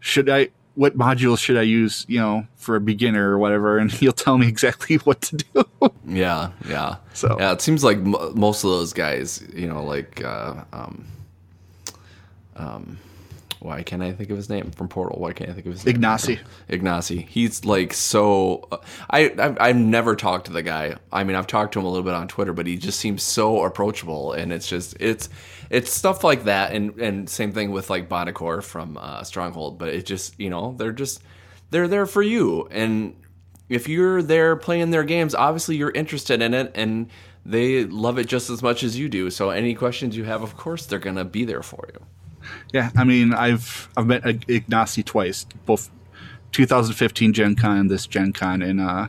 should 0.00 0.28
I? 0.30 0.48
What 0.76 0.96
modules 0.98 1.38
should 1.38 1.56
I 1.56 1.62
use? 1.62 2.04
You 2.08 2.18
know, 2.20 2.46
for 2.56 2.76
a 2.76 2.80
beginner 2.80 3.30
or 3.30 3.38
whatever?" 3.38 3.78
And 3.78 3.90
he'll 3.98 4.12
tell 4.12 4.38
me 4.38 4.46
exactly 4.48 4.96
what 5.04 5.20
to 5.22 5.36
do. 5.36 5.64
Yeah, 6.06 6.50
yeah. 6.68 6.96
So- 7.14 7.36
yeah, 7.38 7.52
it 7.52 7.60
seems 7.60 7.82
like 7.82 7.98
m- 7.98 8.14
most 8.34 8.62
of 8.64 8.70
those 8.70 8.92
guys, 8.92 9.42
you 9.54 9.66
know, 9.68 9.82
like 9.84 10.22
uh, 10.24 10.64
um, 10.72 11.04
um, 12.56 12.98
why 13.64 13.82
can't 13.82 14.02
I 14.02 14.12
think 14.12 14.28
of 14.28 14.36
his 14.36 14.50
name 14.50 14.70
from 14.72 14.88
Portal? 14.88 15.18
Why 15.18 15.32
can't 15.32 15.48
I 15.48 15.54
think 15.54 15.64
of 15.64 15.72
his 15.72 15.86
name? 15.86 15.96
Ignacy. 15.96 16.38
Ignacy. 16.68 17.26
He's 17.26 17.64
like 17.64 17.94
so. 17.94 18.68
I 19.08 19.32
I've, 19.38 19.56
I've 19.58 19.76
never 19.76 20.14
talked 20.16 20.46
to 20.46 20.52
the 20.52 20.62
guy. 20.62 20.96
I 21.10 21.24
mean, 21.24 21.34
I've 21.34 21.46
talked 21.46 21.72
to 21.72 21.78
him 21.78 21.86
a 21.86 21.88
little 21.88 22.04
bit 22.04 22.12
on 22.12 22.28
Twitter, 22.28 22.52
but 22.52 22.66
he 22.66 22.76
just 22.76 23.00
seems 23.00 23.22
so 23.22 23.64
approachable, 23.64 24.32
and 24.34 24.52
it's 24.52 24.68
just 24.68 24.96
it's 25.00 25.30
it's 25.70 25.90
stuff 25.90 26.22
like 26.22 26.44
that, 26.44 26.74
and 26.74 27.00
and 27.00 27.28
same 27.28 27.52
thing 27.52 27.70
with 27.70 27.88
like 27.88 28.06
Buonocore 28.06 28.62
from 28.62 28.98
uh, 28.98 29.22
Stronghold. 29.24 29.78
But 29.78 29.88
it 29.88 30.04
just 30.04 30.38
you 30.38 30.50
know 30.50 30.74
they're 30.76 30.92
just 30.92 31.22
they're 31.70 31.88
there 31.88 32.04
for 32.04 32.20
you, 32.22 32.68
and 32.70 33.16
if 33.70 33.88
you're 33.88 34.20
there 34.20 34.56
playing 34.56 34.90
their 34.90 35.04
games, 35.04 35.34
obviously 35.34 35.76
you're 35.76 35.90
interested 35.92 36.42
in 36.42 36.52
it, 36.52 36.70
and 36.74 37.08
they 37.46 37.84
love 37.84 38.18
it 38.18 38.26
just 38.26 38.50
as 38.50 38.62
much 38.62 38.84
as 38.84 38.98
you 38.98 39.08
do. 39.08 39.30
So 39.30 39.48
any 39.48 39.74
questions 39.74 40.18
you 40.18 40.24
have, 40.24 40.42
of 40.42 40.54
course, 40.54 40.84
they're 40.84 40.98
gonna 40.98 41.24
be 41.24 41.46
there 41.46 41.62
for 41.62 41.88
you. 41.94 42.04
Yeah, 42.74 42.90
I 42.96 43.04
mean, 43.04 43.32
I've 43.32 43.88
I've 43.96 44.06
met 44.06 44.26
Ig- 44.26 44.46
Ignacy 44.48 45.04
twice, 45.04 45.44
both 45.64 45.90
2015 46.50 47.32
Gen 47.32 47.54
Con 47.54 47.78
and 47.78 47.90
this 47.90 48.04
Gen 48.06 48.32
Con, 48.32 48.62
and 48.62 48.80
uh, 48.80 49.06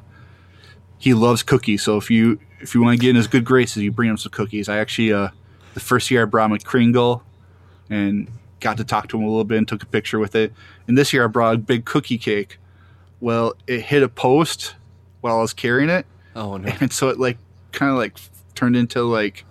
he 1.00 1.16
loves 1.16 1.42
cookies. 1.42 1.82
So 1.82 1.98
if 1.98 2.12
you 2.12 2.40
if 2.62 2.76
you 2.76 2.82
want 2.84 2.98
to 2.98 3.02
get 3.02 3.10
in 3.10 3.16
his 3.16 3.26
good 3.28 3.44
graces, 3.44 3.82
you 3.82 3.92
bring 3.92 4.10
him 4.12 4.18
some 4.18 4.32
cookies. 4.32 4.70
I 4.70 4.78
actually 4.78 5.12
uh, 5.14 5.30
the 5.74 5.80
first 5.80 6.12
year 6.12 6.22
I 6.22 6.26
brought 6.26 6.46
him 6.46 6.52
a 6.54 6.60
Kringle, 6.60 7.24
and 7.90 8.28
got 8.60 8.78
to 8.78 8.84
talk 8.84 9.08
to 9.10 9.18
him 9.18 9.24
a 9.24 9.28
little 9.28 9.44
bit 9.44 9.58
and 9.58 9.68
took 9.68 9.82
a 9.82 9.88
picture 9.88 10.20
with 10.20 10.36
it. 10.36 10.54
And 10.88 10.96
this 10.96 11.12
year 11.12 11.24
I 11.24 11.28
brought 11.28 11.56
a 11.56 11.58
big 11.58 11.86
cookie 11.86 12.20
cake. 12.20 12.60
Well, 13.20 13.56
it 13.66 13.82
hit 13.82 14.04
a 14.04 14.10
post 14.10 14.76
while 15.22 15.38
I 15.38 15.42
was 15.42 15.54
carrying 15.54 15.90
it, 15.90 16.06
Oh 16.36 16.58
no. 16.58 16.72
and 16.82 16.94
so 16.94 17.10
it 17.10 17.20
like 17.20 17.40
kind 17.72 17.92
of 17.92 17.98
like 17.98 18.16
turned 18.54 18.76
into 18.76 19.02
like 19.02 19.44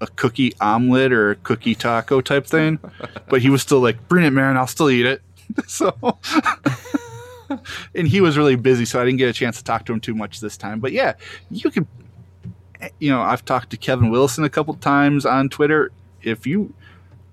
a 0.00 0.06
cookie 0.06 0.52
omelet 0.60 1.12
or 1.12 1.32
a 1.32 1.36
cookie 1.36 1.74
taco 1.74 2.20
type 2.20 2.46
thing. 2.46 2.78
But 3.28 3.42
he 3.42 3.50
was 3.50 3.60
still 3.60 3.80
like, 3.80 4.08
"Bring 4.08 4.24
it, 4.24 4.30
man! 4.30 4.56
I'll 4.56 4.68
still 4.68 4.88
eat 4.88 5.04
it." 5.04 5.20
so, 5.66 5.92
and 7.94 8.06
he 8.06 8.20
was 8.20 8.38
really 8.38 8.54
busy, 8.54 8.84
so 8.84 9.00
I 9.00 9.04
didn't 9.04 9.18
get 9.18 9.28
a 9.28 9.32
chance 9.32 9.58
to 9.58 9.64
talk 9.64 9.84
to 9.86 9.92
him 9.92 10.00
too 10.00 10.14
much 10.14 10.40
this 10.40 10.56
time. 10.56 10.78
But 10.78 10.92
yeah, 10.92 11.14
you 11.50 11.70
can, 11.70 11.88
you 13.00 13.10
know, 13.10 13.20
I've 13.20 13.44
talked 13.44 13.70
to 13.70 13.76
Kevin 13.76 14.10
Wilson 14.10 14.44
a 14.44 14.48
couple 14.48 14.74
times 14.74 15.26
on 15.26 15.48
Twitter. 15.48 15.90
If 16.22 16.46
you 16.46 16.72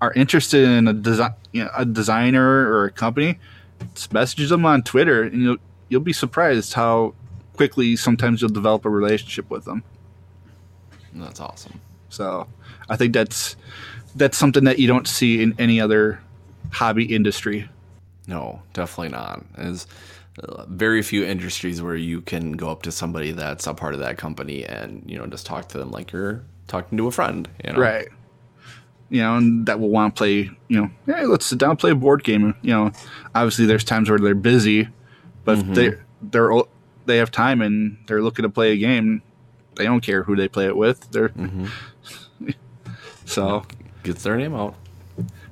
are 0.00 0.12
interested 0.14 0.68
in 0.68 0.88
a 0.88 0.92
design, 0.92 1.34
you 1.52 1.64
know, 1.64 1.70
a 1.76 1.84
designer 1.84 2.68
or 2.72 2.86
a 2.86 2.90
company, 2.90 3.38
just 3.94 4.12
message 4.12 4.48
them 4.48 4.66
on 4.66 4.82
Twitter, 4.82 5.22
and 5.22 5.42
you'll 5.42 5.56
you'll 5.88 6.00
be 6.00 6.12
surprised 6.12 6.74
how 6.74 7.14
quickly 7.56 7.94
sometimes 7.94 8.40
you'll 8.40 8.50
develop 8.50 8.84
a 8.84 8.90
relationship 8.90 9.48
with 9.48 9.64
them. 9.64 9.84
That's 11.14 11.40
awesome. 11.40 11.80
So 12.14 12.46
I 12.88 12.96
think 12.96 13.12
that's 13.12 13.56
that's 14.14 14.38
something 14.38 14.64
that 14.64 14.78
you 14.78 14.86
don't 14.86 15.08
see 15.08 15.42
in 15.42 15.54
any 15.58 15.80
other 15.80 16.20
hobby 16.70 17.14
industry. 17.14 17.68
No, 18.26 18.62
definitely 18.72 19.10
not. 19.10 19.44
There's 19.56 19.86
uh, 20.42 20.64
very 20.66 21.02
few 21.02 21.24
industries 21.24 21.82
where 21.82 21.96
you 21.96 22.20
can 22.20 22.52
go 22.52 22.70
up 22.70 22.82
to 22.82 22.92
somebody 22.92 23.32
that's 23.32 23.66
a 23.66 23.74
part 23.74 23.94
of 23.94 24.00
that 24.00 24.16
company 24.16 24.64
and 24.64 25.02
you 25.06 25.18
know 25.18 25.26
just 25.26 25.46
talk 25.46 25.68
to 25.68 25.78
them 25.78 25.90
like 25.90 26.12
you're 26.12 26.42
talking 26.68 26.96
to 26.98 27.06
a 27.06 27.10
friend. 27.10 27.48
You 27.64 27.72
know? 27.72 27.80
Right. 27.80 28.08
You 29.10 29.20
know, 29.20 29.36
and 29.36 29.66
that 29.66 29.78
will 29.78 29.90
want 29.90 30.16
to 30.16 30.18
play, 30.18 30.50
you 30.68 30.80
know, 30.80 30.90
hey, 31.06 31.26
let's 31.26 31.46
sit 31.46 31.58
down 31.58 31.70
and 31.70 31.78
play 31.78 31.90
a 31.90 31.94
board 31.94 32.24
game. 32.24 32.54
You 32.62 32.72
know, 32.72 32.92
obviously 33.34 33.66
there's 33.66 33.84
times 33.84 34.08
where 34.08 34.18
they're 34.18 34.34
busy, 34.34 34.88
but 35.44 35.58
if 35.58 35.66
they 35.74 35.92
they're 36.22 36.50
they 37.06 37.18
have 37.18 37.30
time 37.30 37.60
and 37.60 37.98
they're 38.06 38.22
looking 38.22 38.44
to 38.44 38.48
play 38.48 38.72
a 38.72 38.76
game, 38.76 39.22
they 39.76 39.84
don't 39.84 40.00
care 40.00 40.22
who 40.22 40.36
they 40.36 40.48
play 40.48 40.66
it 40.66 40.76
with. 40.76 41.10
They're 41.10 41.32
so 43.24 43.64
Gets 44.02 44.22
their 44.22 44.36
name 44.36 44.54
out. 44.54 44.74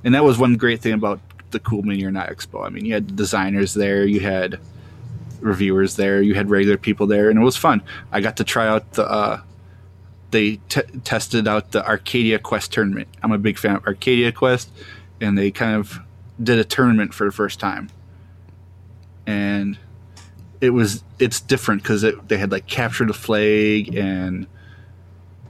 and 0.04 0.14
that 0.14 0.24
was 0.24 0.38
one 0.38 0.56
great 0.56 0.80
thing 0.80 0.92
about 0.92 1.20
the 1.52 1.58
Cool 1.60 1.82
Mini 1.82 2.04
or 2.04 2.10
Not 2.10 2.28
Expo. 2.28 2.66
I 2.66 2.68
mean, 2.70 2.84
you 2.84 2.94
had 2.94 3.16
designers 3.16 3.74
there, 3.74 4.04
you 4.04 4.20
had 4.20 4.58
reviewers 5.40 5.96
there, 5.96 6.20
you 6.22 6.34
had 6.34 6.50
regular 6.50 6.76
people 6.76 7.06
there, 7.06 7.30
and 7.30 7.38
it 7.38 7.42
was 7.42 7.56
fun. 7.56 7.82
I 8.10 8.20
got 8.20 8.36
to 8.38 8.44
try 8.44 8.66
out 8.68 8.92
the 8.92 9.04
uh, 9.04 9.40
they 10.30 10.56
t- 10.68 10.80
tested 11.04 11.46
out 11.46 11.72
the 11.72 11.86
Arcadia 11.86 12.38
Quest 12.38 12.72
tournament. 12.72 13.08
I'm 13.22 13.32
a 13.32 13.38
big 13.38 13.58
fan 13.58 13.76
of 13.76 13.86
Arcadia 13.86 14.32
Quest, 14.32 14.70
and 15.20 15.36
they 15.36 15.50
kind 15.50 15.76
of 15.76 15.98
did 16.42 16.58
a 16.58 16.64
tournament 16.64 17.12
for 17.12 17.24
the 17.26 17.32
first 17.32 17.60
time. 17.60 17.90
And 19.26 19.78
it 20.60 20.70
was 20.70 21.04
it's 21.18 21.40
different 21.40 21.82
because 21.82 22.02
it, 22.02 22.28
they 22.28 22.38
had 22.38 22.50
like 22.50 22.66
capture 22.66 23.04
the 23.06 23.12
flag 23.12 23.94
and 23.94 24.46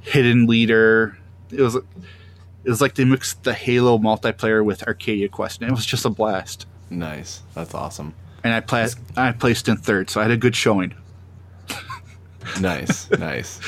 hidden 0.01 0.47
leader. 0.47 1.17
It 1.53 1.61
was 1.63 1.77
it 1.77 1.85
was 2.71 2.81
like 2.81 2.95
they 2.95 3.05
mixed 3.05 3.43
the 3.45 3.53
Halo 3.55 3.99
multiplayer 3.99 4.65
with 4.65 4.83
Arcadia 4.87 5.29
Quest, 5.29 5.61
and 5.61 5.71
it 5.71 5.75
was 5.75 5.85
just 5.87 6.05
a 6.05 6.11
blast. 6.11 6.67
Nice. 6.91 7.43
That's 7.55 7.75
awesome. 7.75 8.15
And 8.45 8.53
I 8.55 8.61
pla- 8.61 8.89
I 9.17 9.33
placed 9.33 9.69
in 9.69 9.77
third, 9.77 10.11
so 10.11 10.21
I 10.21 10.25
had 10.25 10.31
a 10.33 10.37
good 10.37 10.55
showing. 10.57 10.95
Nice. 12.61 13.11
nice. 13.19 13.61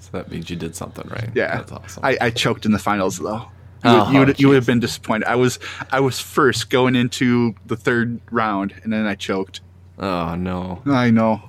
so 0.00 0.10
that 0.12 0.30
means 0.30 0.48
you 0.50 0.56
did 0.56 0.74
something 0.76 1.08
right. 1.08 1.30
Yeah, 1.34 1.56
That's 1.58 1.72
awesome. 1.72 2.04
I, 2.04 2.16
I 2.20 2.30
choked 2.30 2.64
in 2.66 2.72
the 2.72 2.78
finals 2.78 3.18
though. 3.18 3.48
You, 3.84 3.90
Oh, 3.90 4.04
would, 4.04 4.12
you, 4.12 4.18
would, 4.20 4.40
you 4.40 4.48
would 4.48 4.54
have 4.54 4.66
been 4.66 4.78
disappointed. 4.80 5.26
I 5.26 5.34
was 5.34 5.58
I 5.90 5.98
was 6.00 6.20
first 6.20 6.70
going 6.70 6.94
into 6.94 7.54
the 7.66 7.76
third 7.76 8.20
round, 8.30 8.74
and 8.84 8.92
then 8.92 9.06
I 9.06 9.14
choked. 9.16 9.60
oh 9.98 10.34
no. 10.36 10.82
I 10.86 11.10
know. 11.10 11.42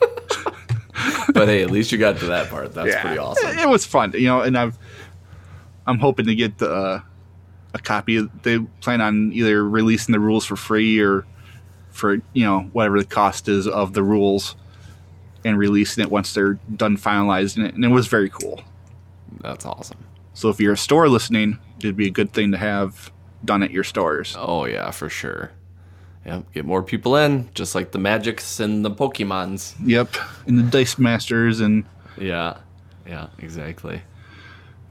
But 1.34 1.48
hey, 1.48 1.62
at 1.62 1.70
least 1.70 1.92
you 1.92 1.98
got 1.98 2.16
to 2.18 2.26
that 2.26 2.48
part. 2.48 2.72
That's 2.72 2.88
Yeah. 2.88 3.02
pretty 3.02 3.18
awesome. 3.18 3.50
It, 3.50 3.58
it 3.60 3.68
was 3.68 3.84
fun, 3.84 4.12
you 4.12 4.26
know, 4.26 4.40
and 4.40 4.56
I've 4.56 4.78
I'm 5.86 5.98
hoping 5.98 6.24
to 6.26 6.34
get 6.34 6.56
the, 6.58 6.70
uh, 6.72 7.00
a 7.74 7.78
copy. 7.78 8.26
They 8.42 8.58
plan 8.80 9.00
on 9.02 9.32
either 9.34 9.68
releasing 9.68 10.12
the 10.12 10.20
rules 10.20 10.46
for 10.46 10.56
free 10.56 10.98
or 11.00 11.26
for 11.90 12.14
you 12.32 12.44
know 12.44 12.60
whatever 12.72 12.98
the 13.00 13.04
cost 13.06 13.48
is 13.48 13.66
of 13.68 13.92
the 13.92 14.02
rules, 14.02 14.56
and 15.44 15.58
releasing 15.58 16.02
it 16.02 16.10
once 16.10 16.32
they're 16.32 16.54
done 16.76 16.96
finalizing 16.96 17.66
it. 17.66 17.74
And 17.74 17.84
it 17.84 17.88
was 17.88 18.06
very 18.06 18.30
cool. 18.30 18.62
That's 19.40 19.66
awesome. 19.66 19.98
So 20.32 20.48
if 20.48 20.58
you're 20.60 20.72
a 20.72 20.76
store 20.76 21.08
listening, 21.08 21.58
it'd 21.80 21.96
be 21.96 22.06
a 22.06 22.10
good 22.10 22.32
thing 22.32 22.52
to 22.52 22.58
have 22.58 23.12
done 23.44 23.62
at 23.62 23.70
your 23.72 23.84
stores. 23.84 24.34
Oh 24.38 24.64
yeah, 24.64 24.90
for 24.90 25.08
sure. 25.10 25.50
Yep. 26.26 26.52
Get 26.52 26.64
more 26.64 26.82
people 26.82 27.16
in, 27.16 27.48
just 27.54 27.74
like 27.74 27.92
the 27.92 27.98
Magics 27.98 28.58
and 28.60 28.84
the 28.84 28.90
Pokemons. 28.90 29.74
Yep, 29.84 30.16
and 30.46 30.58
the 30.58 30.62
Dice 30.62 30.98
Masters 30.98 31.60
and 31.60 31.84
Yeah. 32.18 32.56
Yeah. 33.06 33.26
Exactly. 33.38 34.00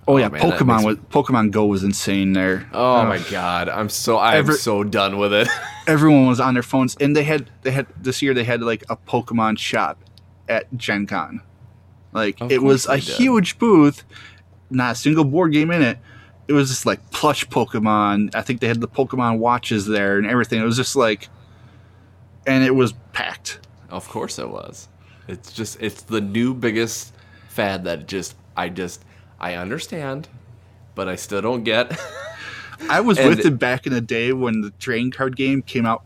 oh 0.08 0.18
yeah, 0.18 0.28
man, 0.30 0.42
Pokemon 0.42 0.86
was 0.86 0.98
Pokemon 1.10 1.52
Go 1.52 1.66
was 1.66 1.84
insane 1.84 2.34
there. 2.34 2.70
Oh 2.74 2.98
Uh, 2.98 3.06
my 3.06 3.18
god, 3.32 3.68
I'm 3.70 3.90
so 3.90 4.20
I'm 4.20 4.38
Every- 4.38 4.56
so 4.56 4.84
done 4.84 5.18
with 5.18 5.34
it. 5.34 5.48
everyone 5.88 6.28
was 6.28 6.40
on 6.40 6.54
their 6.54 6.62
phones, 6.64 6.96
and 7.00 7.16
they 7.16 7.24
had 7.24 7.50
they 7.64 7.72
had 7.72 7.88
this 8.00 8.22
year 8.22 8.34
they 8.34 8.44
had 8.44 8.62
like 8.62 8.84
a 8.90 8.96
Pokemon 8.98 9.58
shop 9.58 9.98
at 10.48 10.68
Gen 10.78 11.08
Con. 11.08 11.42
Like 12.12 12.40
Of 12.42 12.52
it 12.52 12.62
was 12.62 12.86
a 12.86 12.96
did. 12.98 13.06
huge 13.06 13.58
booth, 13.58 14.04
not 14.70 14.92
a 14.92 14.96
single 14.96 15.24
board 15.24 15.52
game 15.54 15.72
in 15.72 15.82
it. 15.82 15.98
It 16.48 16.54
was 16.54 16.70
just 16.70 16.86
like 16.86 17.12
plush 17.12 17.46
Pokemon. 17.48 18.36
I 18.36 18.42
think 18.42 18.60
they 18.60 18.68
had 18.68 18.82
the 18.82 18.88
Pokemon 18.88 19.40
watches 19.40 19.86
there 19.86 20.18
and 20.18 20.28
everything. 20.28 20.62
It 20.62 20.66
was 20.66 20.76
just 20.78 20.96
like, 20.96 21.30
and 22.46 22.64
it 22.64 22.76
was 22.76 22.94
packed. 23.14 23.60
of 23.90 24.08
course 24.10 24.40
it 24.40 24.50
was. 24.50 24.88
It's 25.28 25.54
just 25.54 25.82
it's 25.82 26.02
the 26.02 26.20
new 26.20 26.54
biggest 26.54 27.14
fad 27.50 27.86
that 27.86 28.08
just 28.08 28.36
I 28.58 28.68
just 28.70 29.06
I 29.40 29.56
understand, 29.56 30.28
but 30.96 31.08
I 31.08 31.16
still 31.16 31.42
don't 31.42 31.64
get. 31.64 31.98
I 32.90 33.00
was 33.00 33.18
And- 33.20 33.30
with 33.30 33.46
it 33.46 33.58
back 33.58 33.86
in 33.88 33.94
the 33.94 34.02
day 34.02 34.34
when 34.34 34.62
the 34.62 34.72
train 34.72 35.12
card 35.12 35.36
game 35.38 35.62
came 35.62 35.86
out 35.86 36.04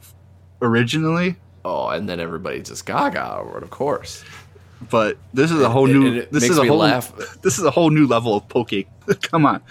originally. 0.62 1.38
oh, 1.66 1.90
and 1.90 2.08
then 2.08 2.20
everybody 2.20 2.62
just 2.62 2.86
gaga 2.86 3.38
over 3.38 3.58
it, 3.58 3.64
of 3.64 3.70
course. 3.72 4.24
but 4.92 5.18
this 5.34 5.50
is 5.52 5.62
a 5.62 5.70
whole 5.70 5.88
new. 5.88 6.22
this 6.26 6.44
makes 6.44 6.50
is 6.52 6.58
a 6.60 6.62
me 6.64 6.68
whole. 6.68 6.78
laugh. 6.78 7.12
This 7.42 7.58
is 7.58 7.64
a 7.66 7.72
whole 7.72 7.90
new 7.90 8.06
level 8.06 8.36
of 8.36 8.48
poke. 8.50 8.72
Come 9.24 9.46
on, 9.48 9.62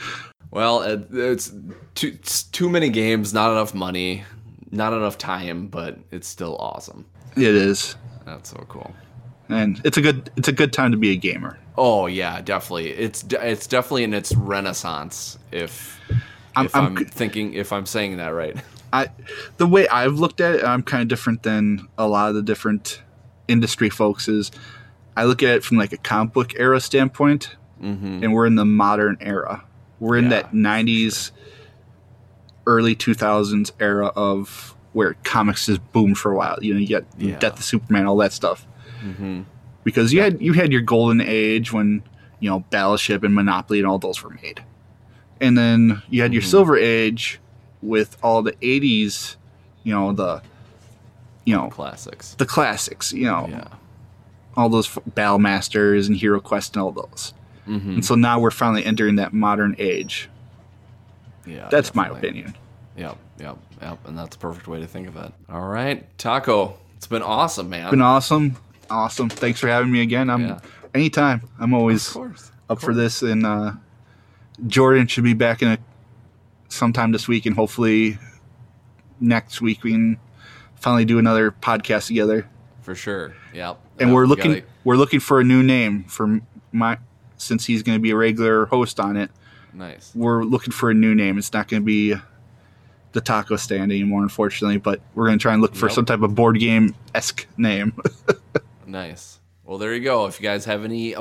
Well, 0.50 0.82
it, 0.82 1.08
it's 1.12 1.52
too 1.94 2.08
it's 2.14 2.44
too 2.44 2.68
many 2.70 2.88
games, 2.88 3.34
not 3.34 3.50
enough 3.50 3.74
money, 3.74 4.24
not 4.70 4.92
enough 4.92 5.18
time, 5.18 5.68
but 5.68 5.98
it's 6.10 6.28
still 6.28 6.56
awesome. 6.58 7.04
it 7.36 7.42
is, 7.42 7.96
That's 8.24 8.50
so 8.50 8.64
cool. 8.68 8.94
and 9.48 9.80
it's 9.84 9.96
a 9.98 10.00
good. 10.02 10.30
It's 10.36 10.48
a 10.48 10.52
good 10.52 10.72
time 10.72 10.92
to 10.92 10.96
be 10.96 11.10
a 11.10 11.16
gamer. 11.16 11.58
Oh 11.76 12.06
yeah, 12.06 12.40
definitely. 12.40 12.90
It's 12.90 13.24
it's 13.30 13.66
definitely 13.66 14.04
in 14.04 14.14
its 14.14 14.34
renaissance. 14.34 15.38
If 15.52 16.00
I'm- 16.54 16.66
if 16.66 16.74
I'm 16.74 16.96
I'm, 16.96 17.04
thinking 17.04 17.52
if 17.54 17.72
I'm 17.72 17.84
saying 17.86 18.16
that 18.16 18.28
right. 18.28 18.56
I, 18.92 19.08
the 19.58 19.66
way 19.66 19.86
I've 19.88 20.14
looked 20.14 20.40
at 20.40 20.54
it, 20.54 20.64
I'm 20.64 20.82
kind 20.82 21.02
of 21.02 21.08
different 21.08 21.42
than 21.42 21.86
a 21.98 22.08
lot 22.08 22.30
of 22.30 22.34
the 22.34 22.42
different 22.42 23.02
industry 23.46 23.90
folks. 23.90 24.26
Is 24.26 24.50
I 25.16 25.24
look 25.24 25.42
at 25.42 25.56
it 25.56 25.64
from 25.64 25.76
like 25.76 25.92
a 25.92 25.98
comic 25.98 26.32
book 26.32 26.54
era 26.58 26.80
standpoint, 26.80 27.56
mm-hmm. 27.82 28.22
and 28.22 28.32
we're 28.32 28.46
in 28.46 28.54
the 28.54 28.64
modern 28.64 29.18
era. 29.20 29.64
We're 30.00 30.16
in 30.18 30.24
Yeah, 30.24 30.30
that 30.30 30.52
'90s, 30.52 31.30
early 32.66 32.94
2000s 32.96 33.72
era 33.80 34.08
of 34.16 34.74
where 34.92 35.14
comics 35.24 35.66
just 35.66 35.92
boomed 35.92 36.18
for 36.18 36.32
a 36.32 36.36
while. 36.36 36.58
You 36.62 36.74
know, 36.74 36.80
you 36.80 36.88
got 36.88 37.04
Yeah. 37.18 37.38
Death 37.38 37.58
of 37.58 37.64
Superman, 37.64 38.06
all 38.06 38.16
that 38.18 38.32
stuff. 38.32 38.66
Mm-hmm. 39.04 39.42
Because 39.84 40.12
you 40.12 40.20
had 40.20 40.40
you 40.40 40.52
had 40.52 40.72
your 40.72 40.80
golden 40.80 41.20
age 41.20 41.72
when 41.72 42.02
you 42.40 42.50
know 42.50 42.60
Battleship 42.70 43.22
and 43.22 43.34
Monopoly 43.34 43.78
and 43.78 43.86
all 43.86 43.98
those 43.98 44.22
were 44.22 44.30
made, 44.42 44.62
and 45.40 45.56
then 45.56 46.02
you 46.10 46.22
had 46.22 46.32
your 46.32 46.42
mm-hmm. 46.42 46.50
silver 46.50 46.76
age 46.76 47.38
with 47.82 48.16
all 48.22 48.42
the 48.42 48.52
'80s, 48.54 49.36
you 49.84 49.94
know 49.94 50.12
the, 50.12 50.42
you 51.44 51.54
know 51.54 51.68
Classics. 51.68 52.34
the 52.34 52.46
classics, 52.46 53.12
you 53.12 53.24
know 53.26 53.46
Yeah. 53.48 53.68
all 54.56 54.68
those 54.68 54.88
f- 54.88 55.02
Battle 55.14 55.38
Masters 55.38 56.08
and 56.08 56.16
Hero 56.16 56.40
Quest 56.40 56.74
and 56.74 56.82
all 56.82 56.90
those. 56.90 57.32
And 57.66 58.04
so 58.04 58.14
now 58.14 58.38
we're 58.38 58.50
finally 58.52 58.84
entering 58.84 59.16
that 59.16 59.32
modern 59.32 59.74
age. 59.78 60.28
Yeah. 61.44 61.68
That's 61.70 61.94
my 61.94 62.08
opinion. 62.08 62.54
Yep, 62.96 63.16
yep, 63.38 63.58
yep. 63.82 63.98
And 64.06 64.16
that's 64.18 64.36
a 64.36 64.38
perfect 64.38 64.68
way 64.68 64.80
to 64.80 64.86
think 64.86 65.08
of 65.08 65.16
it. 65.16 65.32
All 65.48 65.66
right, 65.68 66.06
Taco. 66.18 66.76
It's 66.96 67.06
been 67.06 67.22
awesome, 67.22 67.68
man. 67.68 67.90
Been 67.90 68.00
awesome, 68.00 68.56
awesome. 68.88 69.28
Thanks 69.28 69.60
for 69.60 69.68
having 69.68 69.90
me 69.92 70.00
again. 70.00 70.30
I'm 70.30 70.42
Yeah. 70.46 70.58
anytime. 70.94 71.42
I'm 71.58 71.74
always 71.74 72.08
of 72.08 72.14
course. 72.14 72.50
up 72.70 72.80
for 72.80 72.94
this, 72.94 73.22
and 73.22 73.44
uh, 73.44 73.72
Jordan 74.66 75.06
should 75.06 75.24
be 75.24 75.34
back 75.34 75.60
in 75.62 75.68
a 75.68 75.78
sometime 76.68 77.12
this 77.12 77.28
week, 77.28 77.46
and 77.46 77.54
hopefully 77.54 78.18
next 79.20 79.60
week 79.60 79.82
we 79.84 79.92
can 79.92 80.18
finally 80.76 81.04
do 81.04 81.18
another 81.18 81.50
podcast 81.52 82.06
together. 82.06 82.48
For 82.82 82.94
sure. 82.94 83.34
Yep. 83.54 83.78
And 83.98 84.14
we're 84.14 84.22
we 84.22 84.28
looking 84.28 84.52
gotta- 84.52 84.64
we're 84.84 84.96
looking 84.96 85.20
for 85.20 85.40
a 85.40 85.44
new 85.44 85.62
name 85.62 86.04
for 86.04 86.40
my 86.72 86.98
since 87.36 87.64
he's 87.66 87.82
going 87.82 87.98
to 87.98 88.02
be 88.02 88.10
a 88.10 88.16
regular 88.16 88.66
host 88.66 88.98
on 89.00 89.16
it. 89.16 89.30
nice. 89.72 90.12
We're 90.14 90.44
looking 90.44 90.72
for 90.72 90.90
a 90.90 90.94
new 90.94 91.14
name. 91.14 91.38
It's 91.38 91.52
not 91.52 91.68
going 91.68 91.82
to 91.82 91.86
be 91.86 92.14
the 93.12 93.20
Taco 93.20 93.56
Stand 93.56 93.90
anymore, 93.92 94.22
unfortunately, 94.22 94.78
but 94.78 95.00
we're 95.14 95.26
going 95.26 95.38
to 95.38 95.42
try 95.42 95.52
and 95.54 95.62
look 95.62 95.74
for 95.74 95.88
some 95.88 96.04
type 96.04 96.20
of 96.22 96.34
board 96.34 96.58
game 96.58 96.94
esque 97.14 97.46
name. 97.56 97.92
Nice. 98.86 99.40
Well, 99.64 99.78
there 99.78 99.92
you 99.94 100.04
go. 100.04 100.26
If 100.26 100.40
you 100.40 100.44
guys 100.44 100.64
have 100.66 100.84
any 100.84 101.14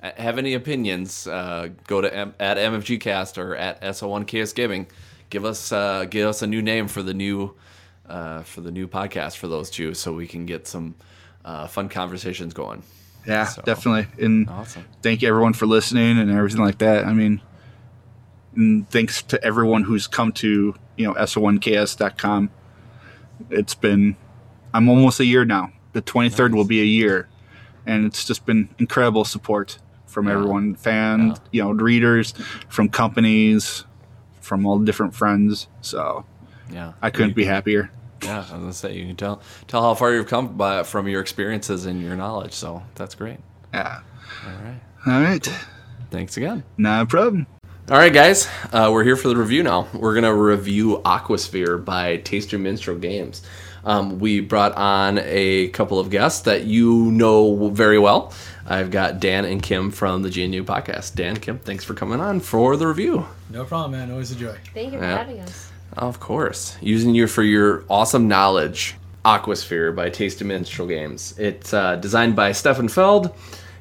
have 0.00 0.38
any 0.38 0.54
opinions, 0.54 1.26
uh, 1.26 1.68
go 1.86 2.00
to 2.00 2.12
M- 2.12 2.34
at 2.40 2.56
MFGcast 2.56 3.36
or 3.36 3.54
at 3.54 3.82
SO1KS 3.82 4.54
Gaming. 4.54 4.86
Give 5.28 5.44
us 5.44 5.72
uh, 5.72 6.06
give 6.06 6.26
us 6.26 6.40
a 6.42 6.46
new 6.46 6.62
name 6.62 6.88
for 6.88 7.02
the 7.02 7.12
new 7.14 7.54
uh, 8.08 8.42
for 8.44 8.62
the 8.62 8.70
new 8.70 8.88
podcast 8.88 9.36
for 9.36 9.46
those 9.46 9.68
two, 9.70 9.92
so 9.94 10.12
we 10.14 10.26
can 10.26 10.46
get 10.46 10.66
some 10.66 10.94
uh, 11.44 11.66
fun 11.66 11.88
conversations 11.90 12.54
going. 12.54 12.82
Yeah, 13.26 13.44
So- 13.46 13.62
definitely. 13.62 14.06
And 14.24 14.48
Awesome. 14.48 14.84
thank 15.02 15.22
you 15.22 15.28
everyone 15.28 15.52
for 15.52 15.66
listening 15.66 16.18
and 16.18 16.30
everything 16.30 16.60
like 16.62 16.78
that. 16.78 17.06
I 17.06 17.12
mean, 17.12 17.40
and 18.54 18.88
thanks 18.90 19.22
to 19.22 19.42
everyone 19.44 19.84
who's 19.84 20.06
come 20.06 20.32
to 20.32 20.74
you 20.96 21.06
know 21.06 21.14
so1ks.com. 21.14 22.50
It's 23.50 23.74
been 23.74 24.16
I'm 24.74 24.88
almost 24.88 25.20
a 25.20 25.24
year 25.24 25.44
now. 25.44 25.70
The 25.92 26.00
23rd 26.02 26.54
will 26.54 26.64
be 26.64 26.80
a 26.80 26.84
year, 26.84 27.28
and 27.86 28.06
it's 28.06 28.24
just 28.24 28.46
been 28.46 28.68
incredible 28.78 29.24
support 29.24 29.78
from 30.06 30.26
Yeah. 30.26 30.34
everyone, 30.34 30.74
fans, 30.74 31.38
Yeah. 31.38 31.48
you 31.50 31.62
know, 31.62 31.82
readers, 31.82 32.32
from 32.68 32.88
companies, 32.88 33.84
from 34.40 34.64
all 34.66 34.78
different 34.78 35.14
friends. 35.14 35.68
So 35.80 36.24
Yeah, 36.70 36.92
I 37.02 37.10
couldn't 37.10 37.34
be 37.36 37.44
happier. 37.44 37.90
Yeah, 38.22 38.36
I 38.38 38.40
was 38.40 38.50
gonna 38.50 38.72
say 38.72 38.96
you 38.96 39.06
can 39.06 39.16
tell 39.16 39.40
tell 39.66 39.82
how 39.82 39.94
far 39.94 40.12
you've 40.12 40.28
come 40.28 40.56
by 40.56 40.82
from 40.84 41.08
your 41.08 41.20
experiences 41.20 41.86
and 41.86 42.00
your 42.00 42.14
knowledge. 42.16 42.52
So 42.52 42.82
that's 42.94 43.14
great. 43.14 43.38
Yeah. 43.74 44.00
All 44.46 44.52
right. 44.64 44.80
All 45.06 45.20
right. 45.22 45.46
Thanks 46.10 46.36
again. 46.36 46.62
No 46.76 47.04
problem. 47.06 47.46
All 47.90 47.98
right, 47.98 48.12
guys, 48.12 48.48
uh, 48.72 48.90
we're 48.92 49.02
here 49.02 49.16
for 49.16 49.26
the 49.28 49.36
review 49.36 49.62
now. 49.64 49.88
We're 49.92 50.14
gonna 50.14 50.34
review 50.34 50.98
Aquasphere 51.04 51.84
by 51.84 52.18
Tasty 52.18 52.56
Minstrel 52.56 52.96
Games. 52.98 53.42
Um, 53.84 54.20
we 54.20 54.38
brought 54.38 54.72
on 54.76 55.18
a 55.20 55.68
couple 55.68 55.98
of 55.98 56.08
guests 56.08 56.42
that 56.42 56.62
you 56.64 57.10
know 57.10 57.68
very 57.70 57.98
well. 57.98 58.32
I've 58.64 58.92
got 58.92 59.18
Dan 59.18 59.44
and 59.44 59.60
Kim 59.60 59.90
from 59.90 60.22
the 60.22 60.28
GNU 60.30 60.62
podcast. 60.62 61.16
Dan, 61.16 61.36
Kim, 61.36 61.58
thanks 61.58 61.82
for 61.82 61.94
coming 61.94 62.20
on 62.20 62.38
for 62.38 62.76
the 62.76 62.86
review. 62.86 63.26
No 63.50 63.64
problem, 63.64 63.90
man. 63.98 64.12
Always 64.12 64.30
a 64.30 64.36
joy. 64.36 64.56
Thank 64.72 64.92
you 64.92 65.00
for 65.00 65.04
Yeah. 65.04 65.18
having 65.18 65.40
us. 65.40 65.71
Of 65.96 66.20
course, 66.20 66.76
using 66.80 67.14
you 67.14 67.26
for 67.26 67.42
your 67.42 67.84
awesome 67.90 68.26
knowledge 68.26 68.96
Aquasphere 69.24 69.94
by 69.94 70.08
Tasty 70.08 70.44
Minstrel 70.44 70.88
Games. 70.88 71.38
It's 71.38 71.74
uh, 71.74 71.96
designed 71.96 72.34
by 72.34 72.52
Stefan 72.52 72.88
Feld. 72.88 73.34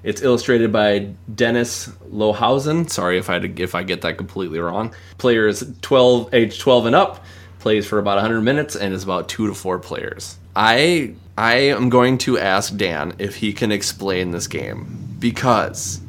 It's 0.03 0.21
illustrated 0.21 0.73
by 0.73 1.13
Dennis 1.33 1.87
Lohausen. 2.11 2.89
Sorry 2.89 3.17
if 3.17 3.29
I 3.29 3.37
if 3.37 3.75
I 3.75 3.83
get 3.83 4.01
that 4.01 4.17
completely 4.17 4.59
wrong. 4.59 4.93
Player 5.19 5.47
is 5.47 5.73
12, 5.81 6.33
age 6.33 6.59
12 6.59 6.87
and 6.87 6.95
up. 6.95 7.23
Plays 7.59 7.87
for 7.87 7.99
about 7.99 8.15
100 8.15 8.41
minutes 8.41 8.75
and 8.75 8.93
is 8.93 9.03
about 9.03 9.29
two 9.29 9.47
to 9.47 9.53
four 9.53 9.79
players. 9.79 10.37
I 10.55 11.13
I 11.37 11.55
am 11.55 11.89
going 11.89 12.17
to 12.19 12.37
ask 12.37 12.75
Dan 12.75 13.13
if 13.19 13.35
he 13.35 13.53
can 13.53 13.71
explain 13.71 14.31
this 14.31 14.47
game 14.47 15.15
because, 15.19 16.01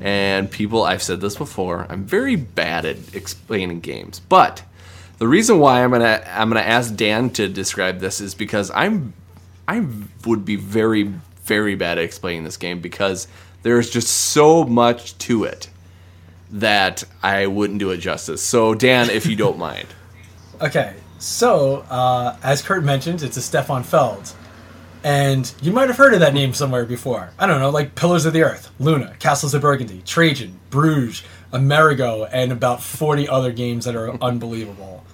and 0.00 0.50
people 0.50 0.84
I've 0.84 1.02
said 1.02 1.20
this 1.20 1.36
before, 1.36 1.86
I'm 1.88 2.04
very 2.04 2.36
bad 2.36 2.84
at 2.84 3.14
explaining 3.14 3.80
games, 3.80 4.20
but 4.20 4.62
the 5.18 5.28
reason 5.28 5.58
why 5.58 5.84
I'm 5.84 5.90
gonna 5.90 6.22
I'm 6.26 6.48
gonna 6.48 6.60
ask 6.60 6.94
Dan 6.94 7.30
to 7.30 7.48
describe 7.48 8.00
this 8.00 8.20
is 8.20 8.34
because 8.34 8.70
I'm 8.70 9.14
I 9.68 9.86
would 10.26 10.44
be 10.44 10.56
very 10.56 11.14
very 11.44 11.74
bad 11.74 11.98
at 11.98 12.04
explaining 12.04 12.44
this 12.44 12.56
game 12.56 12.80
because 12.80 13.28
there's 13.62 13.90
just 13.90 14.08
so 14.08 14.64
much 14.64 15.16
to 15.18 15.44
it 15.44 15.68
that 16.50 17.04
I 17.22 17.46
wouldn't 17.46 17.78
do 17.78 17.90
it 17.90 17.98
justice. 17.98 18.42
So 18.42 18.74
Dan, 18.74 19.10
if 19.10 19.26
you 19.26 19.36
don't 19.36 19.58
mind. 19.58 19.88
Okay, 20.60 20.94
so 21.18 21.84
uh, 21.90 22.36
as 22.44 22.62
Kurt 22.62 22.84
mentioned, 22.84 23.22
it's 23.22 23.36
a 23.36 23.42
Stefan 23.42 23.82
Feld. 23.82 24.32
And 25.02 25.52
you 25.60 25.72
might 25.72 25.88
have 25.88 25.96
heard 25.98 26.14
of 26.14 26.20
that 26.20 26.32
name 26.32 26.54
somewhere 26.54 26.86
before. 26.86 27.32
I 27.40 27.46
don't 27.46 27.60
know, 27.60 27.70
like 27.70 27.96
Pillars 27.96 28.24
of 28.24 28.32
the 28.32 28.44
Earth, 28.44 28.70
Luna, 28.78 29.14
Castles 29.18 29.52
of 29.52 29.60
Burgundy, 29.60 30.00
Trajan, 30.06 30.58
Bruges, 30.70 31.24
Amerigo, 31.54 32.24
and 32.24 32.52
about 32.52 32.82
40 32.82 33.28
other 33.28 33.52
games 33.52 33.84
that 33.86 33.96
are 33.96 34.10
unbelievable. 34.22 35.04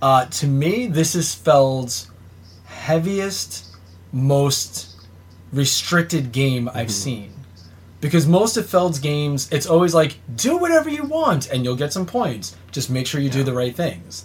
Uh, 0.00 0.24
to 0.26 0.46
me, 0.46 0.86
this 0.86 1.14
is 1.14 1.34
Feld's 1.34 2.10
heaviest, 2.64 3.76
most 4.12 4.96
restricted 5.52 6.32
game 6.32 6.70
I've 6.72 6.90
seen. 6.90 7.32
Because 8.00 8.26
most 8.26 8.56
of 8.56 8.68
Feld's 8.68 8.98
games, 8.98 9.48
it's 9.52 9.66
always 9.66 9.94
like, 9.94 10.16
do 10.34 10.56
whatever 10.56 10.88
you 10.88 11.04
want 11.04 11.50
and 11.52 11.62
you'll 11.62 11.76
get 11.76 11.92
some 11.92 12.06
points. 12.06 12.56
Just 12.72 12.90
make 12.90 13.06
sure 13.06 13.20
you 13.20 13.30
do 13.30 13.44
the 13.44 13.52
right 13.52 13.74
things. 13.74 14.24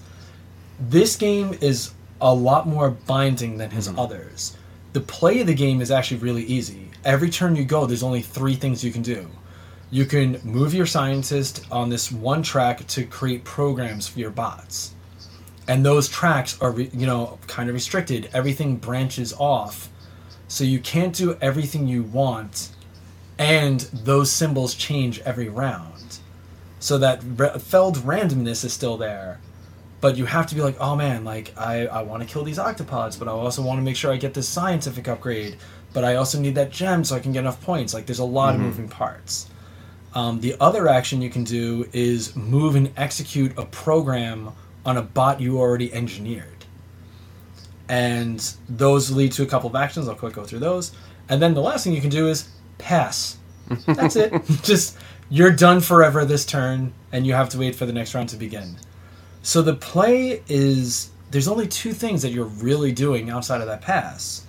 This 0.80 1.16
game 1.16 1.56
is 1.62 1.92
a 2.20 2.34
lot 2.34 2.68
more 2.68 2.90
binding 2.90 3.58
than 3.58 3.70
his 3.70 3.92
others. 3.96 4.58
The 4.94 5.02
play 5.02 5.42
of 5.42 5.48
the 5.48 5.54
game 5.54 5.82
is 5.82 5.92
actually 5.92 6.18
really 6.18 6.44
easy. 6.46 6.90
Every 7.06 7.30
turn 7.30 7.56
you 7.56 7.66
go, 7.66 7.86
there's 7.86 8.02
only 8.02 8.22
three 8.22 8.56
things 8.56 8.84
you 8.84 8.92
can 8.92 9.04
do. 9.04 9.30
You 9.90 10.06
can 10.06 10.42
move 10.44 10.74
your 10.74 10.86
scientist 10.86 11.66
on 11.72 11.90
this 11.90 12.12
one 12.12 12.44
track 12.44 12.86
to 12.88 13.06
create 13.06 13.44
programs 13.44 14.08
for 14.08 14.20
your 14.20 14.32
bots. 14.32 14.94
And 15.68 15.86
those 15.86 16.10
tracks 16.10 16.60
are, 16.62 16.78
you 16.80 17.06
know, 17.06 17.40
kind 17.48 17.70
of 17.70 17.76
restricted. 17.76 18.30
Everything 18.34 18.78
branches 18.78 19.34
off. 19.34 19.90
So 20.50 20.64
you 20.64 20.80
can't 20.80 21.14
do 21.14 21.38
everything 21.42 21.88
you 21.88 22.04
want, 22.04 22.70
and 23.38 23.82
those 23.82 24.32
symbols 24.32 24.76
change 24.76 25.20
every 25.20 25.50
round. 25.50 26.20
So 26.80 26.98
that 27.00 27.22
re- 27.36 27.60
Feld 27.60 27.98
randomness 27.98 28.64
is 28.64 28.72
still 28.72 28.98
there, 28.98 29.42
but 30.00 30.16
you 30.16 30.26
have 30.26 30.48
to 30.48 30.56
be 30.56 30.62
like, 30.62 30.78
oh 30.80 30.96
man, 30.96 31.26
like 31.26 31.54
I, 31.58 31.88
I 31.88 32.02
want 32.04 32.24
to 32.24 32.30
kill 32.30 32.44
these 32.44 32.60
octopods, 32.60 33.20
but 33.20 33.28
I 33.28 33.32
also 33.32 33.62
want 33.62 33.80
to 33.80 33.84
make 33.84 33.98
sure 33.98 34.12
I 34.12 34.18
get 34.18 34.34
this 34.34 34.48
scientific 34.48 35.08
upgrade, 35.10 35.58
but 35.92 36.06
I 36.06 36.16
also 36.16 36.40
need 36.40 36.56
that 36.56 36.72
gem 36.72 37.04
so 37.04 37.16
I 37.16 37.20
can 37.20 37.34
get 37.34 37.40
enough 37.40 37.62
points. 37.62 37.94
Like 37.94 38.06
there's 38.06 38.20
a 38.20 38.24
lot 38.24 38.56
of 38.56 38.62
mm-hmm. 38.62 38.70
moving 38.70 38.88
parts. 38.88 39.50
Um, 40.18 40.40
the 40.40 40.56
other 40.60 40.88
action 40.88 41.22
you 41.22 41.30
can 41.30 41.44
do 41.44 41.88
is 41.94 42.36
move 42.36 42.76
and 42.76 42.92
execute 42.98 43.56
a 43.56 43.66
program 43.66 44.52
on 44.84 44.98
a 44.98 45.04
bot 45.04 45.40
you 45.40 45.60
already 45.60 45.94
engineered. 45.94 46.66
And 47.88 48.40
those 48.68 49.12
lead 49.12 49.34
to 49.34 49.44
a 49.44 49.46
couple 49.46 49.70
of 49.70 49.76
actions. 49.76 50.08
I'll 50.08 50.16
quick 50.16 50.34
go 50.34 50.44
through 50.44 50.58
those. 50.58 50.92
And 51.30 51.40
then 51.40 51.54
the 51.54 51.62
last 51.62 51.84
thing 51.84 51.94
you 51.94 52.02
can 52.02 52.10
do 52.10 52.30
is 52.30 52.50
pass. 52.80 53.38
That's 53.86 54.16
it. 54.16 54.34
Just 54.64 54.98
you're 55.30 55.52
done 55.52 55.82
forever 55.82 56.26
this 56.26 56.48
turn, 56.48 56.94
and 57.12 57.28
you 57.28 57.34
have 57.34 57.50
to 57.50 57.60
wait 57.60 57.76
for 57.76 57.86
the 57.86 57.94
next 57.94 58.16
round 58.16 58.30
to 58.30 58.38
begin. 58.38 58.76
So 59.44 59.62
the 59.62 59.76
play 59.76 60.42
is 60.48 61.12
there's 61.30 61.48
only 61.48 61.68
two 61.68 61.94
things 61.94 62.24
that 62.24 62.32
you're 62.32 62.46
really 62.46 62.92
doing 62.92 63.30
outside 63.30 63.62
of 63.62 63.68
that 63.68 63.82
pass. 63.82 64.48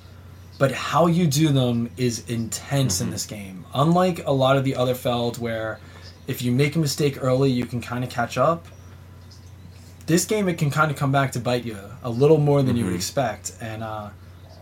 But 0.59 0.73
how 0.73 1.09
you 1.09 1.27
do 1.27 1.49
them 1.49 1.91
is 1.99 2.27
intense 2.31 3.03
in 3.03 3.11
this 3.11 3.27
game. 3.27 3.58
Unlike 3.75 4.27
a 4.27 4.33
lot 4.33 4.57
of 4.57 4.65
the 4.65 4.75
other 4.77 4.95
Feld 4.95 5.39
where 5.39 5.79
if 6.27 6.43
you 6.43 6.53
make 6.53 6.77
a 6.77 6.79
mistake 6.79 7.23
early 7.23 7.51
you 7.51 7.67
can 7.67 7.81
kind 7.81 8.05
of 8.05 8.11
catch 8.11 8.37
up. 8.39 8.67
This 10.07 10.25
game 10.25 10.49
it 10.49 10.57
can 10.59 10.71
kind 10.71 10.91
of 10.91 10.97
come 10.97 11.13
back 11.13 11.33
to 11.33 11.41
bite 11.41 11.65
you 11.65 11.79
a 12.03 12.11
little 12.11 12.39
more 12.39 12.63
than 12.63 12.77
you 12.77 12.85
would 12.87 12.95
expect 12.95 13.53
and 13.61 13.83
uh, 13.83 14.11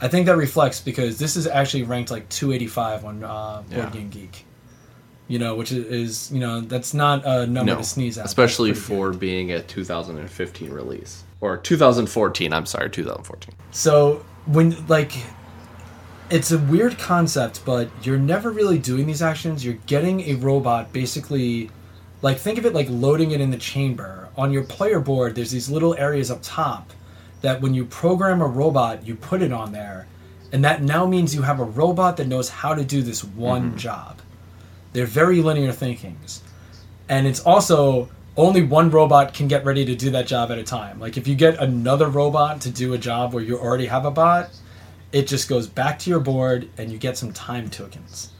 I 0.01 0.09
think 0.09 0.27
that 0.27 0.37
reflects 0.37 0.81
because 0.81 1.19
this 1.19 1.37
is 1.37 1.47
actually 1.47 1.85
ranked 1.85 2.11
like 2.11 2.29
285 2.29 3.05
on 3.05 3.25
uh, 3.25 3.63
Board 3.63 3.71
Yeah. 3.71 3.91
Game 3.91 4.11
Geek. 4.11 4.45
You 5.29 5.41
know, 5.41 5.57
which 5.57 5.73
is, 5.73 6.31
you 6.31 6.39
know 6.39 6.61
that's 6.61 6.95
not 6.95 7.23
a 7.27 7.47
number 7.49 7.73
No, 7.73 7.79
to 7.79 7.85
sneeze 7.85 8.17
at. 8.19 8.27
especially 8.27 8.71
pretty 8.73 8.81
good. 8.81 8.87
for 8.97 9.13
being 9.13 9.53
a 9.53 9.63
2015 9.63 10.71
release 10.71 11.25
or 11.41 11.57
2014. 11.57 12.53
I'm 12.53 12.67
sorry, 12.67 12.91
2014. 12.91 13.55
So 13.73 14.25
when 14.47 14.87
like 14.87 15.13
it's 16.31 16.51
a 16.51 16.59
weird 16.59 16.99
concept, 16.99 17.65
but 17.65 17.89
you're 18.03 18.19
never 18.19 18.51
really 18.51 18.79
doing 18.79 19.07
these 19.07 19.23
actions. 19.23 19.65
You're 19.65 19.79
getting 19.87 20.21
a 20.23 20.35
robot 20.35 20.93
basically 20.93 21.71
like 22.23 22.39
think 22.39 22.59
of 22.59 22.67
it 22.67 22.75
like 22.75 22.89
loading 22.91 23.33
it 23.33 23.41
in 23.41 23.51
the 23.51 23.59
chamber. 23.59 24.29
On 24.37 24.53
your 24.53 24.65
player 24.65 25.01
board, 25.01 25.35
there's 25.35 25.51
these 25.51 25.71
little 25.71 25.95
areas 25.97 26.31
up 26.31 26.41
top 26.43 26.93
that 27.43 27.61
when 27.61 27.75
you 27.75 27.85
program 27.85 28.41
a 28.41 28.47
robot, 28.47 29.07
you 29.07 29.15
put 29.15 29.43
it 29.43 29.53
on 29.53 29.73
there, 29.73 30.07
and 30.53 30.65
that 30.65 30.83
now 30.83 31.07
means 31.07 31.35
you 31.35 31.43
have 31.43 31.61
a 31.61 31.65
robot 31.65 32.17
that 32.17 32.27
knows 32.27 32.49
how 32.49 32.75
to 32.75 32.85
do 32.85 33.03
this 33.03 33.23
one 33.23 33.69
mm-hmm. 33.69 33.77
job. 33.77 34.21
They're 34.93 35.07
very 35.07 35.43
linear 35.43 35.73
thinkings. 35.73 36.43
And 37.09 37.27
it's 37.27 37.41
also 37.41 38.09
only 38.37 38.63
one 38.63 38.91
robot 38.91 39.33
can 39.33 39.49
get 39.49 39.65
ready 39.65 39.85
to 39.85 39.95
do 39.95 40.11
that 40.11 40.27
job 40.27 40.51
at 40.51 40.59
a 40.59 40.65
time. 40.65 40.99
Like 40.99 41.17
if 41.17 41.29
you 41.29 41.35
get 41.35 41.59
another 41.59 42.09
robot 42.09 42.61
to 42.63 42.71
do 42.71 42.95
a 42.95 42.99
job 42.99 43.33
where 43.33 43.43
you 43.43 43.59
already 43.59 43.87
have 43.87 44.05
a 44.05 44.11
bot, 44.11 44.51
it 45.13 45.27
just 45.27 45.49
goes 45.49 45.67
back 45.67 45.99
to 46.01 46.11
your 46.11 46.21
board 46.21 46.69
and 46.79 46.91
you 46.91 46.99
get 46.99 47.17
some 47.17 47.33
time 47.33 47.71
tokens. 47.71 48.31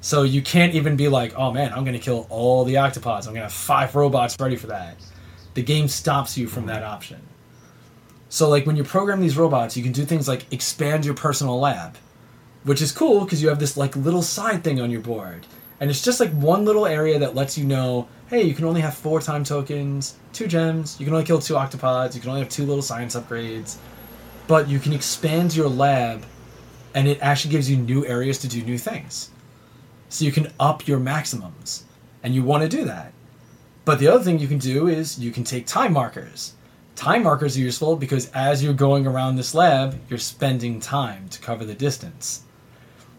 So 0.00 0.22
you 0.22 0.42
can't 0.42 0.74
even 0.74 0.96
be 0.96 1.08
like, 1.08 1.34
oh 1.36 1.52
man, 1.52 1.72
I'm 1.72 1.84
gonna 1.84 1.98
kill 1.98 2.26
all 2.30 2.64
the 2.64 2.74
octopods. 2.74 3.26
I'm 3.26 3.34
gonna 3.34 3.42
have 3.42 3.52
five 3.52 3.94
robots 3.94 4.36
ready 4.38 4.56
for 4.56 4.68
that. 4.68 4.96
The 5.54 5.62
game 5.62 5.88
stops 5.88 6.38
you 6.38 6.46
from 6.46 6.66
that 6.66 6.82
option. 6.82 7.20
So 8.28 8.48
like 8.48 8.66
when 8.66 8.76
you 8.76 8.84
program 8.84 9.20
these 9.20 9.36
robots, 9.36 9.76
you 9.76 9.82
can 9.82 9.92
do 9.92 10.04
things 10.04 10.28
like 10.28 10.52
expand 10.52 11.04
your 11.04 11.14
personal 11.14 11.58
lab, 11.58 11.96
which 12.64 12.82
is 12.82 12.92
cool 12.92 13.24
because 13.24 13.42
you 13.42 13.48
have 13.48 13.58
this 13.58 13.76
like 13.76 13.96
little 13.96 14.22
side 14.22 14.62
thing 14.62 14.80
on 14.80 14.90
your 14.90 15.00
board. 15.00 15.46
And 15.80 15.90
it's 15.90 16.02
just 16.02 16.20
like 16.20 16.30
one 16.32 16.64
little 16.64 16.86
area 16.86 17.18
that 17.18 17.34
lets 17.34 17.56
you 17.56 17.64
know, 17.64 18.08
hey, 18.28 18.42
you 18.42 18.54
can 18.54 18.64
only 18.64 18.80
have 18.80 18.94
four 18.94 19.20
time 19.20 19.44
tokens, 19.44 20.16
two 20.32 20.46
gems, 20.46 20.98
you 20.98 21.06
can 21.06 21.14
only 21.14 21.26
kill 21.26 21.40
two 21.40 21.54
octopods, 21.54 22.14
you 22.14 22.20
can 22.20 22.30
only 22.30 22.42
have 22.42 22.50
two 22.50 22.66
little 22.66 22.82
science 22.82 23.16
upgrades. 23.16 23.78
But 24.48 24.68
you 24.68 24.80
can 24.80 24.92
expand 24.92 25.54
your 25.54 25.68
lab 25.68 26.24
and 26.94 27.06
it 27.06 27.18
actually 27.20 27.52
gives 27.52 27.70
you 27.70 27.76
new 27.76 28.04
areas 28.04 28.38
to 28.38 28.48
do 28.48 28.62
new 28.62 28.78
things. 28.78 29.30
So 30.08 30.24
you 30.24 30.32
can 30.32 30.52
up 30.58 30.88
your 30.88 30.98
maximums. 30.98 31.84
And 32.22 32.34
you 32.34 32.42
want 32.42 32.62
to 32.64 32.68
do 32.68 32.84
that. 32.84 33.12
But 33.84 33.98
the 34.00 34.08
other 34.08 34.24
thing 34.24 34.38
you 34.38 34.48
can 34.48 34.58
do 34.58 34.88
is 34.88 35.18
you 35.18 35.30
can 35.30 35.44
take 35.44 35.66
time 35.66 35.92
markers. 35.92 36.54
Time 36.96 37.22
markers 37.22 37.56
are 37.56 37.60
useful 37.60 37.94
because 37.94 38.30
as 38.32 38.62
you're 38.62 38.74
going 38.74 39.06
around 39.06 39.36
this 39.36 39.54
lab, 39.54 40.00
you're 40.10 40.18
spending 40.18 40.80
time 40.80 41.28
to 41.28 41.38
cover 41.40 41.64
the 41.64 41.74
distance. 41.74 42.42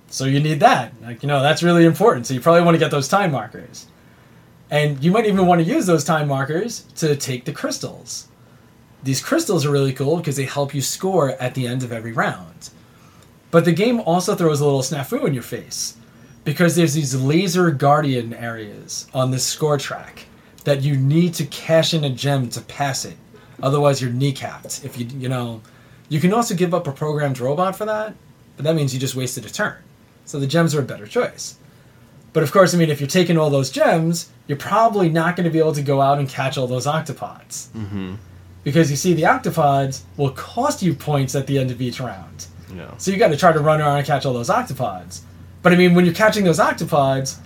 So 0.08 0.26
you 0.26 0.40
need 0.40 0.60
that. 0.60 0.94
Like, 1.02 1.24
you 1.24 1.28
know, 1.28 1.42
that's 1.42 1.64
really 1.64 1.86
important. 1.86 2.28
So 2.28 2.34
you 2.34 2.42
probably 2.42 2.64
want 2.64 2.76
to 2.76 2.80
get 2.80 2.92
those 2.92 3.08
time 3.08 3.32
markers. 3.32 3.88
And 4.70 5.04
you 5.04 5.12
might 5.12 5.26
even 5.26 5.48
want 5.48 5.62
to 5.62 5.66
use 5.66 5.86
those 5.86 6.04
time 6.04 6.28
markers 6.28 6.82
to 6.98 7.16
take 7.16 7.46
the 7.46 7.54
crystals. 7.54 8.28
These 9.04 9.24
crystals 9.24 9.66
are 9.66 9.72
really 9.72 9.94
cool 9.94 10.18
because 10.18 10.36
they 10.36 10.46
help 10.46 10.74
you 10.74 10.82
score 10.82 11.32
at 11.32 11.56
the 11.56 11.68
end 11.68 11.84
of 11.84 11.92
every 11.92 12.12
round. 12.12 12.70
But 13.52 13.66
the 13.66 13.72
game 13.72 14.00
also 14.02 14.36
throws 14.36 14.62
a 14.62 14.66
little 14.66 14.82
snafu 14.82 15.26
in 15.26 15.34
your 15.34 15.44
face 15.44 15.98
because 16.44 16.76
there's 16.76 16.94
these 16.94 17.16
laser 17.16 17.72
guardian 17.72 18.34
areas 18.34 19.08
on 19.14 19.32
this 19.32 19.46
score 19.46 19.78
track 19.78 20.26
that 20.66 20.82
you 20.82 20.96
need 20.96 21.34
to 21.36 21.46
cash 21.46 21.94
in 21.94 22.04
a 22.04 22.10
gem 22.10 22.50
to 22.50 22.62
pass 22.62 23.06
it. 23.06 23.18
Otherwise, 23.62 24.02
you're 24.02 24.12
kneecapped. 24.12 24.86
If 24.86 24.98
you, 24.98 25.06
you 25.06 25.30
know, 25.30 25.62
you 26.10 26.20
can 26.20 26.34
also 26.34 26.56
give 26.56 26.74
up 26.74 26.88
a 26.88 26.92
programmed 26.92 27.40
robot 27.40 27.76
for 27.76 27.86
that, 27.86 28.14
but 28.56 28.66
that 28.66 28.76
means 28.76 28.94
you 28.94 29.00
just 29.00 29.16
wasted 29.16 29.46
a 29.46 29.50
turn. 29.50 29.78
So 30.26 30.40
the 30.40 30.48
gems 30.48 30.76
are 30.76 30.82
a 30.82 30.84
better 30.84 31.08
choice. 31.08 31.58
But 32.34 32.44
of 32.44 32.52
course, 32.52 32.76
I 32.76 32.78
mean, 32.78 32.90
if 32.90 33.00
you're 33.00 33.08
taking 33.08 33.38
all 33.38 33.50
those 33.50 33.72
gems, 33.72 34.30
you're 34.48 34.58
probably 34.58 35.10
not 35.10 35.36
going 35.36 35.46
to 35.46 35.50
be 35.50 35.60
able 35.60 35.74
to 35.74 35.82
go 35.82 36.02
out 36.02 36.20
and 36.20 36.30
catch 36.30 36.58
all 36.58 36.68
those 36.68 36.86
octopods. 36.86 37.70
Mm-hmm. 37.70 38.16
Because 38.64 38.92
you 38.92 38.98
see, 38.98 39.14
the 39.14 39.24
octopods 39.24 40.02
will 40.18 40.32
cost 40.32 40.82
you 40.82 40.94
points 40.94 41.36
at 41.36 41.48
the 41.48 41.58
end 41.58 41.72
of 41.72 41.82
each 41.82 42.00
round. 42.00 42.48
Yeah. 42.76 42.92
So 42.98 43.12
you 43.12 43.18
got 43.18 43.30
to 43.30 43.38
try 43.38 43.52
to 43.52 43.60
run 43.60 43.82
around 43.82 43.98
and 43.98 44.06
catch 44.06 44.26
all 44.26 44.34
those 44.34 44.50
octopods. 44.50 45.22
But 45.62 45.74
I 45.74 45.76
mean, 45.76 45.96
when 45.96 46.06
you're 46.06 46.14
catching 46.14 46.44
those 46.44 46.60
octopods, 46.60 47.38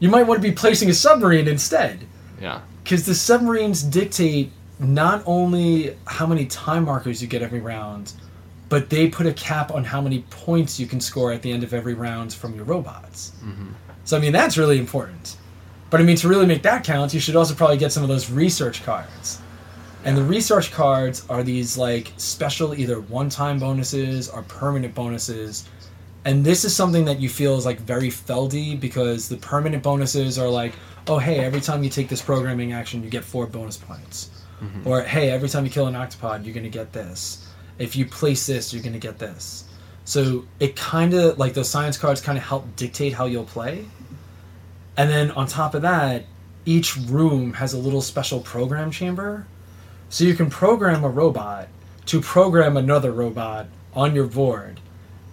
you 0.00 0.08
might 0.08 0.24
want 0.24 0.42
to 0.42 0.48
be 0.48 0.54
placing 0.54 0.90
a 0.90 0.94
submarine 0.94 1.46
instead. 1.46 2.00
Yeah. 2.40 2.60
Because 2.82 3.06
the 3.06 3.14
submarines 3.14 3.82
dictate 3.82 4.50
not 4.78 5.22
only 5.26 5.96
how 6.06 6.26
many 6.26 6.46
time 6.46 6.84
markers 6.84 7.22
you 7.22 7.28
get 7.28 7.42
every 7.42 7.60
round, 7.60 8.12
but 8.68 8.88
they 8.88 9.08
put 9.08 9.26
a 9.26 9.32
cap 9.34 9.70
on 9.70 9.84
how 9.84 10.00
many 10.00 10.24
points 10.30 10.80
you 10.80 10.86
can 10.86 10.98
score 10.98 11.30
at 11.30 11.42
the 11.42 11.52
end 11.52 11.62
of 11.62 11.74
every 11.74 11.92
round 11.94 12.32
from 12.32 12.54
your 12.54 12.64
robots. 12.64 13.32
Hmm. 13.40 13.72
So 14.04 14.16
I 14.16 14.20
mean 14.20 14.32
that's 14.32 14.56
really 14.56 14.78
important. 14.78 15.36
But 15.90 16.00
I 16.00 16.04
mean 16.04 16.16
to 16.16 16.28
really 16.28 16.46
make 16.46 16.62
that 16.62 16.82
count, 16.82 17.12
you 17.12 17.20
should 17.20 17.36
also 17.36 17.54
probably 17.54 17.76
get 17.76 17.92
some 17.92 18.02
of 18.02 18.08
those 18.08 18.30
research 18.30 18.82
cards. 18.82 19.41
And 20.04 20.16
the 20.16 20.22
research 20.22 20.72
cards 20.72 21.24
are 21.28 21.42
these 21.42 21.78
like 21.78 22.12
special 22.16 22.74
either 22.74 23.00
one-time 23.00 23.58
bonuses 23.58 24.28
or 24.28 24.42
permanent 24.42 24.94
bonuses. 24.94 25.68
And 26.24 26.44
this 26.44 26.64
is 26.64 26.74
something 26.74 27.04
that 27.04 27.20
you 27.20 27.28
feel 27.28 27.56
is 27.56 27.64
like 27.64 27.80
very 27.80 28.08
feldy 28.08 28.78
because 28.78 29.28
the 29.28 29.36
permanent 29.36 29.82
bonuses 29.82 30.38
are 30.38 30.48
like, 30.48 30.72
oh 31.08 31.18
hey, 31.18 31.38
every 31.40 31.60
time 31.60 31.84
you 31.84 31.90
take 31.90 32.08
this 32.08 32.22
programming 32.22 32.72
action, 32.72 33.02
you 33.02 33.10
get 33.10 33.24
four 33.24 33.46
bonus 33.46 33.76
points. 33.76 34.30
Mm-hmm. 34.60 34.86
Or 34.86 35.02
hey, 35.02 35.30
every 35.30 35.48
time 35.48 35.64
you 35.64 35.70
kill 35.70 35.86
an 35.86 35.94
octopod, 35.94 36.44
you're 36.44 36.54
gonna 36.54 36.68
get 36.68 36.92
this. 36.92 37.48
If 37.78 37.96
you 37.96 38.06
place 38.06 38.46
this, 38.46 38.72
you're 38.72 38.82
gonna 38.82 38.98
get 38.98 39.18
this. 39.18 39.64
So 40.04 40.44
it 40.58 40.74
kind 40.74 41.14
of 41.14 41.38
like 41.38 41.54
those 41.54 41.68
science 41.68 41.96
cards 41.96 42.20
kind 42.20 42.36
of 42.36 42.44
help 42.44 42.74
dictate 42.76 43.12
how 43.12 43.26
you'll 43.26 43.44
play. 43.44 43.84
And 44.96 45.08
then 45.08 45.30
on 45.32 45.46
top 45.46 45.74
of 45.74 45.82
that, 45.82 46.24
each 46.64 46.96
room 46.96 47.52
has 47.54 47.72
a 47.72 47.78
little 47.78 48.02
special 48.02 48.40
program 48.40 48.90
chamber. 48.90 49.46
So 50.12 50.24
you 50.24 50.34
can 50.34 50.50
program 50.50 51.04
a 51.04 51.08
robot 51.08 51.68
to 52.04 52.20
program 52.20 52.76
another 52.76 53.12
robot 53.12 53.66
on 53.94 54.14
your 54.14 54.26
board. 54.26 54.78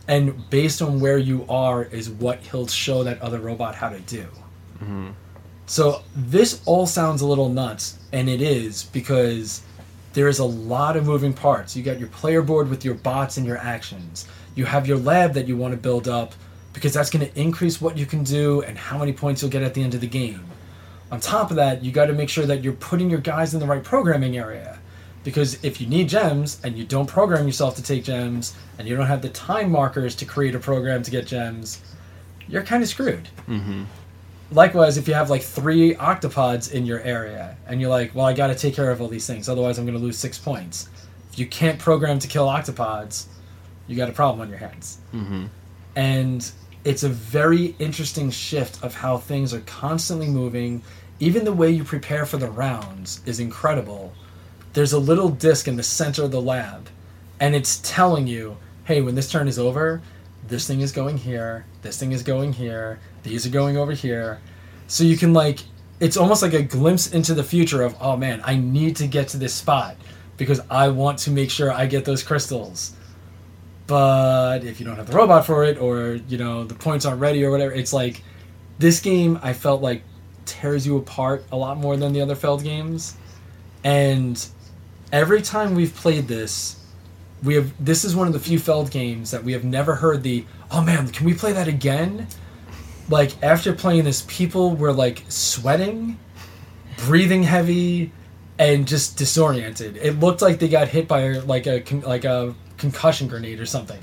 And 0.08 0.50
based 0.50 0.82
on 0.82 1.02
where 1.02 1.18
you 1.18 1.46
are, 1.50 1.84
is 1.84 2.10
what 2.10 2.40
he'll 2.40 2.66
show 2.66 3.04
that 3.04 3.22
other 3.22 3.40
robot 3.40 3.76
how 3.76 3.90
to 3.90 4.00
do. 4.00 4.26
Mm-hmm. 4.76 5.10
So 5.66 6.02
this 6.16 6.62
all 6.66 6.88
sounds 6.88 7.20
a 7.20 7.28
little 7.28 7.50
nuts, 7.50 8.00
and 8.14 8.30
it 8.30 8.42
is 8.42 8.84
because 8.84 9.64
there 10.14 10.30
is 10.30 10.40
a 10.40 10.46
lot 10.46 10.96
of 10.96 11.06
moving 11.06 11.34
parts. 11.34 11.76
You 11.76 11.84
got 11.84 12.00
your 12.00 12.08
player 12.08 12.42
board 12.42 12.70
with 12.70 12.86
your 12.86 12.96
bots 12.96 13.36
and 13.36 13.46
your 13.46 13.58
actions. 13.58 14.30
You 14.56 14.64
have 14.64 14.88
your 14.88 14.98
lab 14.98 15.34
that 15.34 15.46
you 15.46 15.58
want 15.58 15.74
to 15.74 15.78
build 15.78 16.08
up 16.08 16.34
because 16.72 16.94
that's 16.94 17.10
going 17.10 17.30
to 17.30 17.38
increase 17.38 17.82
what 17.82 17.98
you 17.98 18.06
can 18.06 18.24
do 18.24 18.62
and 18.62 18.78
how 18.78 18.98
many 18.98 19.12
points 19.12 19.42
you'll 19.42 19.52
get 19.52 19.62
at 19.62 19.74
the 19.74 19.84
end 19.84 19.94
of 19.94 20.00
the 20.00 20.08
game. 20.08 20.46
On 21.12 21.20
top 21.20 21.50
of 21.50 21.56
that, 21.56 21.84
you 21.84 21.92
got 21.92 22.06
to 22.06 22.14
make 22.14 22.30
sure 22.30 22.46
that 22.46 22.64
you're 22.64 22.74
putting 22.74 23.10
your 23.10 23.20
guys 23.20 23.54
in 23.54 23.60
the 23.60 23.66
right 23.66 23.84
programming 23.84 24.38
area. 24.38 24.80
Because 25.24 25.64
if 25.64 25.82
you 25.82 25.88
need 25.88 26.08
gems 26.08 26.62
and 26.64 26.78
you 26.78 26.86
don't 26.86 27.08
program 27.08 27.46
yourself 27.46 27.76
to 27.76 27.84
take 27.84 28.04
gems 28.04 28.56
and 28.78 28.88
you 28.88 28.96
don't 28.96 29.08
have 29.08 29.22
the 29.22 29.30
time 29.30 29.70
markers 29.70 30.16
to 30.16 30.26
create 30.26 30.56
a 30.56 30.60
program 30.60 31.04
to 31.04 31.12
get 31.12 31.28
gems, 31.28 31.82
you're 32.48 32.64
kind 32.64 32.82
of 32.82 32.90
screwed. 32.90 33.28
Mm-hmm. 33.48 33.84
Likewise, 34.52 34.98
if 34.98 35.08
you 35.08 35.14
have 35.14 35.30
like 35.30 35.44
three 35.44 35.94
octopods 35.96 36.72
in 36.72 36.86
your 36.86 37.02
area 37.02 37.56
and 37.68 37.82
you're 37.82 37.90
like, 37.90 38.16
well, 38.16 38.26
I 38.26 38.34
got 38.34 38.48
to 38.48 38.56
take 38.56 38.74
care 38.76 38.90
of 38.90 39.02
all 39.02 39.08
these 39.08 39.28
things, 39.28 39.50
otherwise 39.50 39.78
I'm 39.78 39.86
going 39.86 39.98
to 39.98 40.04
lose 40.04 40.18
six 40.18 40.38
points. 40.38 40.90
If 41.32 41.38
you 41.38 41.46
can't 41.46 41.78
program 41.78 42.18
to 42.20 42.28
kill 42.28 42.48
octopods, 42.48 43.26
you 43.88 43.96
got 43.96 44.10
a 44.10 44.14
problem 44.14 44.42
on 44.42 44.50
your 44.50 44.58
hands. 44.58 45.00
Mm-hmm. 45.14 45.46
And 45.96 46.52
it's 46.86 47.04
a 47.04 47.10
very 47.10 47.76
interesting 47.78 48.32
shift 48.32 48.84
of 48.84 48.96
how 48.96 49.18
things 49.18 49.54
are 49.54 49.62
constantly 49.62 50.28
moving. 50.28 50.82
Even 51.20 51.44
the 51.44 51.54
way 51.54 51.70
you 51.70 51.84
prepare 51.84 52.26
for 52.26 52.38
the 52.38 52.50
rounds 52.50 53.22
is 53.26 53.40
incredible. 53.40 54.14
There's 54.74 54.94
a 54.94 55.00
little 55.00 55.30
disc 55.30 55.68
in 55.68 55.76
the 55.76 55.84
center 55.84 56.24
of 56.24 56.32
the 56.32 56.42
lab, 56.42 56.90
and 57.40 57.56
it's 57.56 57.82
telling 57.84 58.28
you, 58.28 58.58
hey, 58.86 59.02
when 59.02 59.16
this 59.16 59.30
turn 59.30 59.48
is 59.48 59.60
over, 59.60 60.02
this 60.48 60.68
thing 60.68 60.82
is 60.82 60.92
going 60.92 61.18
here, 61.18 61.66
this 61.82 62.00
thing 62.00 62.12
is 62.12 62.24
going 62.24 62.54
here, 62.54 63.00
these 63.24 63.46
are 63.46 63.50
going 63.50 63.78
over 63.78 63.92
here. 63.92 64.40
So 64.88 65.04
you 65.04 65.18
can, 65.18 65.34
like, 65.34 65.60
it's 66.00 66.18
almost 66.18 66.42
like 66.42 66.54
a 66.54 66.62
glimpse 66.62 67.12
into 67.12 67.34
the 67.34 67.44
future 67.44 67.82
of, 67.82 67.96
oh 68.00 68.16
man, 68.16 68.42
I 68.44 68.56
need 68.56 68.96
to 68.98 69.08
get 69.08 69.28
to 69.30 69.38
this 69.38 69.54
spot 69.54 69.98
because 70.38 70.62
I 70.70 70.88
want 70.88 71.20
to 71.20 71.32
make 71.32 71.52
sure 71.52 71.72
I 71.72 71.86
get 71.86 72.06
those 72.06 72.24
crystals 72.24 72.96
but 73.90 74.64
if 74.64 74.80
you 74.80 74.86
don't 74.86 74.98
have 74.98 75.08
the 75.08 75.18
robot 75.18 75.48
for 75.48 75.64
it 75.64 75.80
or 75.80 76.20
you 76.28 76.38
know 76.38 76.64
the 76.64 76.76
points 76.76 77.06
aren't 77.06 77.20
ready 77.20 77.44
or 77.44 77.50
whatever 77.50 77.74
it's 77.74 77.92
like 77.92 78.22
this 78.78 79.00
game 79.00 79.40
i 79.42 79.52
felt 79.52 79.82
like 79.82 80.04
tears 80.50 80.86
you 80.86 80.98
apart 80.98 81.46
a 81.52 81.56
lot 81.56 81.78
more 81.78 81.96
than 81.96 82.14
the 82.14 82.22
other 82.22 82.36
feld 82.36 82.64
games. 82.64 83.16
And 83.84 84.46
every 85.12 85.42
time 85.42 85.76
we've 85.76 85.96
played 85.96 86.28
this 86.28 86.76
we 87.44 87.56
have 87.56 87.74
this 87.84 88.04
is 88.04 88.16
one 88.16 88.28
of 88.28 88.34
the 88.34 88.40
few 88.40 88.60
feld 88.60 88.92
games 88.92 89.32
that 89.32 89.44
we 89.44 89.54
have 89.54 89.64
never 89.64 89.96
heard 89.96 90.24
the 90.24 90.46
oh 90.72 90.82
man 90.82 91.08
can 91.08 91.26
we 91.26 91.34
play 91.34 91.54
that 91.54 91.68
again? 91.68 92.28
Like 93.10 93.42
after 93.42 93.74
playing 93.74 94.04
this 94.04 94.26
people 94.28 94.76
were 94.76 94.92
like 94.92 95.24
sweating 95.30 96.20
breathing 96.98 97.44
heavy 97.44 98.12
and 98.58 98.88
just 98.88 99.18
disoriented. 99.18 99.98
It 99.98 100.20
looked 100.20 100.42
like 100.42 100.60
they 100.60 100.68
got 100.68 100.90
hit 100.90 101.08
by 101.08 101.30
like 101.40 101.66
a 101.66 101.84
like 102.06 102.26
a 102.26 102.54
concussion 102.78 103.28
grenade 103.28 103.60
or 103.60 103.66
something. 103.66 104.02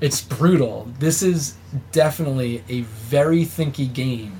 It's 0.00 0.20
brutal. 0.20 0.88
This 0.98 1.22
is 1.22 1.56
definitely 1.90 2.62
a 2.68 2.82
very 2.82 3.44
thinky 3.44 3.92
game 3.92 4.36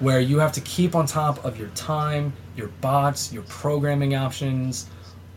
where 0.00 0.20
you 0.20 0.38
have 0.38 0.52
to 0.52 0.60
keep 0.62 0.94
on 0.94 1.06
top 1.06 1.44
of 1.44 1.58
your 1.58 1.68
time 1.68 2.32
your 2.56 2.68
bots 2.80 3.32
your 3.32 3.42
programming 3.44 4.14
options 4.14 4.88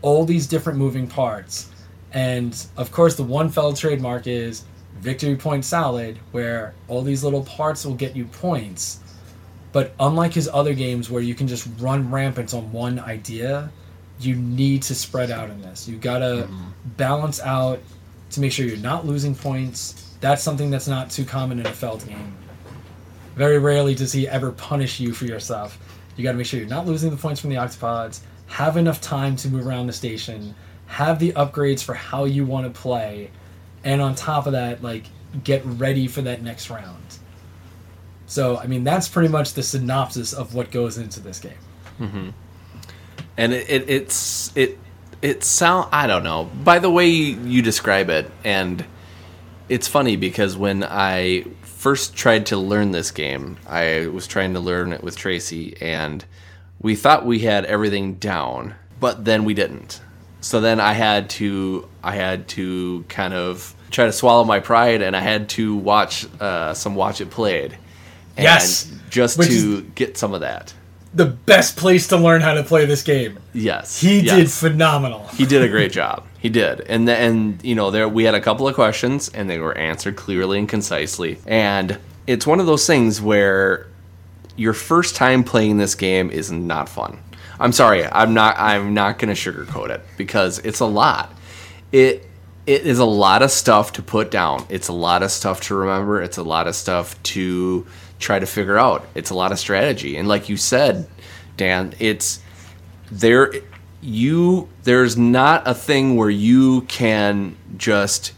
all 0.02 0.24
these 0.24 0.46
different 0.46 0.78
moving 0.78 1.06
parts 1.06 1.70
and 2.12 2.66
of 2.76 2.90
course 2.90 3.16
the 3.16 3.22
one 3.22 3.48
feld 3.48 3.76
trademark 3.76 4.26
is 4.26 4.64
victory 4.98 5.36
point 5.36 5.64
salad 5.64 6.18
where 6.32 6.74
all 6.88 7.02
these 7.02 7.24
little 7.24 7.44
parts 7.44 7.84
will 7.84 7.94
get 7.94 8.14
you 8.14 8.24
points 8.24 9.00
but 9.72 9.92
unlike 10.00 10.34
his 10.34 10.48
other 10.52 10.74
games 10.74 11.10
where 11.10 11.22
you 11.22 11.34
can 11.34 11.46
just 11.46 11.68
run 11.78 12.10
rampant 12.10 12.54
on 12.54 12.72
one 12.72 12.98
idea, 12.98 13.70
you 14.18 14.34
need 14.34 14.82
to 14.82 14.94
spread 14.94 15.30
out 15.30 15.50
in 15.50 15.62
this. 15.62 15.88
You 15.88 15.96
gotta 15.96 16.46
mm-hmm. 16.48 16.70
balance 16.96 17.40
out 17.40 17.80
to 18.30 18.40
make 18.40 18.52
sure 18.52 18.66
you're 18.66 18.76
not 18.78 19.06
losing 19.06 19.34
points. 19.34 20.16
That's 20.20 20.42
something 20.42 20.70
that's 20.70 20.88
not 20.88 21.10
too 21.10 21.24
common 21.24 21.60
in 21.60 21.66
a 21.66 21.72
Feld 21.72 22.06
game. 22.06 22.36
Very 23.40 23.58
rarely 23.58 23.94
does 23.94 24.12
he 24.12 24.28
ever 24.28 24.52
punish 24.52 25.00
you 25.00 25.14
for 25.14 25.24
your 25.24 25.40
stuff. 25.40 25.78
You 26.14 26.22
gotta 26.22 26.36
make 26.36 26.46
sure 26.46 26.60
you're 26.60 26.68
not 26.68 26.84
losing 26.84 27.08
the 27.08 27.16
points 27.16 27.40
from 27.40 27.48
the 27.48 27.56
octopods, 27.56 28.20
have 28.48 28.76
enough 28.76 29.00
time 29.00 29.34
to 29.36 29.48
move 29.48 29.66
around 29.66 29.86
the 29.86 29.94
station, 29.94 30.54
have 30.88 31.18
the 31.18 31.32
upgrades 31.32 31.82
for 31.82 31.94
how 31.94 32.26
you 32.26 32.44
want 32.44 32.66
to 32.66 32.80
play, 32.82 33.30
and 33.82 34.02
on 34.02 34.14
top 34.14 34.44
of 34.44 34.52
that, 34.52 34.82
like 34.82 35.06
get 35.42 35.64
ready 35.64 36.06
for 36.06 36.20
that 36.20 36.42
next 36.42 36.68
round. 36.68 37.02
So, 38.26 38.58
I 38.58 38.66
mean, 38.66 38.84
that's 38.84 39.08
pretty 39.08 39.30
much 39.30 39.54
the 39.54 39.62
synopsis 39.62 40.34
of 40.34 40.54
what 40.54 40.70
goes 40.70 40.98
into 40.98 41.20
this 41.20 41.40
game. 41.40 41.54
Mm-hmm. 41.98 42.28
and 43.38 43.54
it, 43.54 43.70
it 43.70 43.88
it's 43.88 44.54
it 44.54 44.78
it 45.22 45.44
sound 45.44 45.88
I 45.92 46.06
don't 46.06 46.24
know 46.24 46.50
by 46.62 46.78
the 46.78 46.90
way 46.90 47.06
you 47.08 47.62
describe 47.62 48.10
it, 48.10 48.30
and 48.44 48.84
it's 49.70 49.88
funny 49.88 50.16
because 50.16 50.58
when 50.58 50.84
I 50.84 51.46
first 51.80 52.14
tried 52.14 52.44
to 52.46 52.58
learn 52.58 52.90
this 52.90 53.10
game, 53.10 53.56
I 53.66 54.06
was 54.08 54.26
trying 54.26 54.52
to 54.52 54.60
learn 54.60 54.92
it 54.92 55.02
with 55.02 55.16
Tracy, 55.16 55.74
and 55.80 56.22
we 56.78 56.94
thought 56.94 57.24
we 57.24 57.38
had 57.38 57.64
everything 57.64 58.14
down, 58.16 58.74
but 59.00 59.24
then 59.24 59.46
we 59.46 59.54
didn't. 59.54 60.02
So 60.42 60.60
then 60.60 60.78
I 60.78 60.92
had 60.92 61.30
to 61.30 61.88
I 62.04 62.14
had 62.14 62.48
to 62.48 63.04
kind 63.08 63.32
of 63.32 63.74
try 63.90 64.04
to 64.04 64.12
swallow 64.12 64.44
my 64.44 64.60
pride, 64.60 65.00
and 65.00 65.16
I 65.16 65.20
had 65.20 65.48
to 65.50 65.74
watch 65.74 66.26
uh, 66.38 66.74
some 66.74 66.94
watch 66.94 67.20
it 67.22 67.30
played. 67.30 67.72
And 68.36 68.44
Yes! 68.44 68.92
just 69.08 69.38
Which 69.38 69.48
to 69.48 69.82
get 69.82 70.16
some 70.18 70.34
of 70.34 70.40
that. 70.42 70.74
The 71.14 71.26
best 71.26 71.76
place 71.76 72.08
to 72.08 72.16
learn 72.16 72.42
how 72.42 72.54
to 72.54 72.62
play 72.62 72.84
this 72.84 73.02
game. 73.02 73.38
Yes, 73.52 74.00
He 74.00 74.20
yes. 74.20 74.36
did 74.36 74.50
phenomenal. 74.50 75.26
He 75.34 75.44
did 75.46 75.62
a 75.62 75.68
great 75.68 75.92
job. 75.92 76.24
He 76.40 76.48
did, 76.48 76.80
and 76.80 77.06
the, 77.06 77.14
and 77.14 77.62
you 77.62 77.74
know 77.74 77.90
there 77.90 78.08
we 78.08 78.24
had 78.24 78.34
a 78.34 78.40
couple 78.40 78.66
of 78.66 78.74
questions, 78.74 79.28
and 79.28 79.48
they 79.48 79.58
were 79.58 79.76
answered 79.76 80.16
clearly 80.16 80.58
and 80.58 80.66
concisely. 80.66 81.38
And 81.46 81.98
it's 82.26 82.46
one 82.46 82.60
of 82.60 82.66
those 82.66 82.86
things 82.86 83.20
where 83.20 83.88
your 84.56 84.72
first 84.72 85.16
time 85.16 85.44
playing 85.44 85.76
this 85.76 85.94
game 85.94 86.30
is 86.30 86.50
not 86.50 86.88
fun. 86.88 87.18
I'm 87.58 87.72
sorry, 87.72 88.06
I'm 88.06 88.32
not. 88.32 88.56
I'm 88.58 88.94
not 88.94 89.18
going 89.18 89.34
to 89.34 89.34
sugarcoat 89.34 89.90
it 89.90 90.00
because 90.16 90.60
it's 90.60 90.80
a 90.80 90.86
lot. 90.86 91.30
It 91.92 92.26
it 92.66 92.86
is 92.86 93.00
a 93.00 93.04
lot 93.04 93.42
of 93.42 93.50
stuff 93.50 93.92
to 93.92 94.02
put 94.02 94.30
down. 94.30 94.64
It's 94.70 94.88
a 94.88 94.94
lot 94.94 95.22
of 95.22 95.30
stuff 95.30 95.60
to 95.62 95.74
remember. 95.74 96.22
It's 96.22 96.38
a 96.38 96.42
lot 96.42 96.66
of 96.66 96.74
stuff 96.74 97.22
to 97.24 97.86
try 98.18 98.38
to 98.38 98.46
figure 98.46 98.78
out. 98.78 99.06
It's 99.14 99.28
a 99.28 99.34
lot 99.34 99.52
of 99.52 99.58
strategy, 99.58 100.16
and 100.16 100.26
like 100.26 100.48
you 100.48 100.56
said, 100.56 101.06
Dan, 101.58 101.92
it's 101.98 102.40
there 103.10 103.52
you 104.00 104.68
there's 104.84 105.16
not 105.16 105.66
a 105.66 105.74
thing 105.74 106.16
where 106.16 106.30
you 106.30 106.82
can 106.82 107.56
just 107.76 108.32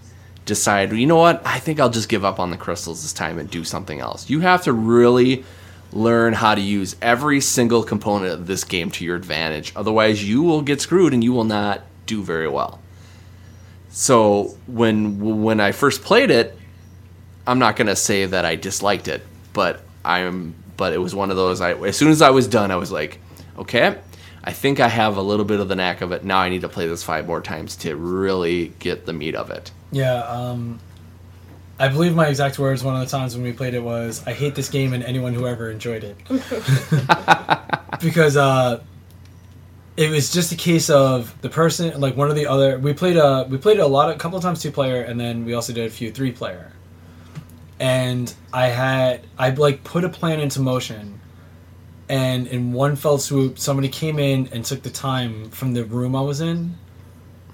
decide 0.44 0.92
you 0.92 1.06
know 1.06 1.16
what? 1.16 1.40
I 1.44 1.58
think 1.58 1.78
i'll 1.80 1.90
just 1.90 2.08
give 2.08 2.24
up 2.24 2.40
on 2.40 2.50
the 2.50 2.56
crystals 2.56 3.02
this 3.02 3.12
time 3.12 3.38
and 3.38 3.50
do 3.50 3.64
something 3.64 4.00
else. 4.00 4.28
You 4.28 4.40
have 4.40 4.62
to 4.64 4.72
really 4.72 5.44
learn 5.92 6.32
how 6.32 6.54
to 6.54 6.60
use 6.60 6.96
every 7.02 7.40
single 7.40 7.82
component 7.82 8.32
of 8.32 8.46
this 8.46 8.64
game 8.64 8.90
to 8.90 9.04
your 9.04 9.16
advantage. 9.16 9.72
Otherwise 9.76 10.26
you 10.26 10.42
will 10.42 10.62
get 10.62 10.80
screwed 10.80 11.12
and 11.14 11.22
you 11.22 11.32
will 11.32 11.44
not 11.44 11.82
do 12.06 12.22
very 12.22 12.48
well. 12.48 12.80
So 13.90 14.56
when 14.66 15.42
when 15.42 15.60
i 15.60 15.72
first 15.72 16.02
played 16.02 16.30
it 16.30 16.58
i'm 17.46 17.58
not 17.58 17.76
going 17.76 17.88
to 17.88 17.96
say 17.96 18.24
that 18.24 18.44
i 18.44 18.56
disliked 18.56 19.08
it 19.08 19.22
but 19.52 19.82
i'm 20.04 20.54
but 20.76 20.92
it 20.92 20.98
was 20.98 21.14
one 21.14 21.30
of 21.30 21.36
those 21.36 21.60
i 21.60 21.72
as 21.74 21.96
soon 21.96 22.10
as 22.10 22.22
i 22.22 22.30
was 22.30 22.46
done 22.48 22.70
i 22.70 22.76
was 22.76 22.90
like 22.90 23.20
okay 23.58 23.98
I 24.44 24.52
think 24.52 24.80
I 24.80 24.88
have 24.88 25.16
a 25.16 25.22
little 25.22 25.44
bit 25.44 25.60
of 25.60 25.68
the 25.68 25.76
knack 25.76 26.00
of 26.00 26.12
it. 26.12 26.24
Now 26.24 26.38
I 26.38 26.48
need 26.48 26.62
to 26.62 26.68
play 26.68 26.88
this 26.88 27.02
five 27.02 27.26
more 27.26 27.40
times 27.40 27.76
to 27.76 27.94
really 27.94 28.72
get 28.78 29.06
the 29.06 29.12
meat 29.12 29.34
of 29.34 29.50
it. 29.50 29.70
Yeah, 29.92 30.22
um, 30.24 30.80
I 31.78 31.88
believe 31.88 32.14
my 32.14 32.26
exact 32.26 32.58
words 32.58 32.82
one 32.82 32.94
of 32.94 33.00
the 33.00 33.10
times 33.16 33.34
when 33.34 33.44
we 33.44 33.52
played 33.52 33.74
it 33.74 33.82
was, 33.82 34.22
"I 34.26 34.32
hate 34.32 34.54
this 34.54 34.68
game 34.68 34.92
and 34.92 35.02
anyone 35.04 35.34
who 35.34 35.46
ever 35.46 35.70
enjoyed 35.70 36.04
it," 36.04 36.16
because 38.00 38.36
uh, 38.36 38.82
it 39.96 40.10
was 40.10 40.32
just 40.32 40.52
a 40.52 40.56
case 40.56 40.90
of 40.90 41.40
the 41.42 41.48
person, 41.48 42.00
like 42.00 42.16
one 42.16 42.30
of 42.30 42.36
the 42.36 42.46
other. 42.46 42.78
We 42.78 42.92
played 42.94 43.16
a 43.16 43.46
we 43.48 43.58
played 43.58 43.78
a 43.78 43.86
lot, 43.86 44.10
of, 44.10 44.16
a 44.16 44.18
couple 44.18 44.38
of 44.38 44.42
times 44.42 44.62
two 44.62 44.70
player, 44.70 45.02
and 45.02 45.20
then 45.20 45.44
we 45.44 45.54
also 45.54 45.72
did 45.72 45.86
a 45.86 45.90
few 45.90 46.10
three 46.10 46.32
player. 46.32 46.72
And 47.78 48.32
I 48.52 48.68
had 48.68 49.26
I 49.38 49.50
like 49.50 49.84
put 49.84 50.04
a 50.04 50.08
plan 50.08 50.40
into 50.40 50.60
motion, 50.60 51.20
and 52.08 52.46
in 52.46 52.72
one 52.72 52.96
fell 52.96 53.18
swoop, 53.18 53.58
somebody 53.58 53.88
came 53.88 54.18
in 54.18 54.48
and 54.52 54.64
took 54.64 54.82
the 54.82 54.90
time 54.90 55.50
from 55.50 55.72
the 55.74 55.84
room 55.84 56.14
I 56.14 56.20
was 56.20 56.40
in, 56.40 56.76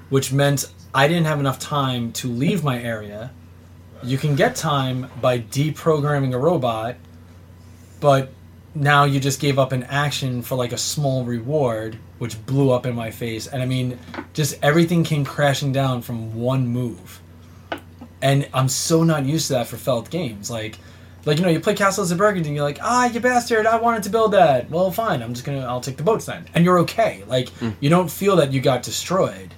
which 0.08 0.32
meant 0.32 0.66
I 0.94 1.06
didn't 1.06 1.26
have 1.26 1.40
enough 1.40 1.58
time 1.58 2.12
to 2.12 2.28
leave 2.28 2.64
my 2.64 2.82
area. 2.82 3.30
You 4.02 4.18
can 4.18 4.36
get 4.36 4.56
time 4.56 5.10
by 5.20 5.40
deprogramming 5.40 6.34
a 6.34 6.38
robot, 6.38 6.96
but 8.00 8.32
now 8.74 9.04
you 9.04 9.20
just 9.20 9.40
gave 9.40 9.58
up 9.58 9.72
an 9.72 9.82
action 9.84 10.42
for 10.42 10.54
like 10.54 10.72
a 10.72 10.78
small 10.78 11.24
reward, 11.24 11.98
which 12.18 12.44
blew 12.46 12.70
up 12.70 12.86
in 12.86 12.94
my 12.94 13.10
face. 13.10 13.46
And 13.46 13.62
I 13.62 13.66
mean, 13.66 13.98
just 14.32 14.58
everything 14.62 15.04
came 15.04 15.24
crashing 15.24 15.72
down 15.72 16.02
from 16.02 16.34
one 16.34 16.66
move. 16.66 17.20
And 18.22 18.48
I'm 18.52 18.68
so 18.68 19.04
not 19.04 19.24
used 19.24 19.48
to 19.48 19.54
that 19.54 19.68
for 19.68 19.76
Feld 19.76 20.10
games. 20.10 20.50
Like, 20.50 20.78
like 21.28 21.38
you 21.38 21.44
know, 21.44 21.50
you 21.50 21.60
play 21.60 21.74
Castles 21.74 22.10
of 22.10 22.18
Burgundy, 22.18 22.48
and 22.48 22.56
you're 22.56 22.64
like, 22.64 22.78
ah, 22.82 23.06
you 23.08 23.20
bastard! 23.20 23.66
I 23.66 23.76
wanted 23.76 24.02
to 24.04 24.10
build 24.10 24.32
that. 24.32 24.68
Well, 24.70 24.90
fine. 24.90 25.22
I'm 25.22 25.32
just 25.34 25.46
gonna, 25.46 25.64
I'll 25.66 25.80
take 25.80 25.96
the 25.96 26.02
boats 26.02 26.26
then, 26.26 26.46
and 26.54 26.64
you're 26.64 26.78
okay. 26.80 27.22
Like, 27.28 27.48
you 27.80 27.88
don't 27.90 28.10
feel 28.10 28.36
that 28.36 28.52
you 28.52 28.60
got 28.60 28.82
destroyed 28.82 29.54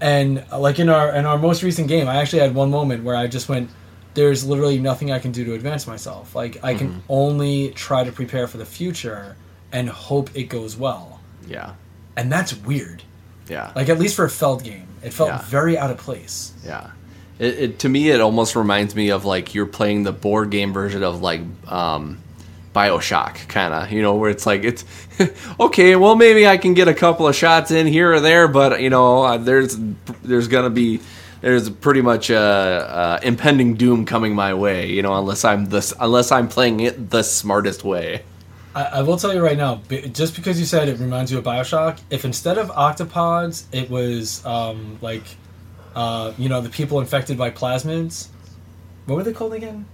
and 0.00 0.44
uh, 0.52 0.58
like 0.58 0.78
in 0.78 0.88
our 0.88 1.14
in 1.14 1.24
our 1.24 1.38
most 1.38 1.62
recent 1.62 1.88
game 1.88 2.06
i 2.08 2.16
actually 2.16 2.40
had 2.40 2.54
one 2.54 2.70
moment 2.70 3.02
where 3.04 3.16
i 3.16 3.26
just 3.26 3.48
went 3.48 3.70
there's 4.14 4.44
literally 4.44 4.78
nothing 4.78 5.10
i 5.10 5.18
can 5.18 5.32
do 5.32 5.44
to 5.44 5.54
advance 5.54 5.86
myself 5.86 6.34
like 6.34 6.62
i 6.62 6.74
can 6.74 7.02
only 7.08 7.70
try 7.70 8.04
to 8.04 8.12
prepare 8.12 8.46
for 8.46 8.58
the 8.58 8.64
future 8.66 9.36
and 9.72 9.88
hope 9.88 10.28
it 10.34 10.44
goes 10.44 10.76
well 10.76 11.20
Yeah. 11.48 11.72
and 12.16 12.30
that's 12.30 12.54
weird 12.56 13.02
Yeah. 13.48 13.72
like 13.74 13.88
at 13.88 13.98
least 13.98 14.16
for 14.16 14.24
a 14.26 14.30
feld 14.30 14.62
game 14.64 14.86
it 15.02 15.12
felt 15.14 15.30
Yeah. 15.30 15.42
very 15.42 15.78
out 15.78 15.90
of 15.90 15.98
place 15.98 16.52
Yeah. 16.64 16.90
It, 17.38 17.58
it 17.58 17.78
to 17.80 17.88
me 17.88 18.10
it 18.10 18.20
almost 18.20 18.56
reminds 18.56 18.94
me 18.94 19.10
of 19.10 19.24
like 19.24 19.54
you're 19.54 19.66
playing 19.66 20.04
the 20.04 20.12
board 20.12 20.50
game 20.50 20.72
version 20.72 21.02
of 21.02 21.20
like 21.20 21.42
um 21.68 22.18
BioShock 22.74 23.48
kind 23.48 23.72
of, 23.72 23.90
you 23.90 24.02
know, 24.02 24.16
where 24.16 24.28
it's 24.28 24.44
like 24.44 24.62
it's 24.64 24.84
okay, 25.60 25.96
well 25.96 26.14
maybe 26.14 26.46
I 26.46 26.58
can 26.58 26.74
get 26.74 26.88
a 26.88 26.94
couple 26.94 27.26
of 27.26 27.34
shots 27.34 27.70
in 27.70 27.86
here 27.86 28.12
or 28.12 28.20
there, 28.20 28.48
but 28.48 28.80
you 28.82 28.90
know, 28.90 29.22
uh, 29.22 29.38
there's 29.38 29.76
there's 30.22 30.48
to 30.48 30.70
be 30.70 31.00
there's 31.40 31.70
pretty 31.70 32.02
much 32.02 32.30
a, 32.30 32.38
uh 32.38 33.18
impending 33.22 33.74
doom 33.74 34.04
coming 34.04 34.34
my 34.34 34.52
way, 34.52 34.90
you 34.90 35.02
know, 35.02 35.14
unless 35.14 35.44
I'm 35.44 35.66
this 35.66 35.94
unless 35.98 36.30
I'm 36.30 36.48
playing 36.48 36.80
it 36.80 37.10
the 37.10 37.22
smartest 37.22 37.82
way. 37.82 38.22
I, 38.74 38.84
I 38.84 39.02
will 39.02 39.16
tell 39.16 39.34
you 39.34 39.42
right 39.42 39.56
now 39.56 39.80
just 40.12 40.36
because 40.36 40.60
you 40.60 40.66
said 40.66 40.88
it 40.88 40.98
reminds 40.98 41.32
you 41.32 41.38
of 41.38 41.44
bioshock 41.44 41.98
if 42.10 42.26
instead 42.26 42.58
of 42.58 42.68
octopods 42.68 43.64
it 43.72 43.88
was 43.88 44.44
um, 44.44 44.98
like 45.00 45.24
uh, 45.96 46.32
you 46.38 46.48
know 46.48 46.60
the 46.60 46.70
people 46.70 47.00
infected 47.00 47.36
by 47.36 47.50
plasmids 47.50 48.28
what 49.06 49.16
were 49.16 49.22
they 49.22 49.32
called 49.32 49.54
again 49.54 49.86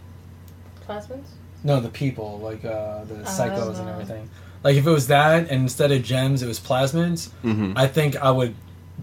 Plasmids? 0.87 1.29
No, 1.65 1.81
the 1.81 1.89
people, 1.89 2.41
like 2.41 2.65
uh, 2.65 3.05
the 3.05 3.21
Oh, 3.21 3.25
psychos 3.25 3.79
and 3.79 3.89
everything. 3.89 4.29
Like 4.65 4.77
if 4.77 4.87
it 4.87 4.91
was 4.91 5.07
that, 5.09 5.51
and 5.51 5.63
instead 5.63 5.93
of 5.93 6.03
gems, 6.03 6.43
it 6.43 6.47
was 6.49 6.59
plasmids. 6.59 7.31
Mm-hmm. 7.45 7.75
I 7.77 7.87
think 7.87 8.17
I 8.17 8.31
would 8.31 8.55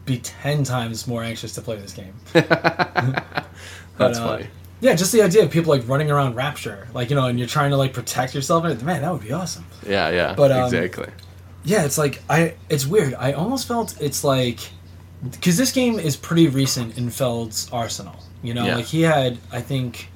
be 0.05 0.19
ten 0.19 0.63
times 0.63 1.07
more 1.07 1.23
anxious 1.23 1.53
to 1.55 1.61
play 1.61 1.77
this 1.77 1.93
game. 1.93 2.13
That's 2.33 4.19
uh, 4.19 4.25
funny. 4.25 4.47
Yeah, 4.81 4.95
just 4.95 5.11
the 5.11 5.21
idea 5.21 5.43
of 5.43 5.51
people 5.51 5.73
like 5.73 5.87
running 5.87 6.09
around 6.09 6.35
Rapture, 6.35 6.87
like 6.93 7.09
you 7.09 7.15
know, 7.15 7.27
and 7.27 7.37
you're 7.37 7.47
trying 7.47 7.71
to 7.71 7.77
like 7.77 7.93
protect 7.93 8.33
yourself. 8.33 8.65
And 8.65 8.81
man, 8.83 9.01
that 9.01 9.11
would 9.11 9.21
be 9.21 9.31
awesome. 9.31 9.65
Yeah, 9.85 10.09
yeah. 10.09 10.33
but, 10.35 10.51
um, 10.51 10.65
exactly. 10.65 11.09
Yeah, 11.63 11.83
it's 11.83 11.97
like 11.97 12.21
I. 12.29 12.55
It's 12.69 12.85
weird. 12.85 13.13
I 13.15 13.33
almost 13.33 13.67
felt 13.67 14.01
it's 14.01 14.23
like 14.23 14.59
because 15.23 15.57
this 15.57 15.71
game 15.71 15.99
is 15.99 16.15
pretty 16.15 16.47
recent 16.47 16.97
in 16.97 17.09
Feld's 17.09 17.69
arsenal. 17.71 18.15
You 18.41 18.53
know, 18.53 18.65
Yeah. 18.65 18.75
like 18.77 18.85
he 18.85 19.01
had 19.01 19.37
I 19.51 19.61
think 19.61 20.09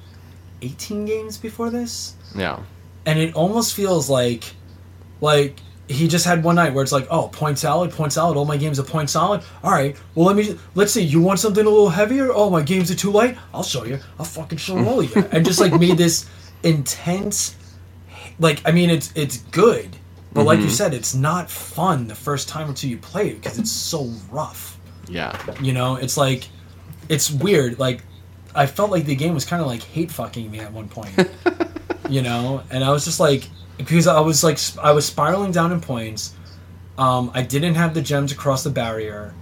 eighteen 0.62 1.04
games 1.04 1.36
before 1.38 1.70
this. 1.70 2.14
Yeah. 2.34 2.58
and 3.06 3.18
it 3.18 3.34
almost 3.34 3.74
feels 3.74 4.08
like 4.10 4.44
like 5.20 5.60
he 5.88 6.08
just 6.08 6.24
had 6.24 6.42
one 6.42 6.56
night 6.56 6.72
where 6.72 6.82
it's 6.82 6.92
like 6.92 7.06
oh 7.10 7.28
point 7.28 7.58
salad 7.58 7.90
point 7.90 8.12
salad 8.12 8.36
all 8.36 8.44
my 8.44 8.56
games 8.56 8.80
are 8.80 8.84
point 8.84 9.10
salad 9.10 9.42
all 9.62 9.70
right 9.70 9.96
well 10.14 10.26
let 10.26 10.34
me 10.36 10.58
let's 10.74 10.92
see 10.92 11.02
you 11.02 11.20
want 11.20 11.38
something 11.38 11.66
a 11.66 11.68
little 11.68 11.90
heavier 11.90 12.30
oh 12.32 12.48
my 12.48 12.62
games 12.62 12.90
are 12.90 12.94
too 12.94 13.10
light 13.10 13.36
i'll 13.52 13.62
show 13.62 13.84
you 13.84 13.98
i'll 14.18 14.24
fucking 14.24 14.58
show 14.58 14.78
all 14.84 15.00
of 15.00 15.14
you 15.14 15.22
and 15.32 15.44
just 15.44 15.60
like 15.60 15.78
made 15.78 15.98
this 15.98 16.28
intense 16.62 17.54
like 18.38 18.62
i 18.64 18.72
mean 18.72 18.88
it's 18.88 19.12
it's 19.14 19.38
good 19.52 19.96
but 20.32 20.44
like 20.44 20.58
you 20.58 20.64
mm-hmm. 20.64 20.72
said 20.72 20.94
it's 20.94 21.14
not 21.14 21.50
fun 21.50 22.08
the 22.08 22.14
first 22.14 22.48
time 22.48 22.70
or 22.70 22.72
two 22.72 22.88
you 22.88 22.96
play 22.96 23.28
it 23.28 23.34
because 23.34 23.58
it's 23.58 23.70
so 23.70 24.10
rough 24.30 24.73
Yeah. 25.08 25.38
you 25.60 25.72
know 25.72 25.96
it's 25.96 26.16
like 26.16 26.48
it's 27.08 27.30
weird 27.30 27.78
like 27.78 28.02
i 28.54 28.66
felt 28.66 28.90
like 28.90 29.04
the 29.04 29.14
game 29.14 29.34
was 29.34 29.44
kind 29.44 29.60
of 29.60 29.68
like 29.68 29.82
hate 29.82 30.10
fucking 30.10 30.50
me 30.50 30.60
at 30.60 30.72
one 30.72 30.88
point 30.88 31.14
you 32.08 32.22
know? 32.22 32.62
And 32.70 32.82
i 32.84 32.90
was 32.90 33.04
just 33.04 33.20
like 33.20 33.48
because 33.76 34.06
i 34.06 34.20
was 34.20 34.42
like 34.44 34.58
i 34.82 34.92
was 34.92 35.04
spiraling 35.06 35.52
down 35.52 35.72
in 35.72 35.80
points 35.80 36.34
um, 36.96 37.30
i 37.34 37.42
didn't 37.42 37.74
have 37.74 37.92
the 37.92 38.00
gems 38.02 38.32
across 38.32 38.62
the 38.64 38.70
barrier 38.70 39.34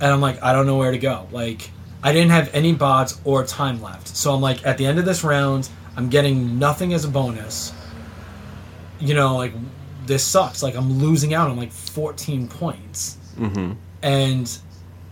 and 0.00 0.12
i'm 0.12 0.20
like 0.20 0.42
i 0.42 0.52
don't 0.52 0.66
know 0.66 0.76
where 0.76 0.92
to 0.92 0.98
go. 0.98 1.26
Like 1.32 1.70
i 2.02 2.12
didn't 2.12 2.30
have 2.30 2.54
any 2.54 2.72
bots 2.74 3.20
or 3.24 3.44
time 3.44 3.82
left. 3.82 4.08
So 4.08 4.32
i'm 4.34 4.40
like 4.40 4.64
at 4.66 4.78
the 4.78 4.86
end 4.86 4.98
of 4.98 5.04
this 5.04 5.24
round 5.24 5.68
i'm 5.96 6.08
getting 6.10 6.58
nothing 6.58 6.92
as 6.94 7.04
a 7.04 7.08
bonus. 7.08 7.72
You 9.00 9.14
know 9.14 9.36
like 9.36 9.52
this 10.06 10.22
sucks. 10.22 10.62
Like 10.62 10.76
i'm 10.76 10.98
losing 11.00 11.34
out 11.34 11.48
on 11.50 11.56
like 11.56 11.72
14 11.72 12.46
points. 12.48 13.16
Mm-hmm. 13.36 13.72
and 14.02 14.58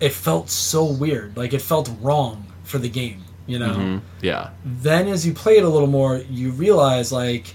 it 0.00 0.12
felt 0.12 0.50
so 0.50 0.84
weird 0.84 1.36
like 1.36 1.52
it 1.52 1.62
felt 1.62 1.90
wrong 2.00 2.44
for 2.64 2.78
the 2.78 2.88
game 2.88 3.22
you 3.46 3.58
know 3.58 3.74
hmm 3.74 3.98
Yeah. 4.20 4.50
then 4.64 5.08
as 5.08 5.26
you 5.26 5.32
play 5.32 5.56
it 5.58 5.64
a 5.64 5.68
little 5.68 5.88
more 5.88 6.18
you 6.30 6.50
realize 6.50 7.12
like 7.12 7.54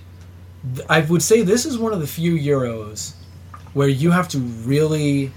th- 0.75 0.85
i 0.89 1.01
would 1.01 1.21
say 1.21 1.41
this 1.41 1.65
is 1.65 1.77
one 1.77 1.93
of 1.93 1.99
the 1.99 2.07
few 2.07 2.33
euros 2.35 3.13
where 3.73 3.87
you 3.89 4.11
have 4.11 4.27
to 4.29 4.39
really 4.39 5.31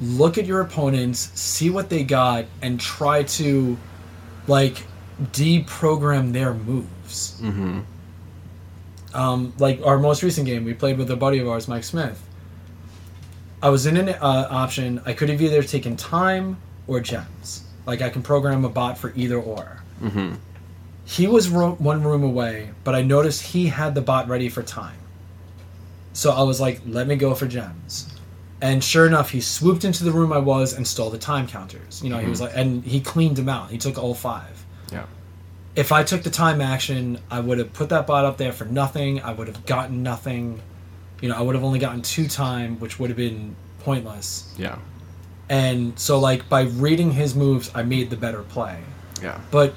look 0.00 0.38
at 0.38 0.46
your 0.46 0.60
opponents 0.60 1.30
see 1.38 1.70
what 1.70 1.88
they 1.88 2.02
got 2.02 2.46
and 2.62 2.80
try 2.80 3.22
to 3.22 3.76
like 4.48 4.82
deprogram 5.32 6.32
their 6.32 6.54
moves 6.54 7.38
Mm-hmm. 7.40 7.80
um, 9.14 9.52
like 9.58 9.80
our 9.84 9.98
most 9.98 10.22
recent 10.24 10.46
game, 10.46 10.64
we 10.64 10.74
played 10.74 10.98
with 10.98 11.08
a 11.10 11.16
buddy 11.16 11.38
of 11.38 11.46
ours, 11.48 11.68
Mike 11.68 11.84
Smith. 11.84 12.20
I 13.64 13.70
was 13.70 13.86
in 13.86 13.96
an 13.96 14.10
uh, 14.10 14.48
option. 14.50 15.00
I 15.06 15.14
could 15.14 15.30
have 15.30 15.40
either 15.40 15.62
taken 15.62 15.96
time 15.96 16.58
or 16.86 17.00
gems. 17.00 17.64
Like 17.86 18.02
I 18.02 18.10
can 18.10 18.22
program 18.22 18.62
a 18.66 18.68
bot 18.68 18.98
for 18.98 19.10
either 19.16 19.38
or. 19.40 19.82
Mm-hmm. 20.02 20.34
He 21.06 21.26
was 21.26 21.48
ro- 21.48 21.76
one 21.78 22.02
room 22.04 22.22
away, 22.22 22.70
but 22.84 22.94
I 22.94 23.00
noticed 23.00 23.40
he 23.42 23.68
had 23.68 23.94
the 23.94 24.02
bot 24.02 24.28
ready 24.28 24.50
for 24.50 24.62
time. 24.62 24.98
So 26.12 26.30
I 26.32 26.42
was 26.42 26.60
like, 26.60 26.82
let 26.86 27.06
me 27.06 27.16
go 27.16 27.34
for 27.34 27.46
gems. 27.46 28.06
And 28.60 28.84
sure 28.84 29.06
enough, 29.06 29.30
he 29.30 29.40
swooped 29.40 29.84
into 29.84 30.04
the 30.04 30.12
room 30.12 30.30
I 30.30 30.38
was 30.38 30.74
and 30.74 30.86
stole 30.86 31.08
the 31.08 31.18
time 31.18 31.46
counters. 31.46 32.02
You 32.02 32.10
know, 32.10 32.18
he 32.18 32.28
was 32.28 32.42
like, 32.42 32.52
and 32.54 32.84
he 32.84 33.00
cleaned 33.00 33.36
them 33.36 33.48
out. 33.48 33.70
He 33.70 33.78
took 33.78 33.96
all 33.98 34.14
five 34.14 34.64
Yeah. 34.92 35.06
if 35.74 35.90
I 35.90 36.02
took 36.02 36.22
the 36.22 36.30
time 36.30 36.60
action, 36.60 37.18
I 37.30 37.40
would 37.40 37.56
have 37.58 37.72
put 37.72 37.88
that 37.88 38.06
bot 38.06 38.26
up 38.26 38.36
there 38.36 38.52
for 38.52 38.66
nothing. 38.66 39.22
I 39.22 39.32
would 39.32 39.48
have 39.48 39.64
gotten 39.64 40.02
nothing. 40.02 40.60
You 41.20 41.28
know, 41.28 41.36
I 41.36 41.40
would 41.40 41.54
have 41.54 41.64
only 41.64 41.78
gotten 41.78 42.02
two 42.02 42.28
time, 42.28 42.78
which 42.80 42.98
would 42.98 43.10
have 43.10 43.16
been 43.16 43.56
pointless. 43.80 44.54
Yeah. 44.58 44.78
And 45.48 45.98
so, 45.98 46.18
like, 46.18 46.48
by 46.48 46.62
reading 46.62 47.12
his 47.12 47.34
moves, 47.34 47.70
I 47.74 47.82
made 47.82 48.10
the 48.10 48.16
better 48.16 48.42
play. 48.42 48.80
Yeah. 49.22 49.40
But, 49.50 49.74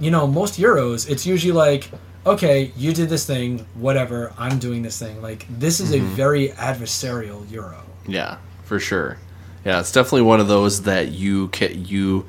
you 0.00 0.10
know, 0.10 0.26
most 0.26 0.58
Euros, 0.58 1.08
it's 1.08 1.26
usually 1.26 1.52
like, 1.52 1.90
okay, 2.26 2.72
you 2.76 2.92
did 2.92 3.08
this 3.08 3.26
thing, 3.26 3.66
whatever, 3.74 4.32
I'm 4.38 4.58
doing 4.58 4.82
this 4.82 4.98
thing. 4.98 5.22
Like, 5.22 5.46
this 5.48 5.80
is 5.80 5.92
a 5.92 5.98
mm-hmm. 5.98 6.14
very 6.14 6.48
adversarial 6.50 7.50
Euro. 7.50 7.82
Yeah, 8.06 8.38
for 8.64 8.78
sure. 8.78 9.18
Yeah, 9.64 9.80
it's 9.80 9.92
definitely 9.92 10.22
one 10.22 10.40
of 10.40 10.48
those 10.48 10.82
that 10.82 11.08
you 11.08 11.48
ca 11.48 11.72
you 11.72 12.26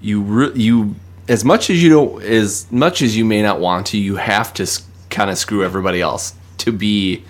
you 0.00 0.22
re- 0.22 0.52
you 0.54 0.94
as 1.28 1.44
much 1.44 1.70
as 1.70 1.82
you 1.82 1.88
don't 1.88 2.22
as 2.22 2.70
much 2.70 3.02
as 3.02 3.16
you 3.16 3.24
may 3.24 3.42
not 3.42 3.58
want 3.58 3.86
to, 3.88 3.98
you 3.98 4.16
have 4.16 4.52
to 4.54 4.66
kind 5.10 5.30
of 5.30 5.38
screw 5.38 5.64
everybody 5.64 6.00
else 6.00 6.34
to 6.58 6.72
be 6.72 7.24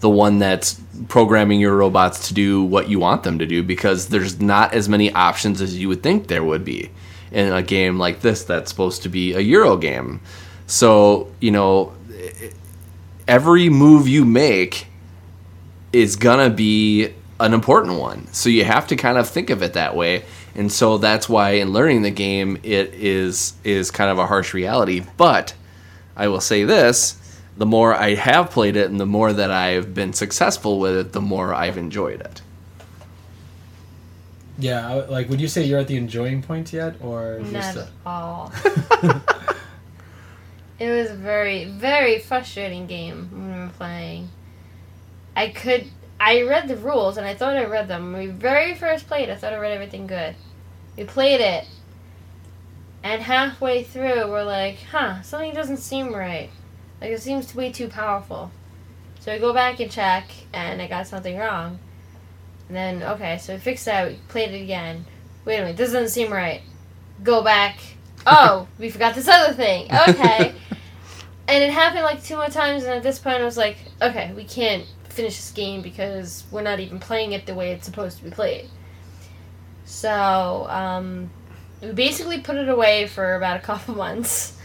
the 0.00 0.10
one 0.10 0.38
that's 0.38 0.80
programming 1.08 1.60
your 1.60 1.76
robots 1.76 2.28
to 2.28 2.34
do 2.34 2.62
what 2.62 2.88
you 2.88 2.98
want 2.98 3.22
them 3.22 3.38
to 3.38 3.46
do 3.46 3.62
because 3.62 4.08
there's 4.08 4.40
not 4.40 4.74
as 4.74 4.88
many 4.88 5.12
options 5.12 5.60
as 5.60 5.78
you 5.78 5.88
would 5.88 6.02
think 6.02 6.28
there 6.28 6.44
would 6.44 6.64
be 6.64 6.90
in 7.32 7.52
a 7.52 7.62
game 7.62 7.98
like 7.98 8.20
this 8.20 8.44
that's 8.44 8.70
supposed 8.70 9.02
to 9.02 9.08
be 9.08 9.32
a 9.32 9.40
Euro 9.40 9.76
game. 9.76 10.20
So, 10.66 11.32
you 11.40 11.50
know, 11.50 11.92
every 13.26 13.68
move 13.68 14.08
you 14.08 14.24
make 14.24 14.86
is 15.92 16.16
gonna 16.16 16.50
be 16.50 17.14
an 17.40 17.52
important 17.52 17.98
one. 17.98 18.26
So 18.32 18.48
you 18.48 18.64
have 18.64 18.86
to 18.88 18.96
kind 18.96 19.18
of 19.18 19.28
think 19.28 19.50
of 19.50 19.62
it 19.62 19.74
that 19.74 19.94
way. 19.94 20.24
And 20.54 20.72
so 20.72 20.98
that's 20.98 21.28
why 21.28 21.50
in 21.52 21.72
learning 21.72 22.02
the 22.02 22.10
game 22.10 22.58
it 22.62 22.94
is 22.94 23.54
is 23.64 23.90
kind 23.90 24.10
of 24.10 24.18
a 24.18 24.26
harsh 24.26 24.54
reality. 24.54 25.04
But 25.16 25.54
I 26.16 26.28
will 26.28 26.40
say 26.40 26.64
this, 26.64 27.16
the 27.56 27.66
more 27.66 27.94
I 27.94 28.14
have 28.14 28.50
played 28.50 28.76
it 28.76 28.90
and 28.90 29.00
the 29.00 29.06
more 29.06 29.32
that 29.32 29.50
I've 29.50 29.94
been 29.94 30.12
successful 30.12 30.78
with 30.78 30.96
it, 30.96 31.12
the 31.12 31.20
more 31.20 31.54
I've 31.54 31.78
enjoyed 31.78 32.20
it. 32.20 32.42
Yeah, 34.58 35.06
like 35.08 35.28
would 35.28 35.40
you 35.40 35.48
say 35.48 35.64
you're 35.64 35.80
at 35.80 35.88
the 35.88 35.96
enjoying 35.96 36.42
point 36.42 36.72
yet, 36.72 36.96
or 37.00 37.40
Not 37.40 37.52
just 37.52 37.76
at 37.76 37.88
all. 38.04 38.52
it 40.78 40.90
was 40.90 41.10
a 41.10 41.14
very, 41.14 41.66
very 41.66 42.18
frustrating 42.18 42.86
game 42.86 43.28
when 43.30 43.52
we 43.52 43.60
were 43.60 43.72
playing. 43.76 44.30
I 45.34 45.48
could. 45.48 45.86
I 46.18 46.42
read 46.42 46.68
the 46.68 46.76
rules 46.76 47.18
and 47.18 47.26
I 47.26 47.34
thought 47.34 47.58
I 47.58 47.66
read 47.66 47.88
them. 47.88 48.12
When 48.12 48.22
we 48.22 48.28
very 48.28 48.74
first 48.74 49.06
played, 49.06 49.28
I 49.28 49.34
thought 49.34 49.52
I 49.52 49.58
read 49.58 49.72
everything 49.72 50.06
good. 50.06 50.34
We 50.96 51.04
played 51.04 51.42
it, 51.42 51.66
and 53.02 53.20
halfway 53.20 53.84
through, 53.84 54.30
we're 54.30 54.42
like, 54.42 54.78
huh, 54.90 55.20
something 55.20 55.52
doesn't 55.52 55.76
seem 55.76 56.14
right. 56.14 56.48
Like, 57.00 57.10
it 57.10 57.20
seems 57.20 57.54
way 57.54 57.72
too 57.72 57.88
powerful. 57.88 58.50
So 59.20 59.32
I 59.32 59.38
go 59.38 59.52
back 59.52 59.80
and 59.80 59.90
check, 59.90 60.28
and 60.52 60.80
I 60.80 60.86
got 60.86 61.06
something 61.06 61.36
wrong. 61.36 61.78
And 62.68 62.76
then, 62.76 63.02
okay, 63.02 63.38
so 63.38 63.54
we 63.54 63.60
fixed 63.60 63.84
that, 63.84 64.08
we 64.08 64.18
played 64.28 64.50
it 64.50 64.62
again. 64.62 65.04
Wait 65.44 65.58
a 65.58 65.60
minute, 65.60 65.76
this 65.76 65.92
doesn't 65.92 66.10
seem 66.10 66.32
right. 66.32 66.62
Go 67.22 67.42
back. 67.42 67.78
Oh, 68.28 68.66
we 68.80 68.90
forgot 68.90 69.14
this 69.14 69.28
other 69.28 69.52
thing. 69.52 69.84
Okay. 69.84 70.52
and 71.48 71.62
it 71.62 71.70
happened 71.70 72.02
like 72.02 72.24
two 72.24 72.34
more 72.34 72.48
times, 72.48 72.82
and 72.82 72.92
at 72.92 73.04
this 73.04 73.20
point, 73.20 73.36
I 73.36 73.44
was 73.44 73.56
like, 73.56 73.76
okay, 74.02 74.32
we 74.34 74.42
can't 74.42 74.84
finish 75.08 75.36
this 75.36 75.52
game 75.52 75.80
because 75.80 76.42
we're 76.50 76.62
not 76.62 76.80
even 76.80 76.98
playing 76.98 77.32
it 77.32 77.46
the 77.46 77.54
way 77.54 77.70
it's 77.70 77.86
supposed 77.86 78.18
to 78.18 78.24
be 78.24 78.30
played. 78.30 78.68
So, 79.84 80.66
um, 80.68 81.30
we 81.80 81.92
basically 81.92 82.40
put 82.40 82.56
it 82.56 82.68
away 82.68 83.06
for 83.06 83.36
about 83.36 83.58
a 83.58 83.60
couple 83.60 83.94
months. 83.96 84.55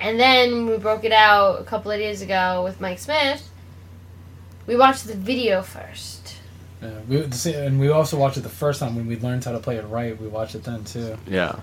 And 0.00 0.20
then 0.20 0.66
we 0.66 0.76
broke 0.76 1.04
it 1.04 1.12
out 1.12 1.60
a 1.60 1.64
couple 1.64 1.90
of 1.90 1.98
days 1.98 2.22
ago 2.22 2.62
with 2.64 2.80
Mike 2.80 2.98
Smith. 2.98 3.48
We 4.66 4.76
watched 4.76 5.06
the 5.06 5.14
video 5.14 5.62
first. 5.62 6.36
Yeah, 6.82 6.90
we, 7.08 7.54
and 7.54 7.80
we 7.80 7.88
also 7.88 8.18
watched 8.18 8.36
it 8.36 8.42
the 8.42 8.48
first 8.48 8.80
time 8.80 8.94
when 8.96 9.06
we 9.06 9.16
learned 9.18 9.44
how 9.44 9.52
to 9.52 9.58
play 9.58 9.76
it 9.76 9.86
right. 9.86 10.20
We 10.20 10.28
watched 10.28 10.54
it 10.54 10.64
then 10.64 10.84
too. 10.84 11.16
Yeah. 11.26 11.56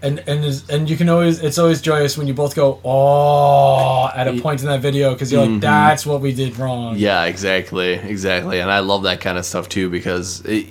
And 0.00 0.22
and 0.28 0.62
and 0.70 0.88
you 0.88 0.96
can 0.96 1.08
always 1.08 1.42
it's 1.42 1.58
always 1.58 1.80
joyous 1.82 2.16
when 2.16 2.28
you 2.28 2.34
both 2.34 2.54
go 2.54 2.80
oh 2.84 4.08
at 4.14 4.28
a 4.28 4.40
point 4.40 4.60
in 4.60 4.66
that 4.68 4.80
video 4.80 5.12
because 5.12 5.32
you're 5.32 5.44
Mhm. 5.44 5.54
like 5.54 5.60
that's 5.62 6.06
what 6.06 6.20
we 6.20 6.32
did 6.32 6.56
wrong. 6.56 6.94
Yeah, 6.96 7.24
exactly, 7.24 7.94
exactly, 7.94 8.60
and 8.60 8.70
I 8.70 8.78
love 8.78 9.02
that 9.02 9.20
kind 9.20 9.36
of 9.36 9.44
stuff 9.44 9.68
too 9.68 9.90
because, 9.90 10.40
it, 10.44 10.68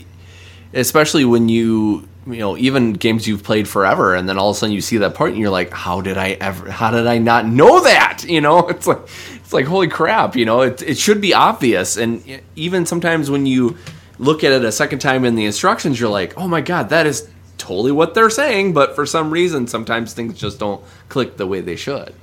especially 0.73 1.25
when 1.25 1.49
you 1.49 2.07
you 2.27 2.39
know 2.39 2.57
even 2.57 2.93
games 2.93 3.27
you've 3.27 3.43
played 3.43 3.67
forever, 3.67 4.15
and 4.15 4.27
then 4.27 4.37
all 4.37 4.49
of 4.49 4.55
a 4.55 4.59
sudden 4.59 4.73
you 4.73 4.81
see 4.81 4.97
that 4.97 5.15
part 5.15 5.31
and 5.31 5.39
you're 5.39 5.49
like, 5.49 5.71
how 5.71 6.01
did 6.01 6.17
I 6.17 6.31
ever? 6.31 6.69
How 6.69 6.91
did 6.91 7.07
I 7.07 7.17
not 7.17 7.45
know 7.47 7.81
that? 7.81 8.23
You 8.27 8.41
know, 8.41 8.59
it's 8.69 8.87
like 8.87 8.99
it's 9.35 9.53
like 9.53 9.65
holy 9.65 9.87
crap. 9.87 10.35
You 10.35 10.45
know, 10.45 10.61
it 10.61 10.81
it 10.81 10.97
should 10.97 11.21
be 11.21 11.33
obvious, 11.33 11.97
and 11.97 12.41
even 12.55 12.85
sometimes 12.85 13.29
when 13.29 13.45
you 13.45 13.77
look 14.19 14.43
at 14.43 14.51
it 14.51 14.63
a 14.63 14.71
second 14.71 14.99
time 14.99 15.25
in 15.25 15.35
the 15.35 15.45
instructions, 15.45 15.99
you're 15.99 16.09
like, 16.09 16.37
oh 16.37 16.47
my 16.47 16.61
god, 16.61 16.89
that 16.89 17.05
is 17.05 17.29
totally 17.57 17.91
what 17.91 18.13
they're 18.13 18.29
saying, 18.29 18.73
but 18.73 18.95
for 18.95 19.05
some 19.05 19.31
reason, 19.31 19.67
sometimes 19.67 20.13
things 20.13 20.39
just 20.39 20.59
don't 20.59 20.83
click 21.09 21.37
the 21.37 21.47
way 21.47 21.61
they 21.61 21.75
should. 21.75 22.13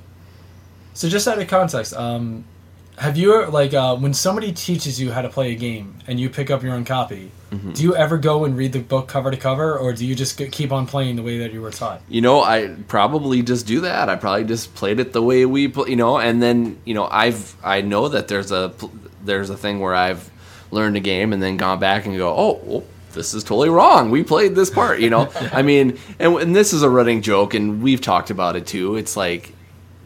So 0.93 1.09
just 1.09 1.27
out 1.27 1.39
of 1.39 1.47
context, 1.47 1.93
um, 1.93 2.45
have 2.97 3.17
you 3.17 3.33
ever- 3.41 3.51
like 3.51 3.73
uh, 3.73 3.95
when 3.95 4.13
somebody 4.13 4.51
teaches 4.51 4.99
you 4.99 5.11
how 5.11 5.21
to 5.21 5.29
play 5.29 5.51
a 5.51 5.55
game 5.55 5.95
and 6.07 6.19
you 6.19 6.29
pick 6.29 6.49
up 6.49 6.63
your 6.63 6.73
own 6.73 6.85
copy? 6.85 7.31
Mm-hmm. 7.51 7.71
Do 7.71 7.83
you 7.83 7.95
ever 7.95 8.17
go 8.17 8.43
and 8.45 8.57
read 8.57 8.73
the 8.73 8.79
book 8.79 9.07
cover 9.07 9.31
to 9.31 9.37
cover, 9.37 9.77
or 9.77 9.93
do 9.93 10.05
you 10.05 10.15
just 10.15 10.37
keep 10.51 10.71
on 10.71 10.87
playing 10.87 11.15
the 11.15 11.23
way 11.23 11.37
that 11.39 11.53
you 11.53 11.61
were 11.61 11.71
taught? 11.71 12.01
You 12.09 12.21
know, 12.21 12.41
I 12.41 12.75
probably 12.87 13.41
just 13.43 13.65
do 13.67 13.81
that. 13.81 14.09
I 14.09 14.15
probably 14.15 14.43
just 14.45 14.75
played 14.75 14.99
it 14.99 15.13
the 15.13 15.21
way 15.21 15.45
we, 15.45 15.67
pl- 15.67 15.87
you 15.89 15.95
know, 15.95 16.17
and 16.17 16.41
then 16.41 16.79
you 16.85 16.93
know, 16.93 17.07
I've 17.09 17.55
I 17.63 17.81
know 17.81 18.09
that 18.09 18.27
there's 18.27 18.51
a 18.51 18.73
there's 19.23 19.49
a 19.49 19.57
thing 19.57 19.79
where 19.79 19.95
I've 19.95 20.29
learned 20.71 20.97
a 20.97 20.99
game 20.99 21.31
and 21.33 21.41
then 21.41 21.57
gone 21.57 21.79
back 21.79 22.05
and 22.05 22.17
go, 22.17 22.33
oh, 22.35 22.59
well, 22.63 22.83
this 23.13 23.33
is 23.33 23.43
totally 23.43 23.69
wrong. 23.69 24.11
We 24.11 24.23
played 24.23 24.55
this 24.55 24.69
part, 24.69 24.99
you 24.99 25.09
know. 25.09 25.31
I 25.53 25.61
mean, 25.61 25.97
and, 26.19 26.35
and 26.35 26.55
this 26.55 26.73
is 26.73 26.83
a 26.83 26.89
running 26.89 27.21
joke, 27.21 27.53
and 27.53 27.81
we've 27.81 28.01
talked 28.01 28.29
about 28.29 28.55
it 28.55 28.67
too. 28.67 28.97
It's 28.97 29.15
like 29.15 29.53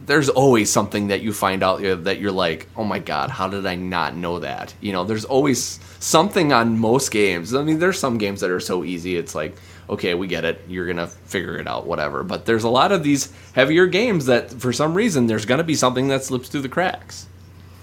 there's 0.10 0.28
always 0.28 0.72
something 0.72 1.10
that 1.10 1.22
you 1.22 1.32
find 1.32 1.62
out 1.62 1.82
that 2.06 2.20
you're 2.20 2.32
like, 2.32 2.68
oh 2.76 2.84
my 2.84 2.98
god, 2.98 3.30
how 3.30 3.48
did 3.48 3.68
I 3.68 3.76
not 3.76 4.16
know 4.16 4.40
that? 4.40 4.74
You 4.82 4.92
know, 4.92 5.04
there's 5.04 5.24
always 5.24 5.80
something 6.00 6.52
on 6.52 6.80
most 6.80 7.12
games. 7.12 7.54
I 7.54 7.62
mean, 7.62 7.78
there's 7.78 8.00
some 8.00 8.18
games 8.18 8.42
that 8.42 8.50
are 8.50 8.60
so 8.60 8.84
easy. 8.84 9.18
It's 9.18 9.36
like, 9.36 9.56
okay, 9.88 10.16
we 10.16 10.26
get 10.26 10.46
it. 10.46 10.64
You're 10.68 10.88
gonna 10.88 11.06
figure 11.06 11.58
it 11.58 11.68
out, 11.68 11.86
whatever. 11.86 12.24
But 12.24 12.48
there's 12.48 12.64
a 12.64 12.70
lot 12.70 12.92
of 12.92 13.04
these 13.04 13.32
heavier 13.54 13.86
games 13.86 14.26
that, 14.26 14.50
for 14.50 14.74
some 14.74 14.96
reason, 14.96 15.28
there's 15.28 15.46
gonna 15.46 15.64
be 15.64 15.76
something 15.76 16.08
that 16.08 16.24
slips 16.24 16.50
through 16.50 16.62
the 16.62 16.70
cracks. 16.70 17.28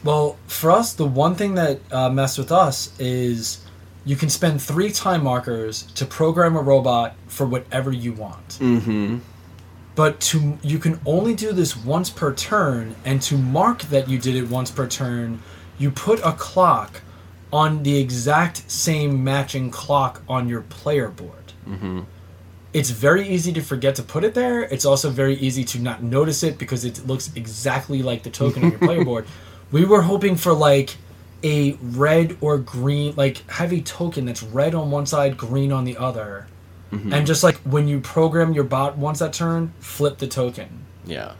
Well, 0.02 0.36
for 0.48 0.72
us, 0.72 0.94
the 0.94 1.06
one 1.06 1.36
thing 1.36 1.54
that 1.54 1.78
uh, 1.92 2.10
messed 2.10 2.38
with 2.38 2.50
us 2.50 2.92
is 2.98 3.64
you 4.04 4.16
can 4.16 4.30
spend 4.30 4.60
three 4.60 4.90
time 4.90 5.22
markers 5.22 5.84
to 5.94 6.04
program 6.04 6.56
a 6.56 6.60
robot 6.60 7.14
for 7.28 7.46
whatever 7.46 7.92
you 7.92 8.14
want. 8.14 8.48
Mm-hmm. 8.58 9.18
But 9.96 10.20
to 10.20 10.58
you 10.62 10.78
can 10.78 11.00
only 11.04 11.34
do 11.34 11.52
this 11.52 11.76
once 11.76 12.10
per 12.10 12.32
turn, 12.32 12.94
and 13.04 13.20
to 13.22 13.36
mark 13.36 13.82
that 13.84 14.08
you 14.08 14.18
did 14.18 14.36
it 14.36 14.48
once 14.48 14.70
per 14.70 14.86
turn, 14.86 15.42
you 15.78 15.90
put 15.90 16.20
a 16.20 16.32
clock 16.32 17.00
on 17.52 17.82
the 17.82 17.98
exact 17.98 18.70
same 18.70 19.24
matching 19.24 19.70
clock 19.70 20.22
on 20.28 20.48
your 20.48 20.60
player 20.60 21.08
board. 21.08 21.52
Mm-hmm. 21.66 22.00
It's 22.74 22.90
very 22.90 23.26
easy 23.26 23.52
to 23.54 23.62
forget 23.62 23.94
to 23.94 24.02
put 24.02 24.22
it 24.22 24.34
there. 24.34 24.62
It's 24.64 24.84
also 24.84 25.08
very 25.08 25.34
easy 25.36 25.64
to 25.64 25.78
not 25.78 26.02
notice 26.02 26.42
it 26.42 26.58
because 26.58 26.84
it 26.84 27.06
looks 27.06 27.32
exactly 27.34 28.02
like 28.02 28.22
the 28.22 28.30
token 28.30 28.64
on 28.64 28.70
your 28.70 28.78
player 28.78 29.04
board. 29.10 29.26
We 29.72 29.86
were 29.86 30.02
hoping 30.02 30.36
for 30.36 30.52
like 30.52 30.96
a 31.42 31.72
red 31.80 32.36
or 32.42 32.58
green, 32.58 33.14
like 33.16 33.48
have 33.50 33.72
a 33.72 33.80
token 33.80 34.26
that's 34.26 34.42
red 34.42 34.74
on 34.74 34.90
one 34.90 35.06
side, 35.06 35.38
green 35.38 35.72
on 35.72 35.84
the 35.84 35.96
other. 35.96 36.48
Mm-hmm. 36.92 37.12
And 37.12 37.26
just 37.26 37.42
like 37.42 37.56
when 37.58 37.88
you 37.88 38.00
program 38.00 38.52
your 38.52 38.64
bot 38.64 38.96
once 38.96 39.18
that 39.18 39.32
turn, 39.32 39.72
flip 39.80 40.18
the 40.18 40.26
token. 40.28 40.84
Yeah. 41.04 41.32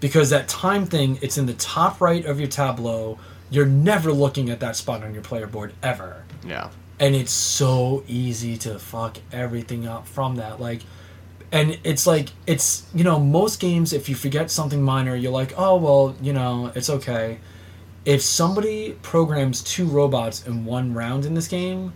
Because 0.00 0.30
that 0.30 0.46
time 0.48 0.86
thing, 0.86 1.18
it's 1.22 1.36
in 1.38 1.46
the 1.46 1.54
top 1.54 2.00
right 2.00 2.24
of 2.24 2.38
your 2.38 2.48
tableau. 2.48 3.18
You're 3.50 3.66
never 3.66 4.12
looking 4.12 4.50
at 4.50 4.60
that 4.60 4.76
spot 4.76 5.02
on 5.02 5.14
your 5.14 5.22
player 5.22 5.46
board 5.46 5.72
ever 5.82 6.24
Yeah. 6.46 6.68
and 7.00 7.14
it's 7.16 7.32
so 7.32 8.04
easy 8.06 8.56
to 8.58 8.78
fuck 8.78 9.16
everything 9.32 9.86
up 9.86 10.06
from 10.06 10.36
that 10.36 10.60
like 10.60 10.82
and 11.50 11.78
it's 11.82 12.06
like 12.06 12.28
it's 12.46 12.86
you 12.94 13.04
know 13.04 13.18
most 13.18 13.58
games 13.58 13.94
if 13.94 14.06
you 14.08 14.14
forget 14.14 14.50
something 14.50 14.82
minor 14.82 15.16
you're 15.16 15.32
like 15.32 15.54
oh 15.56 15.76
well 15.76 16.14
you 16.20 16.32
know 16.34 16.70
it's 16.74 16.90
okay 16.90 17.38
if 18.04 18.20
somebody 18.20 18.92
programs 19.00 19.62
two 19.62 19.86
robots 19.86 20.46
in 20.46 20.66
one 20.66 20.92
round 20.92 21.24
in 21.24 21.32
this 21.32 21.48
game 21.48 21.92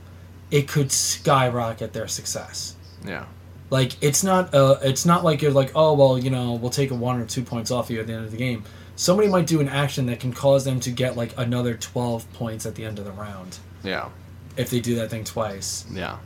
it 0.52 0.68
could 0.68 0.92
skyrocket 0.92 1.92
their 1.92 2.06
success 2.06 2.76
Yeah. 3.04 3.24
like 3.70 3.92
it's 4.00 4.22
not 4.22 4.54
uh 4.54 4.76
it's 4.82 5.04
not 5.06 5.24
like 5.24 5.42
you're 5.42 5.50
like 5.62 5.72
oh 5.74 5.94
well 5.94 6.16
you 6.18 6.30
know 6.30 6.52
we'll 6.54 6.70
take 6.70 6.90
a 6.92 6.94
one 6.94 7.20
or 7.20 7.26
two 7.26 7.42
points 7.42 7.70
off 7.70 7.90
you 7.90 7.98
at 8.00 8.06
the 8.06 8.12
end 8.12 8.24
of 8.24 8.30
the 8.30 8.36
game 8.36 8.62
somebody 8.96 9.28
might 9.28 9.46
do 9.46 9.60
an 9.60 9.68
action 9.68 10.06
that 10.06 10.20
can 10.20 10.32
cause 10.32 10.64
them 10.64 10.78
to 10.80 10.90
get 10.90 11.16
like 11.16 11.32
another 11.38 11.74
12 11.74 12.30
points 12.34 12.66
at 12.66 12.74
the 12.74 12.84
end 12.84 12.98
of 12.98 13.04
the 13.06 13.12
round 13.12 13.58
Yeah. 13.82 14.08
if 14.56 14.68
they 14.70 14.80
do 14.80 14.94
that 14.96 15.08
thing 15.10 15.24
twice 15.24 15.86
Yeah. 15.90 16.18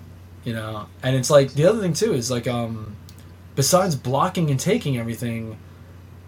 you 0.44 0.52
know 0.52 0.86
and 1.02 1.14
it's 1.16 1.30
like 1.30 1.52
the 1.54 1.64
other 1.66 1.80
thing 1.80 1.94
too 1.94 2.12
is 2.12 2.30
like 2.30 2.46
um 2.48 2.96
besides 3.54 3.94
blocking 3.96 4.50
and 4.50 4.58
taking 4.60 4.98
everything 4.98 5.56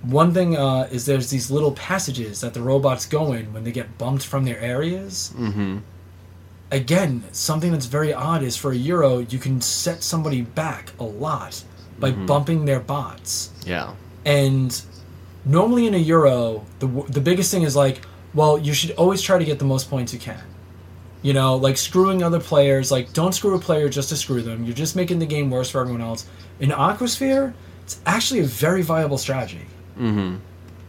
one 0.02 0.32
thing 0.32 0.56
uh, 0.56 0.88
is 0.92 1.06
there's 1.06 1.28
these 1.28 1.50
little 1.50 1.72
passages 1.72 2.40
that 2.42 2.54
the 2.54 2.62
robots 2.62 3.04
go 3.04 3.32
in 3.32 3.52
when 3.52 3.64
they 3.64 3.72
get 3.72 3.98
bumped 3.98 4.24
from 4.24 4.44
their 4.44 4.60
areas 4.60 5.34
Mm-hmm. 5.36 5.78
Again 6.70 7.22
something 7.32 7.72
that's 7.72 7.86
very 7.86 8.12
odd 8.12 8.42
is 8.42 8.56
for 8.56 8.72
a 8.72 8.76
euro 8.76 9.18
you 9.18 9.38
can 9.38 9.60
set 9.60 10.02
somebody 10.02 10.42
back 10.42 10.92
a 11.00 11.04
lot 11.04 11.62
by 11.98 12.10
bumping 12.12 12.64
their 12.64 12.80
bots. 12.80 13.50
Yeah. 13.64 13.94
and 14.24 14.80
normally 15.44 15.86
in 15.86 15.94
a 15.94 15.98
euro 15.98 16.64
the 16.78 16.86
the 17.08 17.20
biggest 17.20 17.50
thing 17.50 17.62
is 17.62 17.74
like 17.74 18.02
well 18.34 18.58
you 18.58 18.72
should 18.74 18.90
always 18.92 19.22
try 19.22 19.38
to 19.38 19.44
get 19.44 19.58
the 19.58 19.64
most 19.64 19.88
points 19.90 20.12
you 20.12 20.18
can. 20.20 20.42
You 21.22 21.32
know 21.32 21.56
like 21.56 21.76
screwing 21.76 22.22
other 22.22 22.38
players 22.40 22.92
like 22.92 23.12
don't 23.12 23.32
screw 23.34 23.54
a 23.56 23.58
player 23.58 23.88
just 23.88 24.08
to 24.10 24.16
screw 24.16 24.42
them. 24.42 24.64
You're 24.64 24.74
just 24.74 24.94
making 24.94 25.18
the 25.18 25.26
game 25.26 25.50
worse 25.50 25.70
for 25.70 25.80
everyone 25.80 26.02
else. 26.02 26.26
In 26.60 26.70
aquasphere 26.70 27.54
it's 27.84 28.00
actually 28.04 28.40
a 28.40 28.44
very 28.44 28.82
viable 28.82 29.18
strategy. 29.18 29.66
Mm-hmm. 29.98 30.36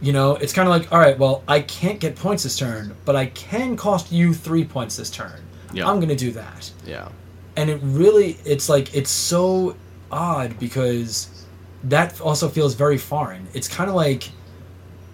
you 0.02 0.14
know 0.14 0.36
it's 0.36 0.54
kind 0.54 0.68
of 0.68 0.72
like 0.76 0.92
all 0.92 1.00
right 1.00 1.18
well 1.18 1.44
i 1.48 1.62
can't 1.62 2.00
get 2.00 2.16
points 2.16 2.44
this 2.44 2.56
turn 2.60 2.96
but 3.06 3.16
i 3.16 3.26
can 3.26 3.76
cost 3.76 4.12
you 4.12 4.36
three 4.36 4.64
points 4.64 4.96
this 4.98 5.10
turn 5.10 5.42
Yeah. 5.74 5.88
i'm 5.90 6.00
gonna 6.00 6.16
do 6.16 6.32
that 6.32 6.72
Yeah. 6.86 7.10
and 7.56 7.70
it 7.70 7.80
really 7.84 8.38
it's 8.46 8.70
like 8.70 8.94
it's 8.96 9.12
so 9.12 9.76
odd 10.12 10.60
because 10.60 11.46
that 11.84 12.20
also 12.22 12.50
feels 12.50 12.74
very 12.76 12.98
foreign 12.98 13.48
it's 13.54 13.68
kind 13.68 13.90
of 13.90 13.96
like 13.96 14.30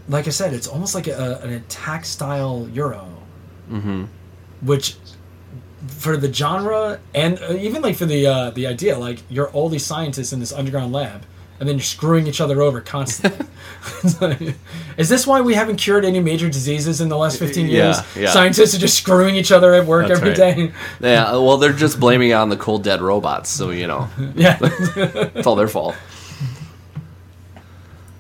like 0.09 0.27
i 0.27 0.31
said 0.31 0.53
it's 0.53 0.67
almost 0.67 0.95
like 0.95 1.07
a, 1.07 1.39
an 1.43 1.51
attack 1.53 2.05
style 2.05 2.67
euro 2.73 3.07
Mm-hmm. 3.71 4.03
which 4.61 4.95
for 5.87 6.17
the 6.17 6.31
genre 6.31 6.99
and 7.13 7.39
uh, 7.39 7.53
even 7.53 7.81
like 7.81 7.95
for 7.95 8.05
the 8.05 8.25
uh, 8.27 8.49
the 8.51 8.65
idea, 8.67 8.97
like 8.97 9.19
you're 9.29 9.49
all 9.49 9.69
these 9.69 9.85
scientists 9.85 10.33
in 10.33 10.39
this 10.39 10.51
underground 10.53 10.91
lab, 10.93 11.23
and 11.59 11.69
then 11.69 11.75
you're 11.77 11.83
screwing 11.83 12.27
each 12.27 12.41
other 12.41 12.61
over 12.61 12.81
constantly. 12.81 13.45
Like, 14.19 14.55
Is 14.97 15.09
this 15.09 15.25
why 15.27 15.41
we 15.41 15.53
haven't 15.53 15.77
cured 15.77 16.03
any 16.05 16.19
major 16.19 16.49
diseases 16.49 17.01
in 17.01 17.07
the 17.09 17.17
last 17.17 17.39
15 17.39 17.67
years? 17.67 17.97
Yeah, 17.97 18.23
yeah. 18.23 18.29
Scientists 18.31 18.73
are 18.75 18.79
just 18.79 18.97
screwing 18.97 19.35
each 19.35 19.51
other 19.51 19.73
at 19.73 19.85
work 19.85 20.07
That's 20.07 20.19
every 20.19 20.29
right. 20.31 20.37
day. 20.37 20.71
Yeah, 20.99 21.31
well, 21.33 21.57
they're 21.57 21.71
just 21.73 21.99
blaming 21.99 22.29
it 22.31 22.33
on 22.33 22.49
the 22.49 22.57
cold 22.57 22.83
dead 22.83 23.01
robots, 23.01 23.49
so 23.49 23.69
you 23.71 23.87
know 23.87 24.09
Yeah. 24.35 24.57
it's 24.61 25.47
all 25.47 25.55
their 25.55 25.67
fault. 25.67 25.95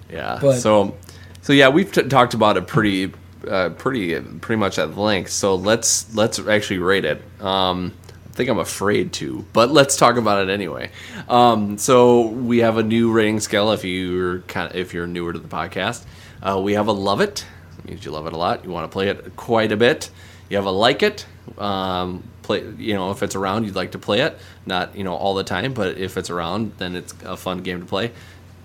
Yeah. 0.09 0.37
But- 0.41 0.59
so, 0.59 0.95
so 1.41 1.53
yeah, 1.53 1.69
we've 1.69 1.91
t- 1.91 2.03
talked 2.03 2.33
about 2.33 2.57
it 2.57 2.67
pretty, 2.67 3.11
uh, 3.47 3.69
pretty, 3.69 4.19
pretty 4.19 4.59
much 4.59 4.79
at 4.79 4.97
length. 4.97 5.31
So 5.31 5.55
let's 5.55 6.13
let's 6.15 6.39
actually 6.39 6.79
rate 6.79 7.05
it. 7.05 7.21
Um, 7.41 7.93
think 8.35 8.49
I'm 8.49 8.59
afraid 8.59 9.13
to, 9.13 9.45
but 9.53 9.71
let's 9.71 9.95
talk 9.95 10.17
about 10.17 10.47
it 10.47 10.51
anyway. 10.51 10.91
Um, 11.29 11.77
so 11.77 12.27
we 12.27 12.59
have 12.59 12.77
a 12.77 12.83
new 12.83 13.11
rating 13.11 13.39
scale. 13.39 13.71
If 13.71 13.85
you're 13.85 14.39
kind 14.41 14.69
of, 14.69 14.75
if 14.75 14.93
you're 14.93 15.07
newer 15.07 15.31
to 15.31 15.39
the 15.39 15.47
podcast, 15.47 16.03
uh, 16.43 16.59
we 16.61 16.73
have 16.73 16.87
a 16.87 16.91
love 16.91 17.21
it. 17.21 17.45
That 17.77 17.85
means 17.85 18.05
you 18.05 18.11
love 18.11 18.27
it 18.27 18.33
a 18.33 18.37
lot. 18.37 18.65
You 18.65 18.71
want 18.71 18.89
to 18.89 18.93
play 18.93 19.07
it 19.07 19.35
quite 19.37 19.71
a 19.71 19.77
bit. 19.77 20.09
You 20.49 20.57
have 20.57 20.65
a 20.65 20.71
like 20.71 21.01
it. 21.01 21.25
Um, 21.57 22.23
play, 22.43 22.63
you 22.77 22.93
know, 22.93 23.11
if 23.11 23.23
it's 23.23 23.35
around, 23.35 23.65
you'd 23.65 23.75
like 23.75 23.93
to 23.93 23.99
play 23.99 24.21
it. 24.21 24.37
Not 24.65 24.97
you 24.97 25.03
know 25.03 25.15
all 25.15 25.33
the 25.33 25.43
time, 25.43 25.73
but 25.73 25.97
if 25.97 26.17
it's 26.17 26.29
around, 26.29 26.73
then 26.77 26.95
it's 26.95 27.13
a 27.23 27.37
fun 27.37 27.59
game 27.59 27.79
to 27.79 27.85
play. 27.85 28.11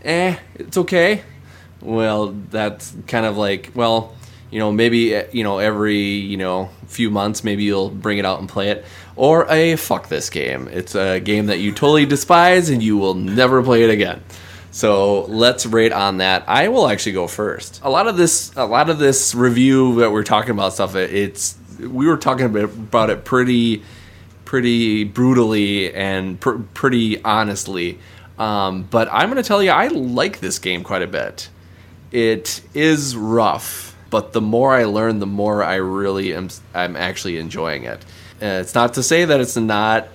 Eh, 0.03 0.37
it's 0.57 0.77
okay. 0.77 1.23
Well, 1.81 2.29
that's 2.51 2.95
kind 3.07 3.25
of 3.25 3.37
like 3.37 3.71
well, 3.75 4.14
you 4.51 4.59
know, 4.59 4.73
maybe 4.73 5.15
eh, 5.15 5.27
you 5.33 5.45
know 5.45 5.59
every 5.59 5.99
you 5.99 6.37
know 6.37 6.71
few 6.87 7.11
months, 7.11 7.45
maybe 7.45 7.65
you'll 7.65 7.91
bring 7.91 8.19
it 8.19 8.25
out 8.25 8.41
and 8.41 8.49
play 8.49 8.71
it. 8.71 8.85
Or 9.17 9.47
a 9.51 9.77
fuck 9.77 10.09
this 10.09 10.31
game. 10.31 10.69
It's 10.69 10.95
a 10.95 11.21
game 11.21 11.47
that 11.47 11.59
you 11.59 11.73
totally 11.73 12.07
despise 12.07 12.71
and 12.71 12.83
you 12.83 12.97
will 12.97 13.15
never 13.15 13.63
play 13.63 13.83
it 13.83 13.91
again. 13.91 14.23
So 14.73 15.23
let's 15.25 15.67
rate 15.67 15.93
on 15.93 16.19
that. 16.19 16.45
I 16.47 16.69
will 16.69 16.89
actually 16.89 17.13
go 17.13 17.27
first. 17.27 17.81
A 17.83 17.91
lot 17.91 18.07
of 18.07 18.17
this, 18.17 18.53
a 18.57 18.65
lot 18.65 18.89
of 18.89 18.99
this 18.99 19.35
review 19.35 19.97
that 19.97 20.13
we're 20.13 20.23
talking 20.23 20.53
about 20.53 20.75
stuff, 20.75 20.95
it's 20.95 21.57
we 21.79 22.07
were 22.07 22.17
talking 22.17 22.47
about 22.47 22.65
about 22.65 23.11
it 23.11 23.25
pretty, 23.25 23.83
pretty 24.45 25.05
brutally 25.05 25.93
and 25.93 26.41
pr- 26.41 26.59
pretty 26.75 27.23
honestly. 27.25 27.99
Um, 28.39 28.85
but 28.85 29.09
I'm 29.13 29.29
going 29.31 29.43
to 29.43 29.47
tell 29.47 29.63
you, 29.63 29.71
I 29.71 29.89
like 29.89 30.41
this 30.41 30.59
game 30.59 30.83
quite 30.83 31.03
a 31.03 31.07
bit. 31.07 31.51
It 32.11 32.63
is 32.73 33.17
rough, 33.17 33.89
but 34.11 34.33
the 34.33 34.41
more 34.41 34.75
I 34.75 34.85
learn, 34.85 35.21
the 35.21 35.27
more 35.27 35.63
I 35.63 35.77
really 35.77 36.35
am. 36.35 36.49
I'm 36.75 36.97
actually 36.97 37.39
enjoying 37.39 37.85
it. 37.85 38.05
It's 38.41 38.75
not 38.75 38.95
to 38.95 39.03
say 39.03 39.25
that 39.25 39.41
it's 39.41 39.57
not. 39.57 40.09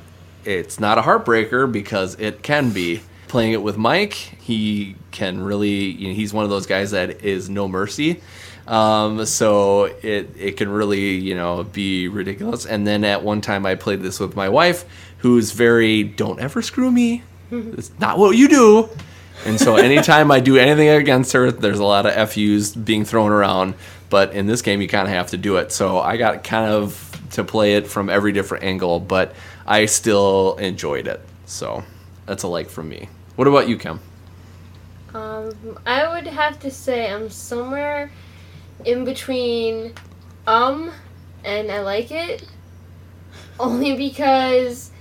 It's 0.43 0.79
not 0.79 0.97
a 0.97 1.01
heartbreaker 1.01 1.71
because 1.71 2.15
it 2.19 2.43
can 2.43 2.71
be. 2.71 3.01
Playing 3.27 3.53
it 3.53 3.63
with 3.63 3.75
Mike, 3.75 4.13
he 4.13 4.95
can 5.11 5.43
really. 5.43 5.85
You 5.85 6.09
know, 6.09 6.13
he's 6.13 6.33
one 6.33 6.43
of 6.43 6.49
those 6.49 6.67
guys 6.67 6.91
that 6.91 7.23
is 7.23 7.49
no 7.49 7.67
mercy. 7.67 8.21
Um, 8.67 9.25
so 9.25 9.85
it 9.85 10.29
it 10.37 10.57
can 10.57 10.69
really 10.69 11.15
you 11.15 11.35
know 11.35 11.63
be 11.63 12.07
ridiculous. 12.07 12.65
And 12.65 12.85
then 12.85 13.03
at 13.03 13.23
one 13.23 13.41
time 13.41 13.65
I 13.65 13.75
played 13.75 14.01
this 14.01 14.19
with 14.19 14.35
my 14.35 14.49
wife, 14.49 14.85
who's 15.19 15.51
very 15.51 16.03
don't 16.03 16.39
ever 16.39 16.61
screw 16.61 16.91
me. 16.91 17.23
It's 17.51 17.91
not 17.99 18.17
what 18.17 18.35
you 18.35 18.47
do. 18.47 18.89
And 19.45 19.59
so 19.59 19.75
anytime 19.75 20.31
I 20.31 20.39
do 20.39 20.57
anything 20.57 20.89
against 20.89 21.33
her, 21.33 21.51
there's 21.51 21.79
a 21.79 21.83
lot 21.83 22.05
of 22.05 22.29
FUs 22.31 22.75
being 22.75 23.05
thrown 23.05 23.31
around. 23.31 23.75
But 24.09 24.33
in 24.33 24.47
this 24.47 24.61
game, 24.61 24.81
you 24.81 24.87
kind 24.87 25.07
of 25.07 25.13
have 25.13 25.27
to 25.27 25.37
do 25.37 25.57
it. 25.57 25.71
So 25.71 25.99
I 25.99 26.17
got 26.17 26.43
kind 26.43 26.71
of 26.71 27.11
to 27.31 27.43
play 27.43 27.75
it 27.75 27.87
from 27.87 28.09
every 28.09 28.31
different 28.31 28.63
angle, 28.63 28.99
but 28.99 29.35
I 29.67 29.85
still 29.85 30.55
enjoyed 30.57 31.07
it. 31.07 31.21
So 31.45 31.83
that's 32.25 32.43
a 32.43 32.47
like 32.47 32.69
from 32.69 32.89
me. 32.89 33.09
What 33.35 33.47
about 33.47 33.67
you, 33.67 33.77
Kim? 33.77 33.99
Um, 35.13 35.79
I 35.85 36.07
would 36.07 36.27
have 36.27 36.59
to 36.59 36.71
say 36.71 37.11
I'm 37.11 37.29
somewhere 37.29 38.11
in 38.83 39.05
between 39.05 39.93
um 40.47 40.91
and 41.43 41.71
I 41.71 41.81
like 41.81 42.11
it. 42.11 42.45
Only 43.59 43.95
because 43.95 44.91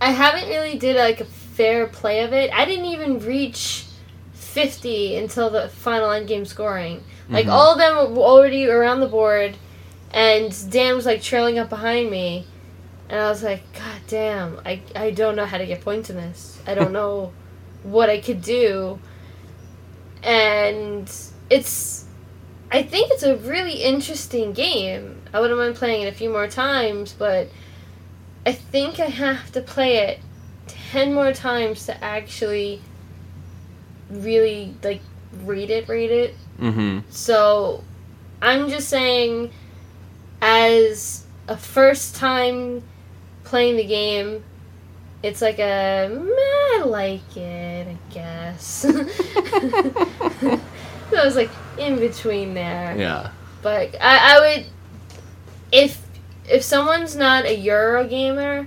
I 0.00 0.12
haven't 0.12 0.48
really 0.48 0.78
did 0.78 0.96
like 0.96 1.20
a 1.20 1.26
fair 1.52 1.86
play 1.86 2.22
of 2.22 2.32
it. 2.32 2.50
I 2.52 2.64
didn't 2.64 2.86
even 2.86 3.20
reach 3.20 3.86
50 4.32 5.16
until 5.16 5.50
the 5.50 5.68
final 5.68 6.10
end 6.10 6.28
game 6.28 6.44
scoring. 6.44 7.02
Like 7.28 7.46
mm-hmm. 7.46 7.54
all 7.54 7.72
of 7.72 7.78
them 7.78 8.14
were 8.16 8.22
already 8.22 8.66
around 8.68 9.00
the 9.00 9.08
board 9.08 9.56
and 10.12 10.70
Dan 10.70 10.96
was 10.96 11.06
like 11.06 11.22
trailing 11.22 11.58
up 11.58 11.68
behind 11.68 12.10
me. 12.10 12.46
And 13.08 13.20
I 13.20 13.28
was 13.28 13.42
like, 13.42 13.72
God 13.72 14.00
damn, 14.06 14.60
I, 14.64 14.82
I 14.94 15.10
don't 15.10 15.36
know 15.36 15.46
how 15.46 15.58
to 15.58 15.66
get 15.66 15.80
points 15.80 16.10
in 16.10 16.16
this. 16.16 16.60
I 16.66 16.74
don't 16.74 16.92
know 17.00 17.32
what 17.82 18.10
I 18.10 18.20
could 18.20 18.42
do. 18.42 18.98
And 20.22 21.10
it's 21.48 22.06
I 22.72 22.82
think 22.82 23.10
it's 23.10 23.24
a 23.24 23.36
really 23.36 23.82
interesting 23.82 24.52
game. 24.52 25.22
I 25.32 25.40
wouldn't 25.40 25.58
mind 25.58 25.74
playing 25.74 26.02
it 26.02 26.12
a 26.12 26.16
few 26.16 26.30
more 26.30 26.46
times, 26.46 27.12
but 27.12 27.48
I 28.46 28.52
think 28.52 29.00
I 29.00 29.06
have 29.06 29.50
to 29.52 29.60
play 29.60 29.96
it 29.96 30.20
10 30.90 31.14
more 31.14 31.32
times 31.32 31.86
to 31.86 32.04
actually 32.04 32.82
really 34.10 34.74
like 34.82 35.00
read 35.44 35.70
it, 35.70 35.88
read 35.88 36.10
it. 36.10 36.34
Mm-hmm. 36.58 37.08
So 37.10 37.84
I'm 38.42 38.68
just 38.68 38.88
saying, 38.88 39.52
as 40.42 41.24
a 41.46 41.56
first 41.56 42.16
time 42.16 42.82
playing 43.44 43.76
the 43.76 43.84
game, 43.84 44.42
it's 45.22 45.40
like 45.40 45.60
a 45.60 46.08
meh, 46.10 46.80
I 46.80 46.82
like 46.84 47.36
it, 47.36 47.86
I 47.86 47.96
guess. 48.12 48.64
so 48.82 48.88
I 51.16 51.24
was 51.24 51.36
like 51.36 51.50
in 51.78 52.00
between 52.00 52.54
there. 52.54 52.96
Yeah. 52.98 53.30
But 53.62 53.94
I, 54.00 54.36
I 54.36 54.40
would, 54.40 54.66
if 55.70 56.04
if 56.48 56.64
someone's 56.64 57.14
not 57.14 57.44
a 57.44 57.54
Euro 57.54 58.08
gamer, 58.08 58.66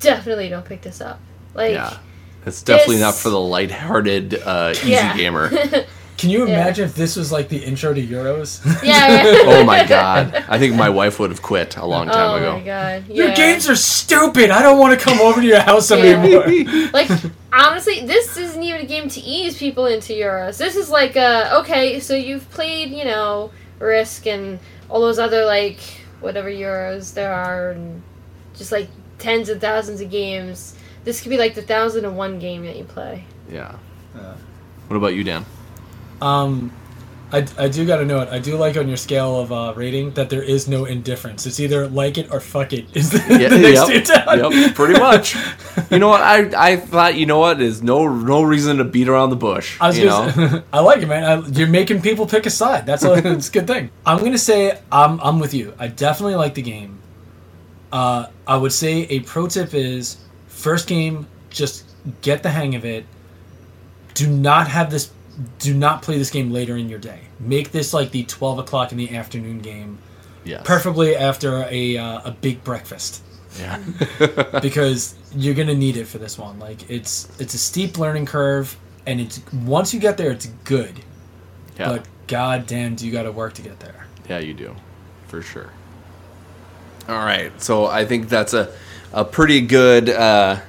definitely 0.00 0.50
don't 0.50 0.66
pick 0.66 0.82
this 0.82 1.00
up. 1.00 1.18
Like, 1.54 1.72
yeah. 1.74 1.98
It's 2.46 2.62
definitely 2.62 2.96
this- 2.96 3.02
not 3.02 3.14
for 3.14 3.30
the 3.30 3.40
lighthearted, 3.40 4.34
uh, 4.34 4.70
easy 4.76 4.90
yeah. 4.90 5.16
gamer. 5.16 5.50
Can 6.16 6.28
you 6.28 6.46
Yeah. 6.46 6.54
imagine 6.54 6.84
if 6.84 6.94
this 6.94 7.16
was 7.16 7.32
like 7.32 7.48
the 7.48 7.56
intro 7.56 7.94
to 7.94 8.06
Euros? 8.06 8.60
yeah. 8.82 9.22
right. 9.24 9.42
oh 9.46 9.64
my 9.64 9.86
god. 9.86 10.44
I 10.48 10.58
think 10.58 10.74
my 10.74 10.90
wife 10.90 11.18
would 11.18 11.30
have 11.30 11.40
quit 11.40 11.78
a 11.78 11.86
long 11.86 12.08
time 12.08 12.30
Oh 12.30 12.36
ago. 12.36 12.50
Oh 12.52 12.58
my 12.58 12.64
god. 12.64 13.08
Your 13.08 13.34
games 13.34 13.68
are 13.70 13.74
stupid. 13.76 14.50
I 14.50 14.60
don't 14.60 14.78
want 14.78 14.98
to 14.98 15.02
come 15.02 15.18
over 15.20 15.40
to 15.40 15.46
your 15.46 15.60
house 15.60 15.90
Yeah. 15.90 15.96
anymore. 15.96 16.90
like 16.92 17.10
honestly 17.52 18.04
this 18.06 18.36
isn't 18.36 18.62
even 18.62 18.82
a 18.82 18.84
game 18.86 19.08
to 19.08 19.20
ease 19.20 19.56
people 19.58 19.86
into 19.86 20.12
euros 20.12 20.56
this 20.58 20.76
is 20.76 20.88
like 20.88 21.16
uh 21.16 21.58
okay 21.60 21.98
so 21.98 22.14
you've 22.14 22.48
played 22.50 22.90
you 22.90 23.04
know 23.04 23.50
risk 23.80 24.26
and 24.26 24.60
all 24.88 25.00
those 25.00 25.18
other 25.18 25.44
like 25.44 25.80
whatever 26.20 26.48
euros 26.50 27.12
there 27.14 27.32
are 27.32 27.70
and 27.70 28.02
just 28.54 28.70
like 28.70 28.88
tens 29.18 29.48
of 29.48 29.60
thousands 29.60 30.00
of 30.00 30.10
games 30.10 30.76
this 31.04 31.20
could 31.20 31.30
be 31.30 31.38
like 31.38 31.54
the 31.54 31.62
thousand 31.62 32.04
and 32.04 32.16
one 32.16 32.38
game 32.38 32.64
that 32.64 32.76
you 32.76 32.84
play 32.84 33.24
Yeah. 33.50 33.76
Yeah. 34.14 34.34
What 34.88 34.96
about 34.96 35.14
you, 35.14 35.22
Dan? 35.22 35.46
Um, 36.20 36.72
I, 37.32 37.46
I 37.56 37.68
do 37.68 37.86
got 37.86 37.98
to 37.98 38.04
note, 38.04 38.28
I 38.28 38.40
do 38.40 38.56
like 38.56 38.76
on 38.76 38.88
your 38.88 38.96
scale 38.96 39.38
of 39.38 39.52
uh, 39.52 39.72
rating 39.76 40.10
that 40.14 40.30
there 40.30 40.42
is 40.42 40.66
no 40.66 40.84
indifference. 40.84 41.46
It's 41.46 41.60
either 41.60 41.86
like 41.86 42.18
it 42.18 42.32
or 42.32 42.40
fuck 42.40 42.72
it. 42.72 42.96
Is 42.96 43.10
the, 43.12 43.18
Yeah, 43.40 43.48
the 43.48 43.58
next 43.58 44.08
yep, 44.08 44.52
yep, 44.52 44.74
pretty 44.74 44.98
much. 44.98 45.36
You 45.90 46.00
know 46.00 46.08
what? 46.08 46.22
I 46.22 46.72
I 46.72 46.76
thought 46.76 47.14
you 47.14 47.26
know 47.26 47.38
what? 47.38 47.58
There's 47.58 47.82
no 47.82 48.08
no 48.08 48.42
reason 48.42 48.78
to 48.78 48.84
beat 48.84 49.08
around 49.08 49.30
the 49.30 49.36
bush. 49.36 49.78
I 49.80 49.88
was 49.88 49.98
you 49.98 50.06
know, 50.06 50.28
say, 50.30 50.62
I 50.72 50.80
like 50.80 51.02
it, 51.02 51.06
man. 51.06 51.24
I, 51.24 51.46
you're 51.48 51.68
making 51.68 52.02
people 52.02 52.26
pick 52.26 52.46
a 52.46 52.50
side. 52.50 52.84
That's 52.84 53.04
a, 53.04 53.14
it's 53.34 53.48
a 53.48 53.52
good 53.52 53.66
thing. 53.68 53.90
I'm 54.06 54.18
gonna 54.18 54.38
say 54.38 54.80
I'm 54.90 55.20
I'm 55.20 55.38
with 55.38 55.54
you. 55.54 55.72
I 55.78 55.86
definitely 55.86 56.34
like 56.34 56.54
the 56.54 56.62
game. 56.62 56.98
Uh, 57.92 58.26
I 58.46 58.56
would 58.56 58.72
say 58.72 59.02
a 59.02 59.20
pro 59.20 59.46
tip 59.46 59.72
is 59.72 60.16
first 60.60 60.86
game, 60.88 61.26
just 61.50 61.84
get 62.22 62.42
the 62.42 62.50
hang 62.50 62.74
of 62.74 62.84
it. 62.84 63.04
Do 64.14 64.28
not 64.28 64.68
have 64.68 64.90
this. 64.90 65.10
Do 65.58 65.72
not 65.74 66.02
play 66.02 66.18
this 66.18 66.30
game 66.30 66.50
later 66.50 66.76
in 66.76 66.88
your 66.88 66.98
day. 66.98 67.20
Make 67.38 67.70
this 67.72 67.94
like 67.94 68.10
the 68.10 68.24
12 68.24 68.58
o'clock 68.58 68.92
in 68.92 68.98
the 68.98 69.16
afternoon 69.16 69.60
game, 69.60 69.98
Yeah. 70.44 70.62
preferably 70.62 71.16
after 71.16 71.66
a 71.70 71.96
uh, 71.96 72.20
a 72.24 72.30
big 72.32 72.62
breakfast. 72.64 73.22
Yeah. 73.58 73.78
because 74.62 75.14
you're 75.34 75.54
gonna 75.54 75.74
need 75.74 75.96
it 75.96 76.06
for 76.06 76.18
this 76.18 76.38
one. 76.38 76.58
Like 76.58 76.88
it's 76.90 77.28
it's 77.40 77.54
a 77.54 77.58
steep 77.58 77.98
learning 77.98 78.26
curve, 78.26 78.76
and 79.06 79.20
it's 79.20 79.40
once 79.52 79.94
you 79.94 80.00
get 80.00 80.16
there, 80.16 80.30
it's 80.30 80.46
good. 80.64 80.94
yeah. 81.78 81.88
But 81.88 82.06
goddamn, 82.26 82.94
do 82.96 83.06
you 83.06 83.12
got 83.12 83.24
to 83.24 83.32
work 83.32 83.54
to 83.54 83.62
get 83.62 83.80
there? 83.80 84.06
Yeah, 84.28 84.38
you 84.38 84.54
do, 84.54 84.76
for 85.26 85.42
sure. 85.42 85.70
All 87.08 87.18
right, 87.18 87.50
so 87.60 87.86
I 87.86 88.04
think 88.04 88.28
that's 88.28 88.54
a 88.54 88.72
a 89.12 89.24
pretty 89.24 89.60
good 89.60 90.08
uh, 90.08 90.60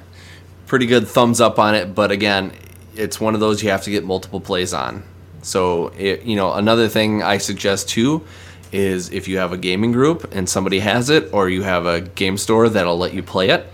pretty 0.66 0.86
good 0.86 1.06
thumbs 1.06 1.40
up 1.40 1.58
on 1.58 1.74
it. 1.74 1.94
But 1.94 2.10
again, 2.10 2.52
it's 2.94 3.20
one 3.20 3.34
of 3.34 3.40
those 3.40 3.62
you 3.62 3.70
have 3.70 3.82
to 3.82 3.90
get 3.90 4.04
multiple 4.04 4.40
plays 4.40 4.72
on. 4.72 5.04
So 5.42 5.88
it, 5.98 6.22
you 6.22 6.36
know, 6.36 6.52
another 6.52 6.88
thing 6.88 7.22
I 7.22 7.38
suggest 7.38 7.88
too 7.88 8.24
is 8.70 9.10
if 9.10 9.28
you 9.28 9.38
have 9.38 9.52
a 9.52 9.58
gaming 9.58 9.92
group 9.92 10.32
and 10.32 10.48
somebody 10.48 10.78
has 10.78 11.10
it, 11.10 11.32
or 11.32 11.48
you 11.48 11.62
have 11.62 11.84
a 11.84 12.00
game 12.00 12.38
store 12.38 12.68
that'll 12.68 12.96
let 12.96 13.12
you 13.12 13.22
play 13.22 13.50
it, 13.50 13.66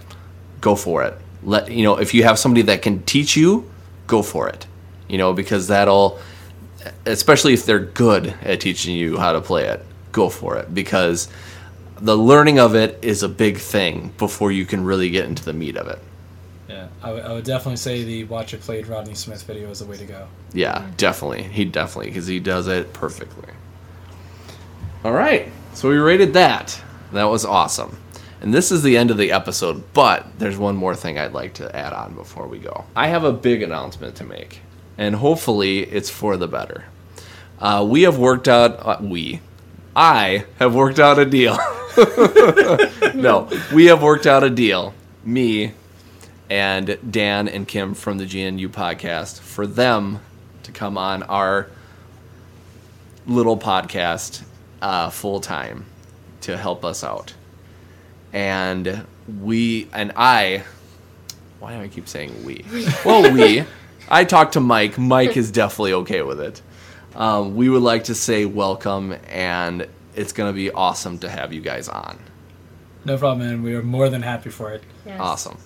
go 0.60 0.74
for 0.74 1.04
it. 1.04 1.16
Let 1.42 1.70
you 1.70 1.84
know 1.84 1.98
if 1.98 2.14
you 2.14 2.24
have 2.24 2.38
somebody 2.38 2.62
that 2.62 2.82
can 2.82 3.02
teach 3.04 3.36
you, 3.36 3.70
go 4.06 4.22
for 4.22 4.48
it. 4.48 4.66
You 5.08 5.18
know 5.18 5.32
because 5.32 5.68
that'll, 5.68 6.18
especially 7.06 7.54
if 7.54 7.64
they're 7.64 7.78
good 7.78 8.34
at 8.42 8.60
teaching 8.60 8.96
you 8.96 9.18
how 9.18 9.32
to 9.32 9.40
play 9.40 9.66
it, 9.66 9.84
go 10.12 10.28
for 10.28 10.56
it 10.56 10.74
because 10.74 11.28
the 12.00 12.16
learning 12.16 12.58
of 12.58 12.74
it 12.74 12.98
is 13.02 13.22
a 13.22 13.28
big 13.28 13.58
thing 13.58 14.12
before 14.18 14.52
you 14.52 14.64
can 14.66 14.84
really 14.84 15.10
get 15.10 15.26
into 15.26 15.44
the 15.44 15.52
meat 15.52 15.76
of 15.76 15.88
it. 15.88 15.98
Yeah, 16.68 16.88
I 17.02 17.12
would- 17.12 17.24
would 17.28 17.44
definitely 17.44 17.76
say 17.76 18.04
the 18.04 18.24
watch 18.24 18.52
it 18.54 18.60
played 18.60 18.86
Rodney 18.86 19.14
Smith 19.14 19.42
video 19.42 19.70
is 19.70 19.78
the 19.78 19.86
way 19.86 19.96
to 19.96 20.04
go. 20.04 20.26
Yeah, 20.52 20.84
definitely. 20.96 21.42
He 21.44 21.64
definitely 21.64 22.10
because 22.10 22.26
he 22.26 22.40
does 22.40 22.66
it 22.68 22.92
perfectly. 22.92 23.48
All 25.04 25.12
right, 25.12 25.50
so 25.74 25.88
we 25.88 25.96
rated 25.96 26.32
that. 26.34 26.80
That 27.12 27.24
was 27.24 27.44
awesome. 27.44 27.98
And 28.40 28.52
this 28.54 28.70
is 28.70 28.82
the 28.82 28.96
end 28.96 29.10
of 29.10 29.16
the 29.16 29.32
episode, 29.32 29.82
but 29.94 30.26
there's 30.38 30.56
one 30.58 30.76
more 30.76 30.94
thing 30.94 31.18
I'd 31.18 31.32
like 31.32 31.54
to 31.54 31.74
add 31.74 31.92
on 31.92 32.14
before 32.14 32.46
we 32.46 32.58
go. 32.58 32.84
I 32.94 33.08
have 33.08 33.24
a 33.24 33.32
big 33.32 33.62
announcement 33.62 34.14
to 34.16 34.24
make, 34.24 34.60
and 34.96 35.16
hopefully 35.16 35.80
it's 35.80 36.10
for 36.10 36.36
the 36.36 36.46
better. 36.46 36.84
Uh, 37.58 37.84
we 37.88 38.02
have 38.02 38.18
worked 38.18 38.46
out, 38.46 38.78
uh, 38.86 38.98
we, 39.00 39.40
I 39.96 40.44
have 40.58 40.74
worked 40.74 40.98
out 41.00 41.18
a 41.18 41.24
deal. 41.24 41.58
no, 43.14 43.48
we 43.72 43.86
have 43.86 44.02
worked 44.02 44.26
out 44.26 44.44
a 44.44 44.50
deal. 44.50 44.94
Me, 45.24 45.72
and 46.48 46.96
Dan 47.10 47.48
and 47.48 47.66
Kim 47.66 47.94
from 47.94 48.18
the 48.18 48.24
GNU 48.24 48.68
podcast 48.68 49.40
for 49.40 49.66
them 49.66 50.20
to 50.62 50.70
come 50.70 50.96
on 50.96 51.24
our 51.24 51.68
little 53.26 53.56
podcast 53.56 54.44
uh, 54.80 55.10
full 55.10 55.40
time 55.40 55.86
to 56.42 56.56
help 56.56 56.84
us 56.84 57.02
out. 57.02 57.34
And 58.32 59.04
we 59.40 59.88
and 59.92 60.12
I, 60.14 60.62
why 61.58 61.74
do 61.76 61.82
I 61.82 61.88
keep 61.88 62.08
saying 62.08 62.44
we? 62.44 62.64
Well, 63.04 63.32
we. 63.32 63.64
I 64.10 64.24
talked 64.24 64.52
to 64.54 64.60
Mike. 64.60 64.96
Mike 64.98 65.36
is 65.36 65.50
definitely 65.50 65.94
okay 65.94 66.22
with 66.22 66.40
it. 66.40 66.62
Um, 67.14 67.56
we 67.56 67.68
would 67.68 67.82
like 67.82 68.04
to 68.04 68.14
say 68.14 68.44
welcome, 68.44 69.16
and 69.28 69.86
it's 70.18 70.32
going 70.32 70.50
to 70.50 70.54
be 70.56 70.70
awesome 70.70 71.18
to 71.20 71.28
have 71.28 71.52
you 71.52 71.60
guys 71.60 71.88
on. 71.88 72.18
No 73.04 73.16
problem, 73.16 73.46
man. 73.46 73.62
We 73.62 73.74
are 73.74 73.82
more 73.82 74.08
than 74.10 74.22
happy 74.22 74.50
for 74.50 74.72
it. 74.72 74.82
Yes. 75.06 75.18
Awesome. 75.20 75.58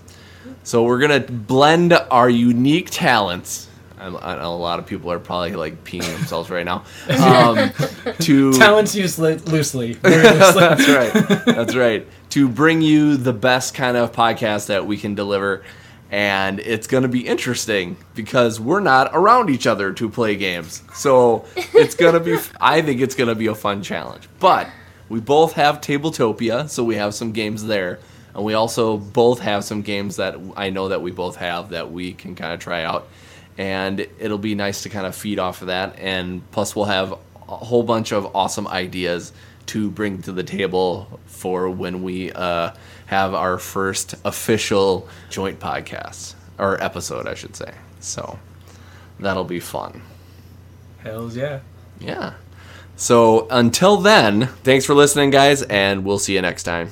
So 0.65 0.83
we're 0.85 0.99
gonna 0.99 1.21
blend 1.21 1.93
our 1.93 2.29
unique 2.29 2.91
talents. 2.91 3.69
I 3.99 4.07
I 4.07 4.37
know 4.37 4.53
a 4.55 4.57
lot 4.57 4.79
of 4.81 4.87
people 4.87 5.11
are 5.13 5.19
probably 5.19 5.53
like 5.55 5.85
peeing 5.85 6.03
themselves 6.17 6.51
right 6.51 6.65
now. 6.65 6.85
Um, 7.09 7.71
to 8.21 8.53
Talents 8.59 8.95
used 8.95 9.19
li- 9.19 9.37
loosely. 9.37 9.95
Loosely. 10.03 10.61
that's 10.61 10.89
right. 10.89 11.45
That's 11.47 11.75
right. 11.77 12.07
To 12.31 12.49
bring 12.49 12.83
you 12.83 13.17
the 13.17 13.33
best 13.33 13.75
kind 13.75 13.97
of 13.97 14.13
podcast 14.13 14.67
that 14.67 14.87
we 14.87 14.97
can 14.97 15.15
deliver. 15.15 15.63
And 16.13 16.61
it's 16.61 16.87
going 16.87 17.05
to 17.05 17.09
be 17.09 17.27
interesting 17.27 17.97
because 18.15 18.61
we're 18.61 18.81
not 18.81 19.11
around 19.15 19.49
each 19.49 19.67
other 19.67 19.95
to 19.95 20.11
play 20.11 20.37
games. 20.37 20.83
So 20.95 21.47
it's 21.57 21.95
going 21.95 22.13
to 22.13 22.21
be, 22.21 22.39
I 22.61 22.83
think 22.83 23.01
it's 23.01 23.15
going 23.15 23.31
to 23.31 23.35
be 23.35 23.47
a 23.47 23.55
fun 23.55 23.83
challenge. 23.83 24.29
But 24.39 24.69
we 25.09 25.21
both 25.21 25.55
have 25.55 25.81
Tabletopia, 25.81 26.69
so 26.69 26.85
we 26.85 26.97
have 26.97 27.15
some 27.15 27.33
games 27.33 27.65
there. 27.65 27.99
And 28.35 28.45
we 28.45 28.53
also 28.53 28.99
both 28.99 29.41
have 29.41 29.65
some 29.65 29.81
games 29.81 30.17
that 30.17 30.37
I 30.55 30.69
know 30.69 30.89
that 30.89 31.01
we 31.01 31.11
both 31.11 31.37
have 31.37 31.71
that 31.71 31.91
we 31.91 32.13
can 32.13 32.35
kind 32.35 32.53
of 32.53 32.61
try 32.61 32.85
out. 32.85 33.09
And 33.57 34.07
it'll 34.19 34.39
be 34.39 34.55
nice 34.55 34.83
to 34.83 34.91
kind 34.91 35.07
of 35.07 35.15
feed 35.15 35.39
off 35.39 35.63
of 35.63 35.69
that. 35.69 35.99
And 35.99 36.49
plus, 36.51 36.77
we'll 36.77 36.87
have 36.87 37.13
a 37.49 37.57
whole 37.57 37.83
bunch 37.83 38.13
of 38.13 38.37
awesome 38.37 38.69
ideas 38.69 39.33
to 39.67 39.91
bring 39.91 40.21
to 40.23 40.33
the 40.33 40.43
table 40.43 41.21
for 41.27 41.71
when 41.71 42.03
we 42.03 42.33
uh, 42.33 42.73
have 43.13 43.35
our 43.35 43.59
first 43.59 44.15
official 44.25 45.07
joint 45.29 45.61
podcast 45.61 46.35
or 46.59 46.83
episode, 46.83 47.29
I 47.29 47.35
should 47.35 47.55
say. 47.55 47.75
So 48.01 48.39
that'll 49.21 49.45
be 49.45 49.61
fun. 49.61 50.01
Hells 50.97 51.37
yeah. 51.37 51.61
Yeah. 52.01 52.33
So 52.97 53.47
until 53.51 53.99
then, 53.99 54.47
thanks 54.65 54.87
for 54.87 54.95
listening, 54.95 55.29
guys, 55.29 55.63
and 55.63 56.07
we'll 56.07 56.19
see 56.19 56.35
you 56.35 56.41
next 56.41 56.63
time. 56.63 56.91